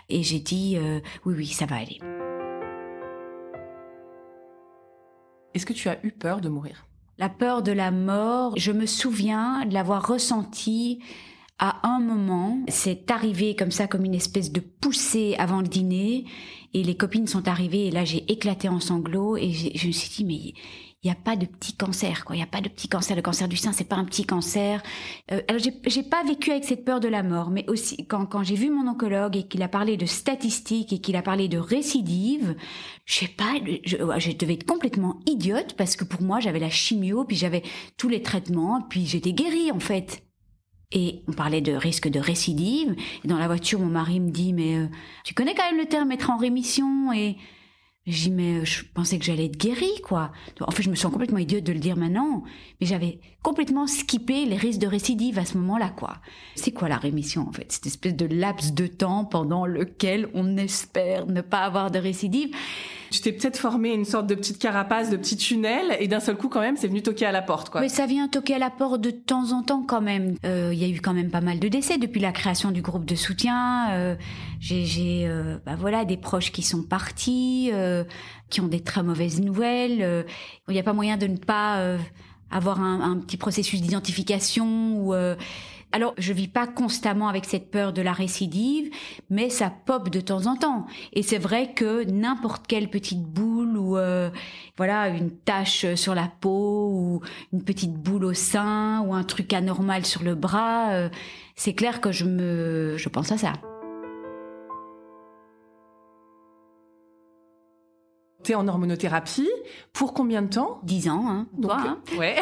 Et 0.10 0.24
j'ai 0.24 0.40
dit, 0.40 0.78
euh, 0.78 1.00
oui, 1.26 1.36
oui, 1.38 1.48
ça 1.48 1.66
va 1.66 1.78
aller. 1.78 2.00
Est-ce 5.54 5.66
que 5.66 5.74
tu 5.74 5.90
as 5.90 6.04
eu 6.04 6.12
peur 6.12 6.42
de 6.42 6.50
mourir? 6.50 6.86
La 7.18 7.30
peur 7.30 7.64
de 7.64 7.72
la 7.72 7.92
mort, 7.92 8.54
je 8.58 8.72
me 8.72 8.86
souviens 8.86 9.66
de 9.66 9.74
l'avoir 9.74 10.08
ressentie 10.08 11.00
à 11.58 11.86
un 11.88 12.00
moment. 12.00 12.60
C'est 12.70 13.12
arrivé 13.12 13.56
comme 13.56 13.72
ça, 13.72 13.88
comme 13.88 14.06
une 14.06 14.16
espèce 14.16 14.52
de 14.52 14.62
poussée 14.62 15.36
avant 15.38 15.62
le 15.62 15.68
dîner. 15.68 16.26
Et 16.74 16.84
les 16.84 16.96
copines 16.96 17.28
sont 17.28 17.48
arrivées 17.48 17.88
et 17.88 17.92
là 17.92 18.06
j'ai 18.06 18.32
éclaté 18.32 18.70
en 18.70 18.80
sanglots 18.80 19.38
et 19.38 19.52
je 19.52 19.88
me 19.88 19.92
suis 19.92 20.10
dit 20.10 20.24
mais 20.24 20.54
il 21.02 21.08
n'y 21.08 21.12
a 21.12 21.16
pas 21.16 21.38
de 21.38 21.46
petit 21.46 21.74
cancer, 21.74 22.26
quoi. 22.26 22.36
Il 22.36 22.40
n'y 22.40 22.44
a 22.44 22.48
pas 22.48 22.60
de 22.60 22.68
petit 22.68 22.90
cancer. 22.90 23.16
Le 23.16 23.22
cancer 23.22 23.48
du 23.48 23.56
sein, 23.56 23.72
c'est 23.72 23.88
pas 23.88 23.96
un 23.96 24.04
petit 24.04 24.26
cancer. 24.26 24.84
Euh, 25.32 25.42
alors, 25.48 25.62
j'ai 25.62 26.04
pas 26.04 26.24
vécu 26.26 26.52
avec 26.52 26.66
cette 26.66 26.84
peur 26.84 27.00
de 27.00 27.08
la 27.08 27.24
mort, 27.24 27.52
mais 27.52 27.64
aussi 27.70 28.06
quand, 28.06 28.44
j'ai 28.44 28.56
vu 28.56 28.70
mon 28.70 28.86
oncologue 28.86 29.38
et 29.38 29.44
qu'il 29.44 29.64
a 29.64 29.70
parlé 29.70 29.96
de 29.96 30.06
statistiques 30.06 30.92
et 30.92 31.00
qu'il 31.00 31.16
a 31.16 31.22
parlé 31.22 31.48
de 31.48 31.58
récidive, 31.58 32.54
je 33.06 33.16
sais 33.16 33.30
pas, 33.30 33.54
je, 33.86 34.38
devais 34.38 34.56
être 34.56 34.66
complètement 34.66 35.22
idiote 35.26 35.74
parce 35.78 35.96
que 35.96 36.04
pour 36.04 36.22
moi, 36.22 36.42
j'avais 36.42 36.60
la 36.60 36.70
chimio, 36.70 37.24
puis 37.24 37.38
j'avais 37.38 37.64
tous 37.96 38.10
les 38.10 38.22
traitements, 38.22 38.82
puis 38.82 39.06
j'étais 39.06 39.32
guérie, 39.32 39.72
en 39.72 39.80
fait. 39.80 40.22
Et 40.92 41.24
on 41.30 41.32
parlait 41.32 41.62
de 41.62 41.72
risque 41.72 42.10
de 42.10 42.20
récidive. 42.20 42.94
Dans 43.24 43.38
la 43.38 43.48
voiture, 43.48 43.80
mon 43.80 43.86
mari 43.86 44.20
me 44.20 44.32
dit, 44.32 44.52
mais 44.52 44.76
euh, 44.76 44.88
tu 45.24 45.34
connais 45.34 45.56
quand 45.56 45.70
même 45.70 45.80
le 45.80 45.86
terme 45.86 46.12
être 46.12 46.30
en 46.30 46.38
rémission 46.38 47.14
et 47.14 47.38
dis, 48.12 48.32
mais 48.32 48.60
euh, 48.60 48.66
je 48.66 48.84
pensais 48.94 49.18
que 49.18 49.26
j'allais 49.26 49.46
être 49.46 49.58
guérie, 49.58 50.02
quoi. 50.04 50.32
En 50.62 50.72
fait, 50.72 50.84
je 50.84 50.90
me 50.90 50.96
sens 50.96 51.12
complètement 51.12 51.38
idiote 51.38 51.64
de 51.64 51.74
le 51.74 51.80
dire 51.80 51.98
maintenant, 51.98 52.44
mais 52.80 52.88
j'avais 52.88 53.20
complètement 53.42 53.88
skippé 53.88 54.46
les 54.46 54.58
risques 54.58 54.80
de 54.80 54.88
récidive 54.88 55.40
à 55.40 55.46
ce 55.46 55.58
moment-là, 55.58 55.90
quoi. 55.90 56.18
C'est 56.56 56.72
quoi 56.72 56.90
la 56.90 56.98
rémission, 56.98 57.48
en 57.48 57.52
fait? 57.52 57.72
Cette 57.72 57.88
espèce 57.88 58.16
de 58.16 58.26
laps 58.26 58.74
de 58.74 58.88
temps 58.88 59.26
pendant 59.26 59.66
lequel 59.66 60.30
on 60.34 60.58
espère 60.58 61.26
ne 61.28 61.42
pas 61.42 61.60
avoir 61.60 61.92
de 61.92 62.00
récidive? 62.00 62.56
Tu 63.12 63.22
t'es 63.22 63.32
peut-être 63.32 63.58
formé 63.58 63.94
une 63.94 64.06
sorte 64.06 64.28
de 64.28 64.36
petite 64.36 64.60
carapace, 64.60 65.10
de 65.10 65.18
petit 65.18 65.38
tunnel, 65.38 65.98
et 66.00 66.08
d'un 66.08 66.20
seul 66.20 66.36
coup, 66.36 66.50
quand 66.50 66.62
même, 66.62 66.78
c'est 66.78 66.88
venu 66.88 67.02
toquer 67.02 67.26
à 67.26 67.32
la 67.32 67.42
porte, 67.42 67.70
quoi. 67.70 67.82
Mais 67.82 67.90
ça 67.90 68.06
vient 68.06 68.28
toquer 68.28 68.56
à 68.56 68.60
la 68.60 68.70
porte 68.70 69.02
de 69.02 69.12
temps 69.12 69.52
en 69.52 69.64
temps, 69.64 69.84
quand 69.84 70.02
même. 70.02 70.36
Euh, 70.46 70.72
il 70.74 70.80
y 70.80 70.86
a 70.86 70.88
eu 70.88 71.00
quand 71.02 71.14
même 71.14 71.30
pas 71.30 71.42
mal 71.42 71.60
de 71.60 71.68
décès 71.68 71.98
depuis 71.98 72.20
la 72.20 72.32
création 72.32 72.72
du 72.72 72.82
groupe 72.82 73.06
de 73.06 73.16
soutien. 73.16 73.92
Euh, 73.92 74.16
j'ai, 74.60 75.28
euh, 75.28 75.58
bah 75.66 75.76
voilà, 75.78 76.06
des 76.06 76.18
proches 76.18 76.52
qui 76.52 76.62
sont 76.62 76.84
partis, 76.84 77.70
euh, 77.74 78.04
qui 78.50 78.62
ont 78.62 78.68
des 78.68 78.82
très 78.82 79.04
mauvaises 79.04 79.42
nouvelles. 79.42 80.26
Il 80.68 80.74
n'y 80.74 80.80
a 80.80 80.84
pas 80.84 80.94
moyen 80.94 81.18
de 81.18 81.28
ne 81.28 81.38
pas 81.38 81.98
avoir 82.52 82.82
un, 82.82 83.12
un, 83.12 83.18
petit 83.18 83.38
processus 83.38 83.82
d'identification 83.82 84.96
ou 84.98 85.14
alors, 85.92 86.14
je 86.18 86.34
vis 86.34 86.48
pas 86.48 86.68
constamment 86.68 87.28
avec 87.28 87.46
cette 87.46 87.72
peur 87.72 87.94
de 87.94 88.02
la 88.02 88.14
récidive, 88.14 88.92
mais 89.30 89.50
ça 89.50 89.72
pop 89.86 90.10
de 90.10 90.22
temps 90.22 90.46
en 90.46 90.56
temps. 90.56 90.86
Et 91.14 91.24
c'est 91.24 91.40
vrai 91.40 91.74
que 91.74 92.04
n'importe 92.04 92.68
quelle 92.68 92.90
petite 92.90 93.24
boule 93.24 93.76
ou 93.76 93.98
euh, 93.98 94.30
voilà 94.78 95.08
une 95.10 95.32
tache 95.32 95.96
sur 95.96 96.14
la 96.14 96.32
peau 96.42 96.92
ou 96.94 97.22
une 97.54 97.64
petite 97.64 97.94
boule 97.94 98.26
au 98.26 98.34
sein 98.34 99.02
ou 99.02 99.16
un 99.16 99.24
truc 99.24 99.52
anormal 99.52 100.06
sur 100.06 100.24
le 100.24 100.36
bras, 100.36 100.92
euh, 100.92 101.10
c'est 101.56 101.74
clair 101.74 102.02
que 102.02 102.12
je 102.12 102.26
me, 102.26 102.96
je 102.98 103.10
pense 103.10 103.32
à 103.32 103.38
ça. 103.38 103.54
T'es 108.44 108.56
en 108.56 108.68
hormonothérapie 108.68 109.50
pour 109.92 110.14
combien 110.14 110.42
de 110.42 110.48
temps? 110.48 110.80
10 110.84 111.10
ans, 111.10 111.26
hein, 111.28 111.48
toi. 111.62 111.78
hein 111.80 111.98
ouais. 112.18 112.36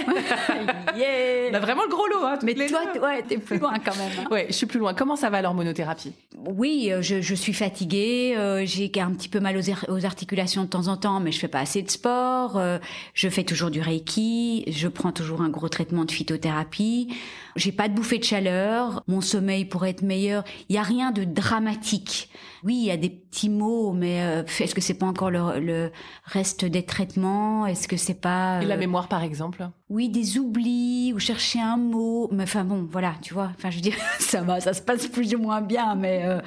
On 1.51 1.53
a 1.53 1.59
vraiment 1.59 1.83
le 1.83 1.89
gros 1.89 2.07
lot, 2.07 2.23
hein, 2.23 2.37
Mais 2.43 2.53
toi, 2.53 2.81
ouais, 3.01 3.23
t'es 3.23 3.37
plus 3.37 3.57
loin 3.57 3.73
quand 3.83 3.95
même. 3.95 4.11
Hein. 4.19 4.27
Ouais, 4.29 4.45
je 4.49 4.53
suis 4.53 4.67
plus 4.67 4.79
loin. 4.79 4.93
Comment 4.93 5.15
ça 5.15 5.29
va 5.29 5.41
l'hormonothérapie? 5.41 6.13
Oui, 6.45 6.89
euh, 6.91 7.01
je, 7.01 7.21
je, 7.21 7.33
suis 7.33 7.53
fatiguée, 7.53 8.35
euh, 8.37 8.63
j'ai 8.65 8.91
un 8.99 9.11
petit 9.11 9.27
peu 9.29 9.39
mal 9.39 9.57
aux, 9.57 9.91
aux, 9.91 10.05
articulations 10.05 10.63
de 10.63 10.67
temps 10.67 10.87
en 10.87 10.97
temps, 10.97 11.19
mais 11.19 11.31
je 11.31 11.39
fais 11.39 11.47
pas 11.47 11.59
assez 11.59 11.81
de 11.81 11.89
sport. 11.89 12.57
Euh, 12.57 12.77
je 13.15 13.27
fais 13.29 13.43
toujours 13.43 13.71
du 13.71 13.81
reiki, 13.81 14.65
je 14.67 14.87
prends 14.87 15.11
toujours 15.11 15.41
un 15.41 15.49
gros 15.49 15.69
traitement 15.69 16.05
de 16.05 16.11
phytothérapie. 16.11 17.09
J'ai 17.57 17.71
pas 17.71 17.89
de 17.89 17.95
bouffée 17.95 18.19
de 18.19 18.23
chaleur, 18.23 19.03
mon 19.07 19.21
sommeil 19.21 19.65
pourrait 19.65 19.89
être 19.89 20.03
meilleur. 20.03 20.43
Il 20.69 20.75
y 20.75 20.79
a 20.79 20.83
rien 20.83 21.11
de 21.11 21.23
dramatique. 21.23 22.29
Oui, 22.63 22.75
il 22.75 22.85
y 22.85 22.91
a 22.91 22.97
des 22.97 23.09
petits 23.09 23.49
mots, 23.49 23.93
mais 23.93 24.21
euh, 24.21 24.43
est-ce 24.59 24.73
que 24.73 24.81
c'est 24.81 24.95
pas 24.95 25.05
encore 25.05 25.29
le, 25.29 25.59
le 25.59 25.91
reste 26.25 26.65
des 26.65 26.83
traitements? 26.83 27.65
Est-ce 27.65 27.87
que 27.87 27.97
c'est 27.97 28.19
pas 28.19 28.61
Et 28.61 28.65
la 28.65 28.77
mémoire, 28.77 29.07
par 29.07 29.23
exemple? 29.23 29.67
Oui, 29.89 30.09
des 30.09 30.37
oublis 30.37 31.13
ou 31.15 31.19
chercher 31.19 31.61
un 31.61 31.77
mot. 31.77 32.29
Mais 32.31 32.43
enfin 32.43 32.63
bon, 32.63 32.87
voilà, 32.91 33.13
tu 33.21 33.33
vois. 33.33 33.51
Enfin, 33.57 33.69
je 33.69 33.79
dire, 33.79 33.93
ça 34.19 34.41
va, 34.41 34.59
ça 34.59 34.73
se 34.73 34.81
passe 34.81 35.07
plus 35.07 35.33
ou 35.35 35.39
moins 35.39 35.61
bien, 35.61 35.95
mais 35.95 36.23
euh, 36.25 36.39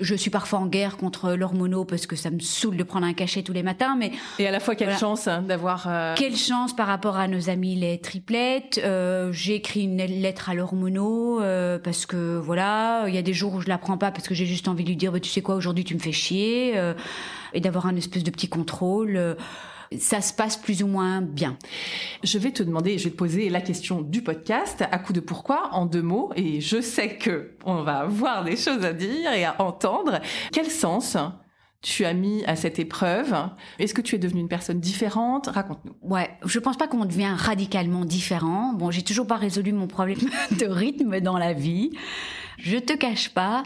je 0.00 0.14
suis 0.14 0.30
parfois 0.30 0.60
en 0.60 0.66
guerre 0.66 0.96
contre 0.96 1.32
l'hormono 1.32 1.84
parce 1.84 2.06
que 2.06 2.16
ça 2.16 2.30
me 2.30 2.40
saoule 2.40 2.76
de 2.76 2.84
prendre 2.84 3.06
un 3.06 3.12
cachet 3.12 3.42
tous 3.42 3.52
les 3.52 3.62
matins. 3.62 3.96
Mais 3.96 4.12
et 4.38 4.46
à 4.46 4.50
la 4.50 4.60
fois, 4.60 4.74
quelle 4.76 4.96
chance 4.96 5.28
hein, 5.28 5.42
d'avoir. 5.42 5.86
Euh, 5.88 6.14
quelle 6.16 6.36
chance 6.36 6.74
par 6.74 6.86
rapport 6.86 7.16
à 7.16 7.28
nos 7.28 7.50
amis 7.50 7.74
les 7.76 8.00
triplettes. 8.00 8.80
J'ai 9.32 9.56
écrit 9.56 9.82
une 9.82 9.98
lettre 9.98 10.48
à 10.48 10.54
l'hormono 10.56 11.40
parce 11.82 12.06
que 12.06 12.38
voilà, 12.38 13.04
il 13.08 13.14
y 13.14 13.18
a 13.18 13.22
des 13.22 13.34
jours 13.34 13.54
où 13.54 13.60
je 13.60 13.68
la 13.68 13.78
prends 13.78 13.98
pas 13.98 14.10
parce 14.10 14.26
que 14.26 14.34
j'ai 14.34 14.46
juste 14.46 14.68
envie 14.68 14.84
de 14.84 14.88
lui 14.88 14.96
dire, 14.96 15.12
bah, 15.12 15.20
tu 15.20 15.30
sais 15.30 15.42
quoi, 15.42 15.54
aujourd'hui 15.54 15.84
tu 15.84 15.94
me 15.94 16.00
fais 16.00 16.12
chier, 16.12 16.72
euh, 16.76 16.94
et 17.52 17.60
d'avoir 17.60 17.86
un 17.86 17.96
espèce 17.96 18.24
de 18.24 18.30
petit 18.30 18.48
contrôle. 18.48 19.16
Euh, 19.16 19.34
ça 20.00 20.20
se 20.20 20.32
passe 20.32 20.56
plus 20.56 20.82
ou 20.82 20.88
moins 20.88 21.22
bien. 21.22 21.56
Je 22.24 22.38
vais 22.38 22.50
te 22.50 22.64
demander, 22.64 22.98
je 22.98 23.04
vais 23.04 23.10
te 23.10 23.16
poser 23.16 23.48
la 23.48 23.60
question 23.60 24.00
du 24.00 24.20
podcast 24.20 24.82
à 24.90 24.98
coup 24.98 25.12
de 25.12 25.20
pourquoi 25.20 25.68
en 25.72 25.86
deux 25.86 26.02
mots 26.02 26.32
et 26.34 26.60
je 26.60 26.80
sais 26.80 27.16
que 27.16 27.52
on 27.64 27.82
va 27.82 27.98
avoir 27.98 28.42
des 28.42 28.56
choses 28.56 28.84
à 28.84 28.92
dire 28.92 29.32
et 29.32 29.44
à 29.44 29.62
entendre. 29.62 30.20
Quel 30.50 30.66
sens 30.66 31.16
tu 31.82 32.04
as 32.04 32.14
mis 32.14 32.44
à 32.46 32.56
cette 32.56 32.78
épreuve 32.78 33.34
Est-ce 33.78 33.94
que 33.94 34.00
tu 34.00 34.16
es 34.16 34.18
devenue 34.18 34.40
une 34.40 34.48
personne 34.48 34.80
différente? 34.80 35.46
Raconte-nous. 35.46 35.94
Ouais, 36.02 36.30
je 36.44 36.58
pense 36.58 36.76
pas 36.76 36.88
qu'on 36.88 37.04
devient 37.04 37.34
radicalement 37.36 38.04
différent. 38.04 38.72
Bon, 38.72 38.90
j'ai 38.90 39.02
toujours 39.02 39.26
pas 39.26 39.36
résolu 39.36 39.72
mon 39.72 39.86
problème 39.86 40.18
de 40.58 40.66
rythme 40.66 41.20
dans 41.20 41.38
la 41.38 41.52
vie. 41.52 41.90
Je 42.58 42.78
te 42.78 42.92
cache 42.92 43.30
pas 43.30 43.62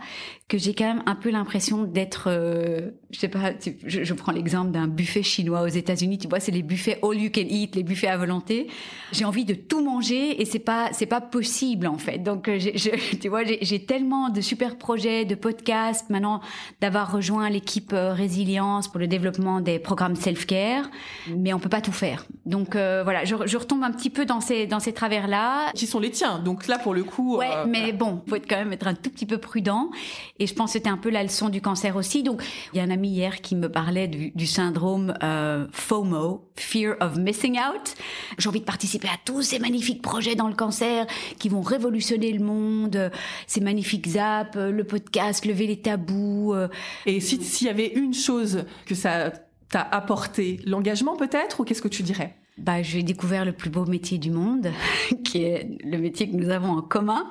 que 0.50 0.58
j'ai 0.58 0.74
quand 0.74 0.84
même 0.84 1.02
un 1.06 1.14
peu 1.14 1.30
l'impression 1.30 1.84
d'être, 1.84 2.24
euh, 2.26 2.90
je 3.10 3.20
sais 3.20 3.28
pas, 3.28 3.52
je, 3.86 4.02
je 4.02 4.14
prends 4.14 4.32
l'exemple 4.32 4.72
d'un 4.72 4.88
buffet 4.88 5.22
chinois 5.22 5.62
aux 5.62 5.68
États-Unis. 5.68 6.18
Tu 6.18 6.26
vois, 6.26 6.40
c'est 6.40 6.50
les 6.50 6.62
buffets 6.62 6.98
all 7.04 7.16
you 7.16 7.30
can 7.32 7.46
eat, 7.48 7.76
les 7.76 7.84
buffets 7.84 8.08
à 8.08 8.16
volonté. 8.16 8.66
J'ai 9.12 9.24
envie 9.24 9.44
de 9.44 9.54
tout 9.54 9.82
manger 9.82 10.42
et 10.42 10.44
c'est 10.44 10.58
pas, 10.58 10.88
c'est 10.92 11.06
pas 11.06 11.20
possible 11.20 11.86
en 11.86 11.98
fait. 11.98 12.18
Donc, 12.18 12.48
euh, 12.48 12.58
je, 12.58 13.16
tu 13.20 13.28
vois, 13.28 13.42
j'ai 13.44 13.84
tellement 13.84 14.28
de 14.28 14.40
super 14.40 14.76
projets, 14.76 15.24
de 15.24 15.36
podcasts 15.36 16.10
maintenant, 16.10 16.40
d'avoir 16.80 17.12
rejoint 17.12 17.48
l'équipe 17.48 17.92
euh, 17.92 18.12
résilience 18.12 18.88
pour 18.88 18.98
le 18.98 19.06
développement 19.06 19.60
des 19.60 19.78
programmes 19.78 20.16
self-care, 20.16 20.90
mais 21.28 21.54
on 21.54 21.60
peut 21.60 21.68
pas 21.68 21.80
tout 21.80 21.92
faire. 21.92 22.26
Donc 22.44 22.74
voilà, 22.74 23.24
je, 23.24 23.36
je, 23.46 23.56
retombe 23.56 23.84
un 23.84 23.92
petit 23.92 24.10
peu 24.10 24.24
dans 24.24 24.40
ces 24.40 24.66
dans 24.66 24.80
ces 24.80 24.92
travers 24.92 25.28
là. 25.28 25.70
Qui 25.74 25.86
sont 25.86 26.00
les 26.00 26.10
tiens. 26.10 26.40
Donc 26.40 26.66
là, 26.66 26.78
pour 26.78 26.92
le 26.92 27.04
coup. 27.04 27.36
Ouais, 27.36 27.66
mais 27.68 27.92
bon, 27.92 28.22
faut 28.26 28.34
être 28.34 28.48
quand 28.48 28.56
même 28.56 28.72
être 28.80 28.86
un 28.86 28.94
tout 28.94 29.10
petit 29.10 29.26
peu 29.26 29.38
prudent. 29.38 29.90
Et 30.38 30.46
je 30.46 30.54
pense 30.54 30.70
que 30.70 30.72
c'était 30.74 30.88
un 30.88 30.96
peu 30.96 31.10
la 31.10 31.22
leçon 31.22 31.48
du 31.48 31.60
cancer 31.60 31.96
aussi. 31.96 32.22
Donc, 32.22 32.42
il 32.72 32.78
y 32.78 32.80
a 32.80 32.84
un 32.84 32.90
ami 32.90 33.10
hier 33.10 33.40
qui 33.40 33.54
me 33.56 33.68
parlait 33.68 34.08
du, 34.08 34.46
syndrome 34.46 35.14
euh, 35.22 35.66
FOMO, 35.72 36.48
Fear 36.56 36.96
of 37.00 37.16
Missing 37.16 37.58
Out. 37.58 37.94
J'ai 38.38 38.48
envie 38.48 38.60
de 38.60 38.64
participer 38.64 39.08
à 39.08 39.18
tous 39.24 39.42
ces 39.42 39.58
magnifiques 39.58 40.02
projets 40.02 40.34
dans 40.34 40.48
le 40.48 40.54
cancer 40.54 41.06
qui 41.38 41.48
vont 41.48 41.62
révolutionner 41.62 42.32
le 42.32 42.44
monde, 42.44 43.10
ces 43.46 43.60
magnifiques 43.60 44.16
apps, 44.16 44.56
le 44.56 44.84
podcast, 44.84 45.44
lever 45.44 45.66
les 45.66 45.80
tabous. 45.80 46.52
Euh. 46.54 46.68
Et 47.06 47.20
s'il 47.20 47.66
y 47.66 47.70
avait 47.70 47.88
une 47.88 48.14
chose 48.14 48.64
que 48.86 48.94
ça 48.94 49.30
t'a 49.68 49.82
apporté, 49.82 50.60
l'engagement 50.66 51.16
peut-être, 51.16 51.60
ou 51.60 51.64
qu'est-ce 51.64 51.82
que 51.82 51.88
tu 51.88 52.02
dirais? 52.02 52.39
Bah, 52.60 52.82
j'ai 52.82 53.02
découvert 53.02 53.44
le 53.44 53.52
plus 53.52 53.70
beau 53.70 53.86
métier 53.86 54.18
du 54.18 54.30
monde, 54.30 54.70
qui 55.24 55.44
est 55.44 55.78
le 55.82 55.98
métier 55.98 56.30
que 56.30 56.36
nous 56.36 56.50
avons 56.50 56.72
en 56.72 56.82
commun. 56.82 57.28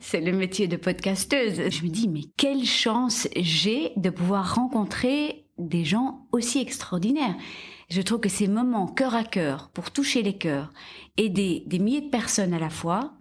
C'est 0.00 0.20
le 0.20 0.32
métier 0.32 0.68
de 0.68 0.76
podcasteuse. 0.76 1.70
Je 1.70 1.84
me 1.84 1.88
dis, 1.88 2.08
mais 2.08 2.22
quelle 2.36 2.64
chance 2.64 3.28
j'ai 3.36 3.92
de 3.96 4.10
pouvoir 4.10 4.54
rencontrer 4.54 5.44
des 5.58 5.84
gens 5.84 6.26
aussi 6.32 6.60
extraordinaires. 6.60 7.36
Je 7.90 8.00
trouve 8.00 8.20
que 8.20 8.28
ces 8.28 8.48
moments 8.48 8.86
cœur 8.86 9.14
à 9.14 9.24
cœur 9.24 9.70
pour 9.74 9.90
toucher 9.90 10.22
les 10.22 10.38
cœurs, 10.38 10.72
aider 11.16 11.64
des 11.66 11.78
milliers 11.78 12.00
de 12.00 12.08
personnes 12.08 12.54
à 12.54 12.58
la 12.58 12.70
fois, 12.70 13.12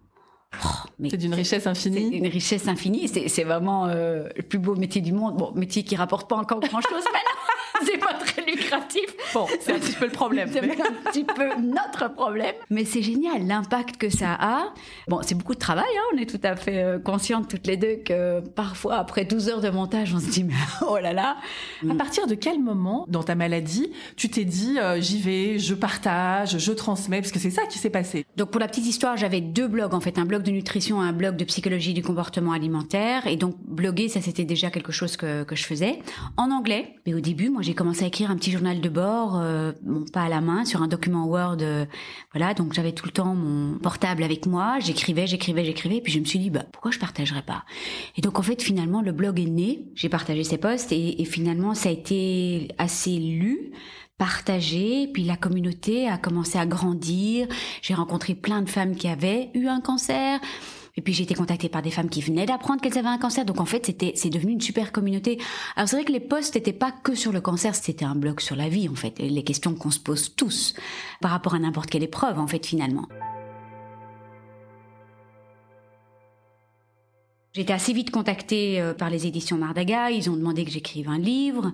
oh, 0.64 0.68
c'est 1.10 1.18
d'une 1.18 1.34
richesse 1.34 1.68
infinie. 1.68 2.10
C'est 2.12 2.18
une 2.18 2.28
richesse 2.28 2.68
infinie. 2.68 3.08
C'est 3.08 3.44
vraiment 3.44 3.88
euh, 3.88 4.30
le 4.36 4.44
plus 4.44 4.60
beau 4.60 4.76
métier 4.76 5.02
du 5.02 5.12
monde. 5.12 5.38
Bon, 5.38 5.52
métier 5.56 5.84
qui 5.84 5.96
rapporte 5.96 6.30
pas 6.30 6.38
encore 6.38 6.60
grand 6.62 6.82
chose 6.82 7.04
maintenant. 7.04 7.20
c'est 7.86 7.98
pas 7.98 8.14
très 8.14 8.46
lucratif. 8.46 9.06
Bon, 9.34 9.48
c'est 9.60 9.74
un 9.74 9.80
petit 9.80 9.94
peu 9.94 10.06
le 10.06 10.12
problème. 10.12 10.50
C'est 10.54 10.60
un 10.60 11.12
petit 11.12 11.24
peu 11.24 11.56
notre 11.62 12.12
problème. 12.14 12.56
Mais 12.70 12.86
c'est 12.86 13.02
génial, 13.02 13.46
l'impact 13.46 13.98
que 13.98 14.10
ça 14.10 14.34
a. 14.40 14.74
Bon, 15.08 15.20
c'est 15.22 15.36
beaucoup 15.36 15.54
de 15.54 15.60
travail, 15.60 15.86
hein. 15.96 16.02
on 16.14 16.18
est 16.18 16.30
tout 16.30 16.40
à 16.44 16.56
fait 16.56 16.84
euh, 16.84 17.00
conscientes 17.00 17.48
toutes 17.48 17.68
les 17.68 17.78
deux 17.78 17.98
que 18.06 18.40
parfois, 18.40 18.96
après 18.96 19.26
12 19.26 19.50
heures 19.50 19.62
de 19.62 19.70
montage, 19.70 20.14
on 20.14 20.20
se 20.20 20.30
dit, 20.30 20.44
mais 20.44 20.54
oh 20.88 20.98
là 20.98 21.14
là. 21.14 21.38
À 21.90 21.96
partir 21.96 22.28
de 22.28 22.36
quel 22.36 22.60
moment, 22.60 23.06
dans 23.08 23.24
ta 23.24 23.36
maladie, 23.36 23.92
tu 24.16 24.30
t'es 24.30 24.46
dit, 24.46 24.78
euh, 24.80 25.00
j'y 25.02 25.20
vais, 25.20 25.60
je 25.60 25.74
partage, 25.74 26.58
je 26.58 26.72
transmets, 26.72 27.22
parce 27.22 27.32
que 27.32 27.40
c'est 27.40 27.52
ça 27.52 27.66
qui 27.66 27.78
s'est 27.78 27.90
passé. 27.90 28.26
Donc 28.38 28.52
pour 28.52 28.60
la 28.60 28.68
petite 28.68 28.86
histoire, 28.86 29.18
j'avais 29.18 29.42
deux 29.42 29.68
blogs, 29.68 29.94
en 29.94 30.00
fait, 30.00 30.18
un 30.18 30.26
blog 30.26 30.44
de 30.44 30.52
nutrition 30.52 31.04
et 31.04 31.08
un 31.08 31.14
blog 31.14 31.36
de 31.36 31.46
psychologie 31.46 31.94
du 31.94 32.04
comportement 32.04 32.52
alimentaire. 32.52 33.28
Et 33.28 33.36
donc, 33.36 33.56
bloguer, 33.66 34.10
ça 34.10 34.22
c'était 34.22 34.46
déjà 34.46 34.70
quelque 34.70 34.92
chose 34.92 35.18
que, 35.18 35.44
que 35.44 35.56
je 35.56 35.66
faisais. 35.66 36.00
En 36.38 36.52
anglais, 36.52 36.96
mais 37.06 37.14
au 37.14 37.20
début, 37.20 37.50
moi 37.50 37.59
j'ai 37.62 37.74
commencé 37.74 38.04
à 38.04 38.08
écrire 38.08 38.32
un 38.32 38.36
petit 38.36 38.52
journal 38.52 38.82
de 38.82 38.90
bord, 38.90 39.38
euh, 39.38 39.72
pas 40.14 40.22
à 40.22 40.30
la 40.30 40.42
main, 40.42 40.66
sur 40.66 40.82
un 40.82 40.88
document 40.88 41.26
Word. 41.26 41.58
Euh, 41.62 41.86
voilà, 42.34 42.54
donc 42.54 42.74
j'avais 42.74 42.92
tout 42.92 43.06
le 43.06 43.12
temps 43.12 43.36
mon 43.36 43.78
portable 43.80 44.24
avec 44.24 44.46
moi, 44.46 44.78
j'écrivais, 44.80 45.28
j'écrivais, 45.28 45.66
j'écrivais, 45.66 46.02
puis 46.02 46.12
je 46.12 46.20
me 46.20 46.26
suis 46.26 46.40
dit, 46.40 46.50
bah, 46.50 46.64
pourquoi 46.72 46.92
je 46.92 47.00
partagerais 47.00 47.44
pas? 47.44 47.64
Et 48.18 48.22
donc 48.22 48.40
en 48.40 48.44
fait, 48.44 48.62
finalement, 48.62 49.02
le 49.02 49.12
blog 49.12 49.40
est 49.40 49.46
né, 49.46 49.86
j'ai 49.96 50.10
partagé 50.10 50.44
ces 50.44 50.58
posts, 50.58 50.92
et 50.92 51.26
finalement, 51.26 51.74
ça 51.74 51.90
a 51.90 51.92
été 51.92 52.70
assez 52.78 53.12
lu 53.12 53.72
partagé, 54.20 55.08
puis 55.12 55.24
la 55.24 55.38
communauté 55.38 56.08
a 56.08 56.18
commencé 56.18 56.60
à 56.60 56.66
grandir. 56.66 57.48
J'ai 57.82 57.96
rencontré 57.96 58.36
plein 58.36 58.62
de 58.62 58.70
femmes 58.70 58.96
qui 58.96 59.08
avaient 59.08 59.50
eu 59.56 59.68
un 59.68 59.80
cancer. 59.82 60.40
Et 61.00 61.02
puis 61.02 61.14
j'ai 61.14 61.24
été 61.24 61.34
contactée 61.34 61.70
par 61.70 61.82
des 61.82 61.92
femmes 61.92 62.10
qui 62.10 62.20
venaient 62.20 62.46
d'apprendre 62.46 62.82
qu'elles 62.82 62.98
avaient 62.98 63.08
un 63.08 63.18
cancer. 63.18 63.46
Donc 63.46 63.62
en 63.62 63.66
fait, 63.66 63.86
c'était 63.86 64.12
c'est 64.16 64.30
devenu 64.30 64.52
une 64.52 64.60
super 64.60 64.92
communauté. 64.92 65.40
Alors 65.78 65.88
c'est 65.88 65.96
vrai 65.96 66.04
que 66.04 66.12
les 66.12 66.20
posts 66.20 66.56
n'étaient 66.56 66.74
pas 66.74 66.92
que 66.92 67.16
sur 67.16 67.32
le 67.32 67.40
cancer, 67.40 67.74
c'était 67.74 68.04
un 68.04 68.16
blog 68.16 68.42
sur 68.42 68.58
la 68.58 68.68
vie 68.68 68.90
en 68.90 68.96
fait, 68.96 69.18
les 69.18 69.44
questions 69.44 69.74
qu'on 69.76 69.92
se 69.92 70.00
pose 70.00 70.36
tous 70.36 70.74
par 71.22 71.32
rapport 71.32 71.56
à 71.56 71.60
n'importe 71.60 71.90
quelle 71.90 72.04
épreuve 72.04 72.38
en 72.38 72.48
fait 72.48 72.66
finalement. 72.66 73.08
J'ai 77.54 77.62
été 77.62 77.74
assez 77.74 77.94
vite 77.94 78.12
contactée 78.12 78.80
euh, 78.80 78.94
par 78.94 79.10
les 79.10 79.26
éditions 79.26 79.58
Mardaga. 79.58 80.12
Ils 80.12 80.30
ont 80.30 80.36
demandé 80.36 80.64
que 80.66 80.70
j'écrive 80.70 81.10
un 81.10 81.18
livre. 81.18 81.72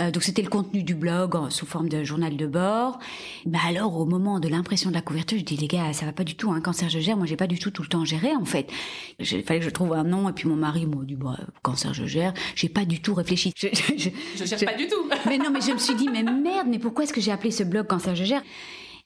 Euh, 0.00 0.12
donc 0.12 0.22
c'était 0.22 0.42
le 0.42 0.48
contenu 0.48 0.84
du 0.84 0.94
blog 0.94 1.50
sous 1.50 1.66
forme 1.66 1.88
de 1.88 2.04
journal 2.04 2.36
de 2.36 2.46
bord. 2.46 3.00
Mais 3.44 3.58
alors 3.66 3.96
au 3.96 4.06
moment 4.06 4.38
de 4.38 4.46
l'impression 4.46 4.90
de 4.90 4.94
la 4.94 5.00
couverture, 5.00 5.36
je 5.36 5.44
dis 5.44 5.56
les 5.56 5.66
gars, 5.66 5.92
ça 5.92 6.06
va 6.06 6.12
pas 6.12 6.22
du 6.22 6.36
tout. 6.36 6.52
Un 6.52 6.56
hein, 6.56 6.60
cancer 6.60 6.88
je 6.88 7.00
gère. 7.00 7.16
Moi 7.16 7.26
j'ai 7.26 7.36
pas 7.36 7.48
du 7.48 7.58
tout 7.58 7.72
tout 7.72 7.82
le 7.82 7.88
temps 7.88 8.04
géré 8.04 8.36
en 8.36 8.44
fait. 8.44 8.70
Il 9.18 9.42
fallait 9.42 9.58
que 9.58 9.64
je 9.64 9.70
trouve 9.70 9.92
un 9.92 10.04
nom 10.04 10.28
et 10.28 10.32
puis 10.32 10.48
mon 10.48 10.54
mari 10.54 10.86
m'a 10.86 11.04
dit 11.04 11.16
bah, 11.16 11.36
cancer 11.62 11.94
je 11.94 12.06
gère. 12.06 12.32
J'ai 12.54 12.68
pas 12.68 12.84
du 12.84 13.00
tout 13.00 13.14
réfléchi. 13.14 13.52
Je, 13.56 13.66
je, 13.72 14.10
je 14.36 14.44
gère 14.44 14.60
pas 14.60 14.76
du 14.76 14.86
tout. 14.86 15.04
mais 15.26 15.38
non 15.38 15.50
mais 15.50 15.60
je 15.60 15.72
me 15.72 15.78
suis 15.78 15.96
dit 15.96 16.08
mais 16.12 16.22
merde 16.22 16.68
mais 16.70 16.78
pourquoi 16.78 17.02
est-ce 17.02 17.12
que 17.12 17.20
j'ai 17.20 17.32
appelé 17.32 17.50
ce 17.50 17.64
blog 17.64 17.88
cancer 17.88 18.14
je 18.14 18.22
gère? 18.22 18.42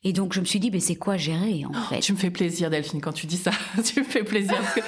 Et 0.04 0.12
donc 0.12 0.32
je 0.32 0.40
me 0.40 0.44
suis 0.44 0.58
dit, 0.58 0.70
mais 0.70 0.80
c'est 0.80 0.96
quoi 0.96 1.16
gérer 1.16 1.64
en 1.64 1.70
oh, 1.72 1.88
fait 1.88 2.00
Tu 2.00 2.12
me 2.12 2.18
fais 2.18 2.30
plaisir 2.30 2.70
Delphine 2.70 3.00
quand 3.00 3.12
tu 3.12 3.26
dis 3.26 3.36
ça. 3.36 3.52
tu 3.84 4.00
me 4.00 4.04
fais 4.04 4.24
plaisir. 4.24 4.56
Parce 4.56 4.74
que 4.74 4.80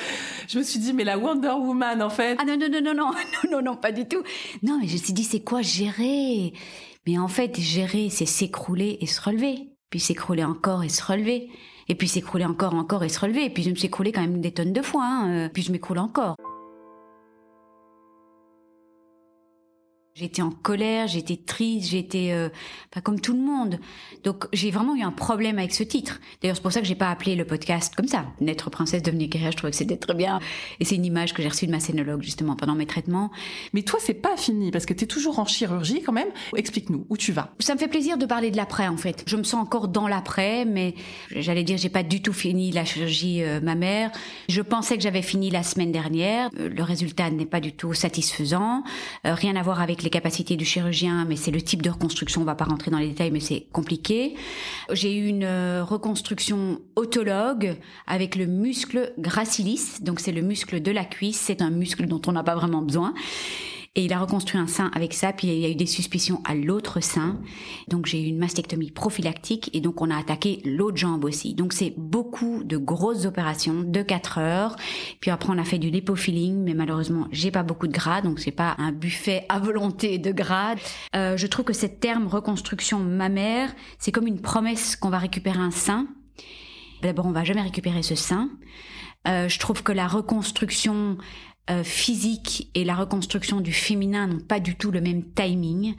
je 0.48 0.58
me 0.58 0.64
suis 0.64 0.80
dit, 0.80 0.92
mais 0.92 1.04
la 1.04 1.18
Wonder 1.18 1.52
Woman 1.52 2.02
en 2.02 2.10
fait. 2.10 2.36
Ah 2.40 2.44
non, 2.44 2.56
non, 2.56 2.68
non, 2.68 2.80
non, 2.82 2.94
non, 2.94 3.10
non, 3.44 3.50
non, 3.50 3.62
non 3.62 3.76
pas 3.76 3.92
du 3.92 4.06
tout. 4.06 4.22
Non, 4.62 4.78
mais 4.80 4.88
je 4.88 4.94
me 4.94 4.98
suis 4.98 5.12
dit, 5.12 5.24
c'est 5.24 5.40
quoi 5.40 5.62
gérer? 5.62 6.52
Mais 7.06 7.18
en 7.18 7.28
fait, 7.28 7.60
gérer, 7.60 8.08
c'est 8.10 8.26
s'écrouler 8.26 8.98
et 9.00 9.06
se 9.06 9.20
relever. 9.20 9.68
Puis 9.90 10.00
s'écrouler 10.00 10.44
encore 10.44 10.82
et 10.82 10.88
se 10.88 11.04
relever. 11.04 11.48
Et 11.88 11.94
puis 11.94 12.08
s'écrouler 12.08 12.46
encore, 12.46 12.74
encore 12.74 13.04
et 13.04 13.08
se 13.08 13.20
relever. 13.20 13.44
Et 13.44 13.50
puis 13.50 13.62
je 13.62 13.70
me 13.70 13.74
suis 13.74 13.86
écroulée 13.86 14.10
quand 14.10 14.22
même 14.22 14.40
des 14.40 14.52
tonnes 14.52 14.72
de 14.72 14.82
fois. 14.82 15.04
Hein. 15.04 15.30
Euh, 15.30 15.48
puis 15.48 15.62
je 15.62 15.70
m'écroule 15.70 15.98
encore. 15.98 16.34
J'étais 20.16 20.42
en 20.42 20.52
colère, 20.52 21.08
j'étais 21.08 21.36
triste, 21.36 21.90
j'étais 21.90 22.30
euh, 22.30 22.48
pas 22.92 23.00
comme 23.00 23.20
tout 23.20 23.32
le 23.32 23.40
monde. 23.40 23.80
Donc 24.22 24.46
j'ai 24.52 24.70
vraiment 24.70 24.94
eu 24.94 25.02
un 25.02 25.10
problème 25.10 25.58
avec 25.58 25.74
ce 25.74 25.82
titre. 25.82 26.20
D'ailleurs 26.40 26.54
c'est 26.54 26.62
pour 26.62 26.70
ça 26.70 26.80
que 26.80 26.86
j'ai 26.86 26.94
pas 26.94 27.10
appelé 27.10 27.34
le 27.34 27.44
podcast 27.44 27.92
comme 27.96 28.06
ça. 28.06 28.24
Naître 28.40 28.70
princesse 28.70 29.02
devenue 29.02 29.26
guerrière, 29.26 29.50
je 29.50 29.56
trouvais 29.56 29.72
que 29.72 29.76
c'était 29.76 29.96
très 29.96 30.14
bien. 30.14 30.38
Et 30.78 30.84
c'est 30.84 30.94
une 30.94 31.04
image 31.04 31.34
que 31.34 31.42
j'ai 31.42 31.48
reçue 31.48 31.66
de 31.66 31.72
ma 31.72 31.80
scénologue 31.80 32.22
justement 32.22 32.54
pendant 32.54 32.76
mes 32.76 32.86
traitements. 32.86 33.32
Mais 33.72 33.82
toi 33.82 33.98
c'est 34.00 34.14
pas 34.14 34.36
fini 34.36 34.70
parce 34.70 34.86
que 34.86 34.94
tu 34.94 35.02
es 35.02 35.06
toujours 35.08 35.40
en 35.40 35.46
chirurgie 35.46 36.00
quand 36.00 36.12
même. 36.12 36.28
Explique-nous 36.54 37.06
où 37.10 37.16
tu 37.16 37.32
vas? 37.32 37.52
Ça 37.58 37.74
me 37.74 37.80
fait 37.80 37.88
plaisir 37.88 38.16
de 38.16 38.24
parler 38.24 38.52
de 38.52 38.56
l'après 38.56 38.86
en 38.86 38.96
fait. 38.96 39.24
Je 39.26 39.34
me 39.34 39.42
sens 39.42 39.60
encore 39.60 39.88
dans 39.88 40.06
l'après, 40.06 40.64
mais 40.64 40.94
j'allais 41.34 41.64
dire 41.64 41.76
j'ai 41.76 41.88
pas 41.88 42.04
du 42.04 42.22
tout 42.22 42.32
fini 42.32 42.70
la 42.70 42.84
chirurgie 42.84 43.42
euh, 43.42 43.60
mammaire. 43.60 44.12
Je 44.48 44.62
pensais 44.62 44.96
que 44.96 45.02
j'avais 45.02 45.22
fini 45.22 45.50
la 45.50 45.64
semaine 45.64 45.90
dernière. 45.90 46.50
Euh, 46.60 46.68
le 46.68 46.84
résultat 46.84 47.30
n'est 47.30 47.46
pas 47.46 47.58
du 47.58 47.72
tout 47.72 47.94
satisfaisant. 47.94 48.84
Euh, 49.26 49.34
rien 49.34 49.56
à 49.56 49.62
voir 49.62 49.80
avec 49.80 50.03
les 50.04 50.10
capacités 50.10 50.56
du 50.56 50.64
chirurgien, 50.64 51.24
mais 51.24 51.36
c'est 51.36 51.50
le 51.50 51.60
type 51.60 51.82
de 51.82 51.90
reconstruction. 51.90 52.42
On 52.42 52.44
va 52.44 52.54
pas 52.54 52.64
rentrer 52.64 52.90
dans 52.90 52.98
les 52.98 53.08
détails, 53.08 53.30
mais 53.30 53.40
c'est 53.40 53.66
compliqué. 53.72 54.34
J'ai 54.92 55.16
eu 55.16 55.26
une 55.26 55.44
euh, 55.44 55.82
reconstruction 55.82 56.80
autologue 56.94 57.76
avec 58.06 58.36
le 58.36 58.46
muscle 58.46 59.12
gracilis, 59.18 60.00
donc 60.00 60.20
c'est 60.20 60.32
le 60.32 60.42
muscle 60.42 60.80
de 60.80 60.90
la 60.92 61.04
cuisse. 61.04 61.40
C'est 61.40 61.62
un 61.62 61.70
muscle 61.70 62.06
dont 62.06 62.20
on 62.26 62.32
n'a 62.32 62.44
pas 62.44 62.54
vraiment 62.54 62.82
besoin. 62.82 63.14
Et 63.96 64.06
il 64.06 64.12
a 64.12 64.18
reconstruit 64.18 64.58
un 64.58 64.66
sein 64.66 64.90
avec 64.92 65.14
ça, 65.14 65.32
puis 65.32 65.46
il 65.46 65.58
y 65.60 65.64
a 65.64 65.68
eu 65.68 65.76
des 65.76 65.86
suspicions 65.86 66.40
à 66.44 66.56
l'autre 66.56 66.98
sein. 66.98 67.38
Donc 67.86 68.06
j'ai 68.06 68.20
eu 68.20 68.26
une 68.26 68.38
mastectomie 68.38 68.90
prophylactique 68.90 69.70
et 69.72 69.80
donc 69.80 70.02
on 70.02 70.10
a 70.10 70.16
attaqué 70.16 70.60
l'autre 70.64 70.96
jambe 70.96 71.24
aussi. 71.24 71.54
Donc 71.54 71.72
c'est 71.72 71.94
beaucoup 71.96 72.64
de 72.64 72.76
grosses 72.76 73.24
opérations 73.24 73.82
de 73.82 74.02
4 74.02 74.38
heures. 74.38 74.76
Puis 75.20 75.30
après 75.30 75.50
on 75.52 75.58
a 75.58 75.64
fait 75.64 75.78
du 75.78 75.90
lipofilling, 75.90 76.64
mais 76.64 76.74
malheureusement 76.74 77.28
j'ai 77.30 77.52
pas 77.52 77.62
beaucoup 77.62 77.86
de 77.86 77.92
gras, 77.92 78.20
donc 78.20 78.40
c'est 78.40 78.50
pas 78.50 78.74
un 78.78 78.90
buffet 78.90 79.46
à 79.48 79.60
volonté 79.60 80.18
de 80.18 80.32
gras. 80.32 80.74
Euh, 81.14 81.36
je 81.36 81.46
trouve 81.46 81.64
que 81.64 81.72
cette 81.72 82.00
terme 82.00 82.26
reconstruction 82.26 82.98
mammaire, 82.98 83.72
c'est 84.00 84.10
comme 84.10 84.26
une 84.26 84.40
promesse 84.40 84.96
qu'on 84.96 85.10
va 85.10 85.18
récupérer 85.18 85.60
un 85.60 85.70
sein. 85.70 86.08
D'abord 87.02 87.26
on 87.26 87.32
va 87.32 87.44
jamais 87.44 87.62
récupérer 87.62 88.02
ce 88.02 88.16
sein. 88.16 88.50
Euh, 89.28 89.48
je 89.48 89.58
trouve 89.58 89.82
que 89.82 89.92
la 89.92 90.08
reconstruction 90.08 91.16
euh, 91.70 91.82
physique 91.82 92.68
et 92.74 92.84
la 92.84 92.94
reconstruction 92.94 93.62
du 93.62 93.72
féminin 93.72 94.26
n'ont 94.26 94.38
pas 94.38 94.60
du 94.60 94.76
tout 94.76 94.90
le 94.90 95.00
même 95.00 95.22
timing. 95.22 95.94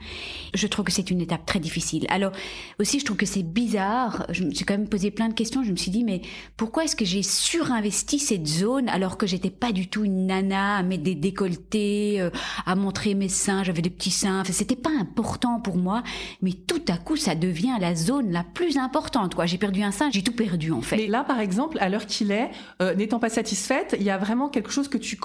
Je 0.54 0.66
trouve 0.68 0.84
que 0.84 0.92
c'est 0.92 1.10
une 1.10 1.20
étape 1.20 1.44
très 1.44 1.58
difficile. 1.58 2.06
Alors 2.08 2.30
aussi, 2.78 3.00
je 3.00 3.04
trouve 3.04 3.16
que 3.16 3.26
c'est 3.26 3.42
bizarre. 3.42 4.26
Je 4.30 4.44
me 4.44 4.52
suis 4.52 4.64
quand 4.64 4.74
même 4.74 4.88
posé 4.88 5.10
plein 5.10 5.28
de 5.28 5.34
questions. 5.34 5.64
Je 5.64 5.72
me 5.72 5.76
suis 5.76 5.90
dit, 5.90 6.04
mais 6.04 6.22
pourquoi 6.56 6.84
est-ce 6.84 6.94
que 6.94 7.04
j'ai 7.04 7.24
surinvesti 7.24 8.20
cette 8.20 8.46
zone 8.46 8.88
alors 8.88 9.18
que 9.18 9.26
j'étais 9.26 9.50
pas 9.50 9.72
du 9.72 9.88
tout 9.88 10.04
une 10.04 10.26
nana 10.26 10.76
à 10.76 10.82
mettre 10.84 11.02
des 11.02 11.16
décolletés, 11.16 12.20
euh, 12.20 12.30
à 12.64 12.76
montrer 12.76 13.14
mes 13.14 13.28
seins, 13.28 13.64
j'avais 13.64 13.82
des 13.82 13.90
petits 13.90 14.12
seins. 14.12 14.42
Enfin, 14.42 14.52
c'était 14.52 14.76
pas 14.76 14.90
important 15.00 15.58
pour 15.58 15.76
moi. 15.76 16.04
Mais 16.42 16.52
tout 16.52 16.82
à 16.86 16.96
coup, 16.96 17.16
ça 17.16 17.34
devient 17.34 17.76
la 17.80 17.96
zone 17.96 18.30
la 18.30 18.44
plus 18.44 18.76
importante. 18.76 19.34
Quoi, 19.34 19.46
j'ai 19.46 19.58
perdu 19.58 19.82
un 19.82 19.90
sein, 19.90 20.10
j'ai 20.12 20.22
tout 20.22 20.36
perdu 20.36 20.70
en 20.70 20.82
fait. 20.82 20.96
Mais 20.96 21.06
là, 21.08 21.24
par 21.24 21.40
exemple, 21.40 21.78
à 21.80 21.88
l'heure 21.88 22.06
qu'il 22.06 22.30
est, 22.30 22.50
euh, 22.80 22.94
n'étant 22.94 23.18
pas 23.18 23.30
satisfaite, 23.30 23.96
il 23.98 24.04
y 24.04 24.10
a 24.10 24.18
vraiment 24.18 24.48
quelque 24.48 24.70
chose 24.70 24.86
que 24.86 24.98
tu 24.98 25.16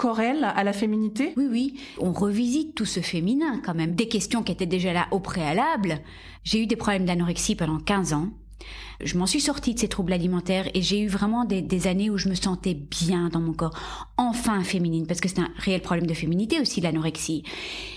à 0.42 0.64
la 0.64 0.72
féminité? 0.72 1.32
Oui, 1.36 1.46
oui. 1.50 1.80
On 1.98 2.12
revisite 2.12 2.74
tout 2.74 2.84
ce 2.84 3.00
féminin 3.00 3.60
quand 3.64 3.74
même. 3.74 3.94
Des 3.94 4.08
questions 4.08 4.42
qui 4.42 4.52
étaient 4.52 4.66
déjà 4.66 4.92
là 4.92 5.08
au 5.10 5.20
préalable. 5.20 5.98
J'ai 6.44 6.62
eu 6.62 6.66
des 6.66 6.76
problèmes 6.76 7.04
d'anorexie 7.04 7.54
pendant 7.54 7.78
15 7.78 8.12
ans. 8.12 8.28
Je 9.02 9.18
m'en 9.18 9.26
suis 9.26 9.40
sortie 9.40 9.74
de 9.74 9.80
ces 9.80 9.88
troubles 9.88 10.12
alimentaires 10.12 10.68
et 10.74 10.82
j'ai 10.82 11.00
eu 11.00 11.08
vraiment 11.08 11.44
des, 11.44 11.86
années 11.86 12.10
où 12.10 12.18
je 12.18 12.28
me 12.28 12.34
sentais 12.34 12.74
bien 12.74 13.28
dans 13.28 13.40
mon 13.40 13.52
corps, 13.52 13.76
enfin 14.16 14.62
féminine, 14.62 15.06
parce 15.06 15.20
que 15.20 15.28
c'est 15.28 15.40
un 15.40 15.50
réel 15.56 15.80
problème 15.80 16.06
de 16.06 16.14
féminité 16.14 16.60
aussi, 16.60 16.80
l'anorexie. 16.80 17.42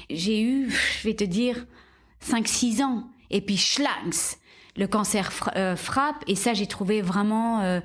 J'ai 0.09 0.41
eu, 0.41 0.71
je 0.71 1.07
vais 1.07 1.13
te 1.13 1.23
dire, 1.23 1.65
5-6 2.27 2.83
ans, 2.83 3.07
et 3.29 3.41
puis 3.41 3.57
schlanks, 3.57 4.39
le 4.77 4.87
cancer 4.87 5.31
euh, 5.55 5.75
frappe, 5.75 6.23
et 6.27 6.35
ça 6.35 6.53
j'ai 6.53 6.65
trouvé 6.65 7.01
vraiment 7.01 7.61
euh, 7.61 7.79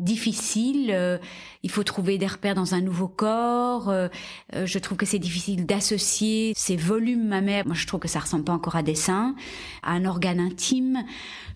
difficile. 0.00 0.90
Euh, 0.90 1.18
il 1.62 1.70
faut 1.70 1.82
trouver 1.82 2.16
des 2.16 2.26
repères 2.26 2.54
dans 2.54 2.74
un 2.74 2.80
nouveau 2.80 3.06
corps. 3.06 3.90
Euh, 3.90 4.08
euh, 4.54 4.64
je 4.64 4.78
trouve 4.78 4.96
que 4.96 5.04
c'est 5.04 5.18
difficile 5.18 5.66
d'associer 5.66 6.54
ces 6.56 6.76
volumes 6.76 7.28
mammaires. 7.28 7.66
Moi, 7.66 7.74
je 7.74 7.86
trouve 7.86 8.00
que 8.00 8.08
ça 8.08 8.20
ressemble 8.20 8.44
pas 8.44 8.52
encore 8.52 8.76
à 8.76 8.82
des 8.82 8.94
seins, 8.94 9.34
à 9.82 9.92
un 9.92 10.06
organe 10.06 10.40
intime. 10.40 11.04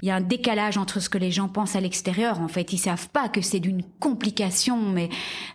Il 0.02 0.09
y 0.09 0.11
a 0.11 0.16
un 0.16 0.20
décalage 0.20 0.76
entre 0.76 1.00
ce 1.00 1.09
que 1.09 1.16
les 1.16 1.30
gens 1.30 1.48
pensent 1.48 1.74
à 1.74 1.80
l'extérieur. 1.80 2.40
En 2.40 2.48
fait, 2.48 2.74
ils 2.74 2.78
savent 2.78 3.09
pas 3.09 3.30
que 3.30 3.40
c'est 3.40 3.61
d'une 3.61 3.83
complication, 3.98 4.90
mais 4.90 5.09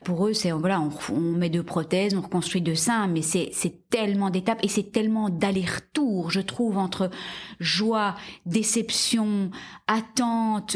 pour 0.04 0.28
eux, 0.28 0.34
c'est 0.34 0.50
voilà, 0.52 0.82
on, 0.82 1.20
met 1.20 1.50
deux 1.50 1.64
prothèses, 1.64 2.16
on 2.16 2.22
reconstruit 2.22 2.62
deux 2.62 2.76
seins, 2.76 3.06
mais 3.08 3.22
c'est 3.22 3.50
c'est 3.54 3.90
tellement 3.90 4.32
d'étapes 4.32 4.60
et 4.64 4.68
c'est 4.68 4.92
tellement 4.92 5.30
d'aller-retour, 5.30 6.32
je 6.32 6.42
trouve, 6.42 6.78
entre 6.78 7.12
joie, 7.60 8.16
déception, 8.46 9.52
attente, 9.88 10.76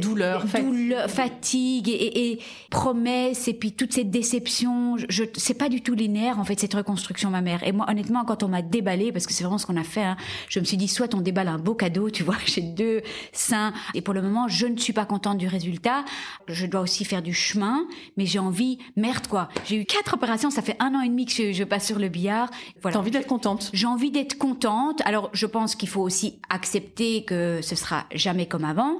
douleur, 0.00 0.44
douleur 0.44 1.10
fatigue 1.16 1.88
et, 1.88 2.32
et, 2.32 2.38
promesses 2.70 3.48
et 3.48 3.54
puis 3.54 3.72
toutes 3.72 3.92
ces 3.92 4.04
déceptions. 4.04 4.96
Je, 5.08 5.24
c'est 5.36 5.54
pas 5.54 5.68
du 5.68 5.80
tout 5.82 5.94
linéaire 5.94 6.38
en 6.38 6.44
fait 6.44 6.60
cette 6.60 6.74
reconstruction 6.74 7.30
ma 7.30 7.40
mère. 7.40 7.66
Et 7.66 7.72
moi 7.72 7.86
honnêtement 7.88 8.24
quand 8.24 8.42
on 8.42 8.48
m'a 8.48 8.62
déballé 8.62 9.12
parce 9.12 9.26
que 9.26 9.32
c'est 9.32 9.44
vraiment 9.44 9.58
ce 9.58 9.66
qu'on 9.66 9.76
a 9.76 9.84
fait, 9.84 10.02
hein, 10.02 10.16
je 10.48 10.60
me 10.60 10.64
suis 10.64 10.76
dit 10.76 10.88
soit 10.88 11.14
on 11.14 11.20
déballe 11.20 11.48
un 11.48 11.58
beau 11.58 11.74
cadeau, 11.74 12.10
tu 12.10 12.22
vois, 12.22 12.36
j'ai 12.46 12.60
deux 12.60 13.02
seins 13.32 13.72
et 13.94 14.02
pour 14.02 14.14
le 14.14 14.22
moment 14.22 14.48
je 14.48 14.66
ne 14.66 14.76
suis 14.76 14.92
pas 14.92 15.06
contente 15.06 15.38
du 15.38 15.48
résultat. 15.48 16.04
Je 16.48 16.66
dois 16.66 16.80
aussi 16.80 17.04
faire 17.04 17.22
du 17.22 17.32
chemin, 17.32 17.86
mais 18.16 18.26
j'ai 18.26 18.38
envie 18.38 18.78
merde 18.96 19.26
quoi. 19.26 19.48
J'ai 19.64 19.76
eu 19.80 19.84
quatre 19.86 20.14
opérations, 20.14 20.50
ça 20.50 20.62
fait 20.62 20.76
un 20.80 20.94
an 20.94 21.00
et 21.00 21.08
demi 21.08 21.24
que 21.24 21.32
je, 21.32 21.52
je 21.52 21.64
passe 21.64 21.86
sur 21.86 21.98
le 21.98 22.08
billard. 22.08 22.50
Voilà. 22.82 22.94
T'as 22.94 23.00
envie 23.00 23.10
d'être 23.10 23.26
contente? 23.26 23.70
J'ai 23.72 23.86
envie 23.86 24.10
d'être 24.10 24.36
contente. 24.36 25.00
Alors 25.06 25.30
je 25.32 25.46
pense 25.46 25.74
qu'il 25.76 25.88
faut 25.88 26.02
aussi 26.02 26.38
accepter 26.50 27.24
que 27.24 27.60
ce 27.62 27.74
sera 27.74 28.04
jamais 28.14 28.46
comme 28.46 28.64
avant. 28.64 28.98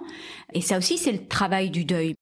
Et 0.52 0.60
ça 0.60 0.78
aussi, 0.78 0.98
c'est 0.98 1.12
le 1.12 1.26
travail 1.26 1.70
du 1.70 1.84
deuil. 1.84 2.14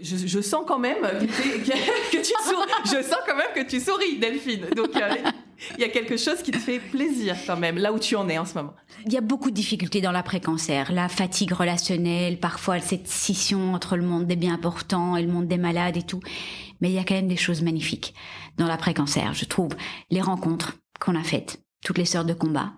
Je, 0.00 0.40
sens 0.40 0.64
quand 0.66 0.78
même 0.78 1.00
que, 1.02 2.16
tu 2.16 2.32
souris. 2.42 2.68
Je 2.84 3.02
sens 3.02 3.20
quand 3.26 3.36
même 3.36 3.52
que 3.54 3.68
tu 3.68 3.80
souris, 3.80 4.18
Delphine. 4.18 4.66
Donc 4.76 4.88
il 5.78 5.80
y 5.80 5.84
a 5.84 5.88
quelque 5.88 6.16
chose 6.16 6.42
qui 6.42 6.50
te 6.50 6.58
fait 6.58 6.78
plaisir 6.78 7.36
quand 7.46 7.56
même, 7.56 7.78
là 7.78 7.92
où 7.92 7.98
tu 7.98 8.16
en 8.16 8.28
es 8.28 8.36
en 8.36 8.44
ce 8.44 8.54
moment. 8.54 8.74
Il 9.06 9.12
y 9.12 9.16
a 9.16 9.20
beaucoup 9.20 9.50
de 9.50 9.54
difficultés 9.54 10.00
dans 10.00 10.12
l'après-cancer. 10.12 10.92
La 10.92 11.08
fatigue 11.08 11.52
relationnelle, 11.52 12.38
parfois 12.38 12.80
cette 12.80 13.08
scission 13.08 13.72
entre 13.72 13.96
le 13.96 14.02
monde 14.02 14.26
des 14.26 14.36
bien 14.36 14.58
portants 14.58 15.16
et 15.16 15.22
le 15.22 15.32
monde 15.32 15.46
des 15.46 15.58
malades 15.58 15.96
et 15.96 16.02
tout. 16.02 16.20
Mais 16.80 16.90
il 16.90 16.94
y 16.94 16.98
a 16.98 17.04
quand 17.04 17.14
même 17.14 17.28
des 17.28 17.36
choses 17.36 17.62
magnifiques 17.62 18.14
dans 18.58 18.66
l'après-cancer, 18.66 19.32
je 19.32 19.44
trouve. 19.44 19.70
Les 20.10 20.20
rencontres 20.20 20.74
qu'on 21.00 21.14
a 21.14 21.22
faites, 21.22 21.62
toutes 21.84 21.98
les 21.98 22.04
sœurs 22.04 22.24
de 22.24 22.34
combat, 22.34 22.72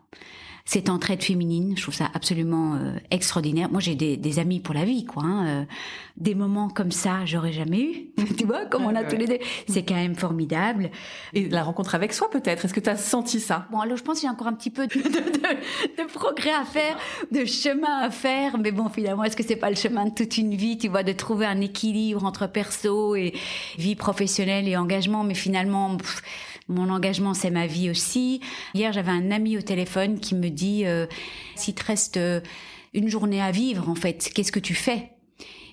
cette 0.66 0.90
entraide 0.90 1.22
féminine, 1.22 1.74
je 1.76 1.82
trouve 1.82 1.94
ça 1.94 2.10
absolument 2.12 2.74
euh, 2.74 2.98
extraordinaire. 3.12 3.70
Moi, 3.70 3.80
j'ai 3.80 3.94
des, 3.94 4.16
des, 4.16 4.40
amis 4.40 4.58
pour 4.58 4.74
la 4.74 4.84
vie, 4.84 5.04
quoi. 5.04 5.22
Hein, 5.22 5.46
euh, 5.46 5.64
des 6.16 6.34
moments 6.34 6.68
comme 6.68 6.90
ça, 6.90 7.24
j'aurais 7.24 7.52
jamais 7.52 7.80
eu. 7.80 8.06
tu 8.36 8.46
vois, 8.46 8.66
comme 8.66 8.84
on 8.84 8.96
a 8.96 9.04
tous 9.04 9.16
les 9.16 9.26
deux. 9.26 9.38
C'est 9.68 9.84
quand 9.84 9.94
même 9.94 10.16
formidable. 10.16 10.90
Et 11.34 11.48
la 11.48 11.62
rencontre 11.62 11.94
avec 11.94 12.12
soi, 12.12 12.28
peut-être. 12.28 12.64
Est-ce 12.64 12.74
que 12.74 12.80
tu 12.80 12.90
as 12.90 12.96
senti 12.96 13.38
ça? 13.38 13.68
Bon, 13.70 13.78
alors 13.78 13.96
je 13.96 14.02
pense 14.02 14.18
qu'il 14.18 14.26
y 14.26 14.28
a 14.28 14.32
encore 14.32 14.48
un 14.48 14.54
petit 14.54 14.70
peu 14.70 14.88
de, 14.88 14.94
de, 14.94 15.08
de, 15.08 16.02
de, 16.02 16.12
progrès 16.12 16.52
à 16.52 16.64
faire, 16.64 16.98
de 17.30 17.44
chemin 17.44 18.00
à 18.00 18.10
faire. 18.10 18.58
Mais 18.58 18.72
bon, 18.72 18.88
finalement, 18.88 19.22
est-ce 19.22 19.36
que 19.36 19.44
c'est 19.44 19.54
pas 19.54 19.70
le 19.70 19.76
chemin 19.76 20.06
de 20.06 20.14
toute 20.14 20.36
une 20.36 20.56
vie, 20.56 20.78
tu 20.78 20.88
vois, 20.88 21.04
de 21.04 21.12
trouver 21.12 21.46
un 21.46 21.60
équilibre 21.60 22.24
entre 22.24 22.48
perso 22.48 23.14
et 23.14 23.34
vie 23.78 23.94
professionnelle 23.94 24.66
et 24.66 24.76
engagement? 24.76 25.22
Mais 25.22 25.34
finalement, 25.34 25.96
mon 26.68 26.90
engagement, 26.90 27.34
c'est 27.34 27.50
ma 27.50 27.66
vie 27.66 27.90
aussi. 27.90 28.40
Hier, 28.74 28.92
j'avais 28.92 29.12
un 29.12 29.30
ami 29.30 29.56
au 29.56 29.62
téléphone 29.62 30.18
qui 30.18 30.34
me 30.34 30.48
dit, 30.48 30.84
euh, 30.84 31.06
s'il 31.54 31.74
te 31.74 31.84
reste 31.84 32.16
euh, 32.16 32.40
une 32.94 33.08
journée 33.08 33.40
à 33.40 33.50
vivre, 33.50 33.88
en 33.88 33.94
fait, 33.94 34.30
qu'est-ce 34.34 34.52
que 34.52 34.60
tu 34.60 34.74
fais? 34.74 35.10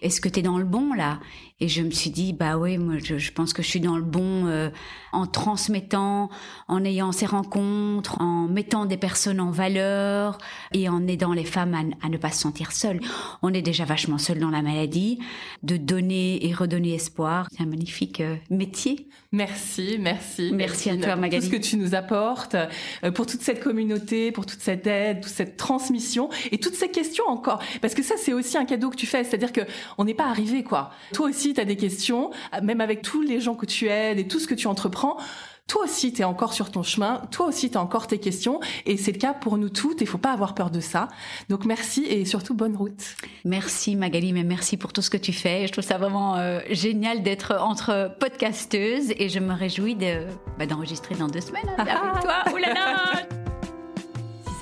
Est-ce 0.02 0.22
que 0.22 0.30
tu 0.30 0.40
es 0.40 0.44
dans 0.44 0.58
le 0.58 0.66
bon 0.66 0.94
là? 0.94 1.20
Et 1.64 1.70
je 1.70 1.82
me 1.82 1.92
suis 1.92 2.10
dit, 2.10 2.34
bah 2.34 2.58
oui, 2.58 2.78
moi, 2.78 2.96
je, 3.02 3.18
je, 3.18 3.32
pense 3.32 3.54
que 3.54 3.64
je 3.64 3.70
suis 3.70 3.80
dans 3.80 3.96
le 3.96 4.04
bon 4.04 4.48
euh, 4.48 4.70
en 5.14 5.26
transmettant, 5.28 6.30
en 6.68 6.84
ayant 6.84 7.14
ces 7.14 7.26
rencontres, 7.26 8.20
en 8.20 8.50
mettant 8.50 8.86
des 8.86 8.98
personnes 8.98 9.40
en 9.40 9.50
valeur 9.50 10.38
et 10.74 10.90
en 10.90 11.08
aidant 11.08 11.32
les 11.32 11.46
femmes 11.46 11.74
à, 11.74 12.06
à 12.06 12.10
ne 12.10 12.18
pas 12.18 12.32
se 12.32 12.42
sentir 12.42 12.74
seules. 12.74 13.00
On 13.44 13.54
est 13.54 13.62
déjà 13.62 13.86
vachement 13.86 14.18
seules 14.18 14.40
dans 14.40 14.50
la 14.50 14.62
maladie. 14.62 15.20
De 15.64 15.78
donner 15.78 16.46
et 16.46 16.54
redonner 16.54 16.96
espoir, 16.96 17.48
c'est 17.50 17.64
un 17.64 17.68
magnifique 17.68 18.20
euh, 18.20 18.36
métier. 18.50 19.08
Merci, 19.32 19.98
merci. 20.00 20.52
Merci 20.54 20.92
à 20.92 20.98
toi, 20.98 21.16
Magali. 21.16 21.50
Pour 21.50 21.58
tout 21.58 21.64
ce 21.64 21.70
que 21.70 21.70
tu 21.70 21.78
nous 21.78 21.96
apportes, 21.96 22.56
euh, 23.04 23.12
pour 23.12 23.26
toute 23.26 23.42
cette 23.42 23.64
communauté, 23.64 24.32
pour 24.32 24.46
toute 24.46 24.60
cette 24.60 24.86
aide, 24.86 25.22
toute 25.22 25.32
cette 25.32 25.58
transmission 25.58 26.30
et 26.52 26.60
toutes 26.60 26.76
ces 26.76 26.90
questions 26.90 27.26
encore. 27.28 27.60
Parce 27.82 27.96
que 27.96 28.04
ça, 28.04 28.16
c'est 28.18 28.34
aussi 28.34 28.58
un 28.58 28.66
cadeau 28.66 28.92
que 28.92 28.96
tu 28.96 29.08
fais. 29.08 29.24
C'est-à-dire 29.24 29.52
que 29.52 29.62
on 29.98 30.04
n'est 30.04 30.14
pas 30.14 30.28
arrivé, 30.28 30.64
quoi. 30.64 30.92
Toi 31.14 31.30
aussi, 31.30 31.53
tu 31.54 31.62
as 31.62 31.66
des 31.66 31.78
questions, 31.78 32.32
même 32.62 32.82
avec 32.82 33.02
tous 33.02 33.22
les 33.22 33.40
gens 33.40 33.56
que 33.56 33.66
tu 33.66 33.88
aides 33.88 34.20
et 34.20 34.28
tout 34.28 34.40
ce 34.40 34.48
que 34.48 34.56
tu 34.56 34.68
entreprends, 34.68 35.18
toi 35.68 35.84
aussi, 35.84 36.12
tu 36.12 36.22
es 36.22 36.26
encore 36.26 36.54
sur 36.54 36.72
ton 36.72 36.84
chemin, 36.84 37.22
toi 37.32 37.46
aussi, 37.48 37.72
tu 37.72 37.78
as 37.78 37.82
encore 37.82 38.08
tes 38.08 38.20
questions, 38.20 38.60
et 38.86 38.98
c'est 38.98 39.14
le 39.14 39.18
cas 39.18 39.34
pour 39.34 39.58
nous 39.58 39.70
toutes, 39.70 40.02
il 40.02 40.08
faut 40.08 40.18
pas 40.18 40.34
avoir 40.34 40.56
peur 40.56 40.70
de 40.70 40.82
ça. 40.82 41.08
Donc 41.50 41.66
merci 41.66 42.04
et 42.06 42.26
surtout 42.26 42.54
bonne 42.54 42.76
route. 42.76 43.16
Merci 43.46 43.96
Magali, 43.96 44.34
mais 44.34 44.44
merci 44.44 44.76
pour 44.76 44.92
tout 44.92 45.02
ce 45.02 45.10
que 45.10 45.18
tu 45.18 45.32
fais. 45.32 45.66
Je 45.68 45.72
trouve 45.72 45.84
ça 45.84 45.98
vraiment 45.98 46.36
euh, 46.36 46.60
génial 46.70 47.24
d'être 47.24 47.56
entre 47.60 48.14
podcasteuses, 48.20 49.14
et 49.18 49.30
je 49.30 49.40
me 49.40 49.54
réjouis 49.54 49.96
de, 49.96 50.26
bah, 50.60 50.66
d'enregistrer 50.66 51.16
dans 51.16 51.28
deux 51.28 51.42
semaines 51.42 51.64
hein, 51.78 51.86
avec 51.88 52.22
toi. 52.22 52.44
Si 52.46 53.43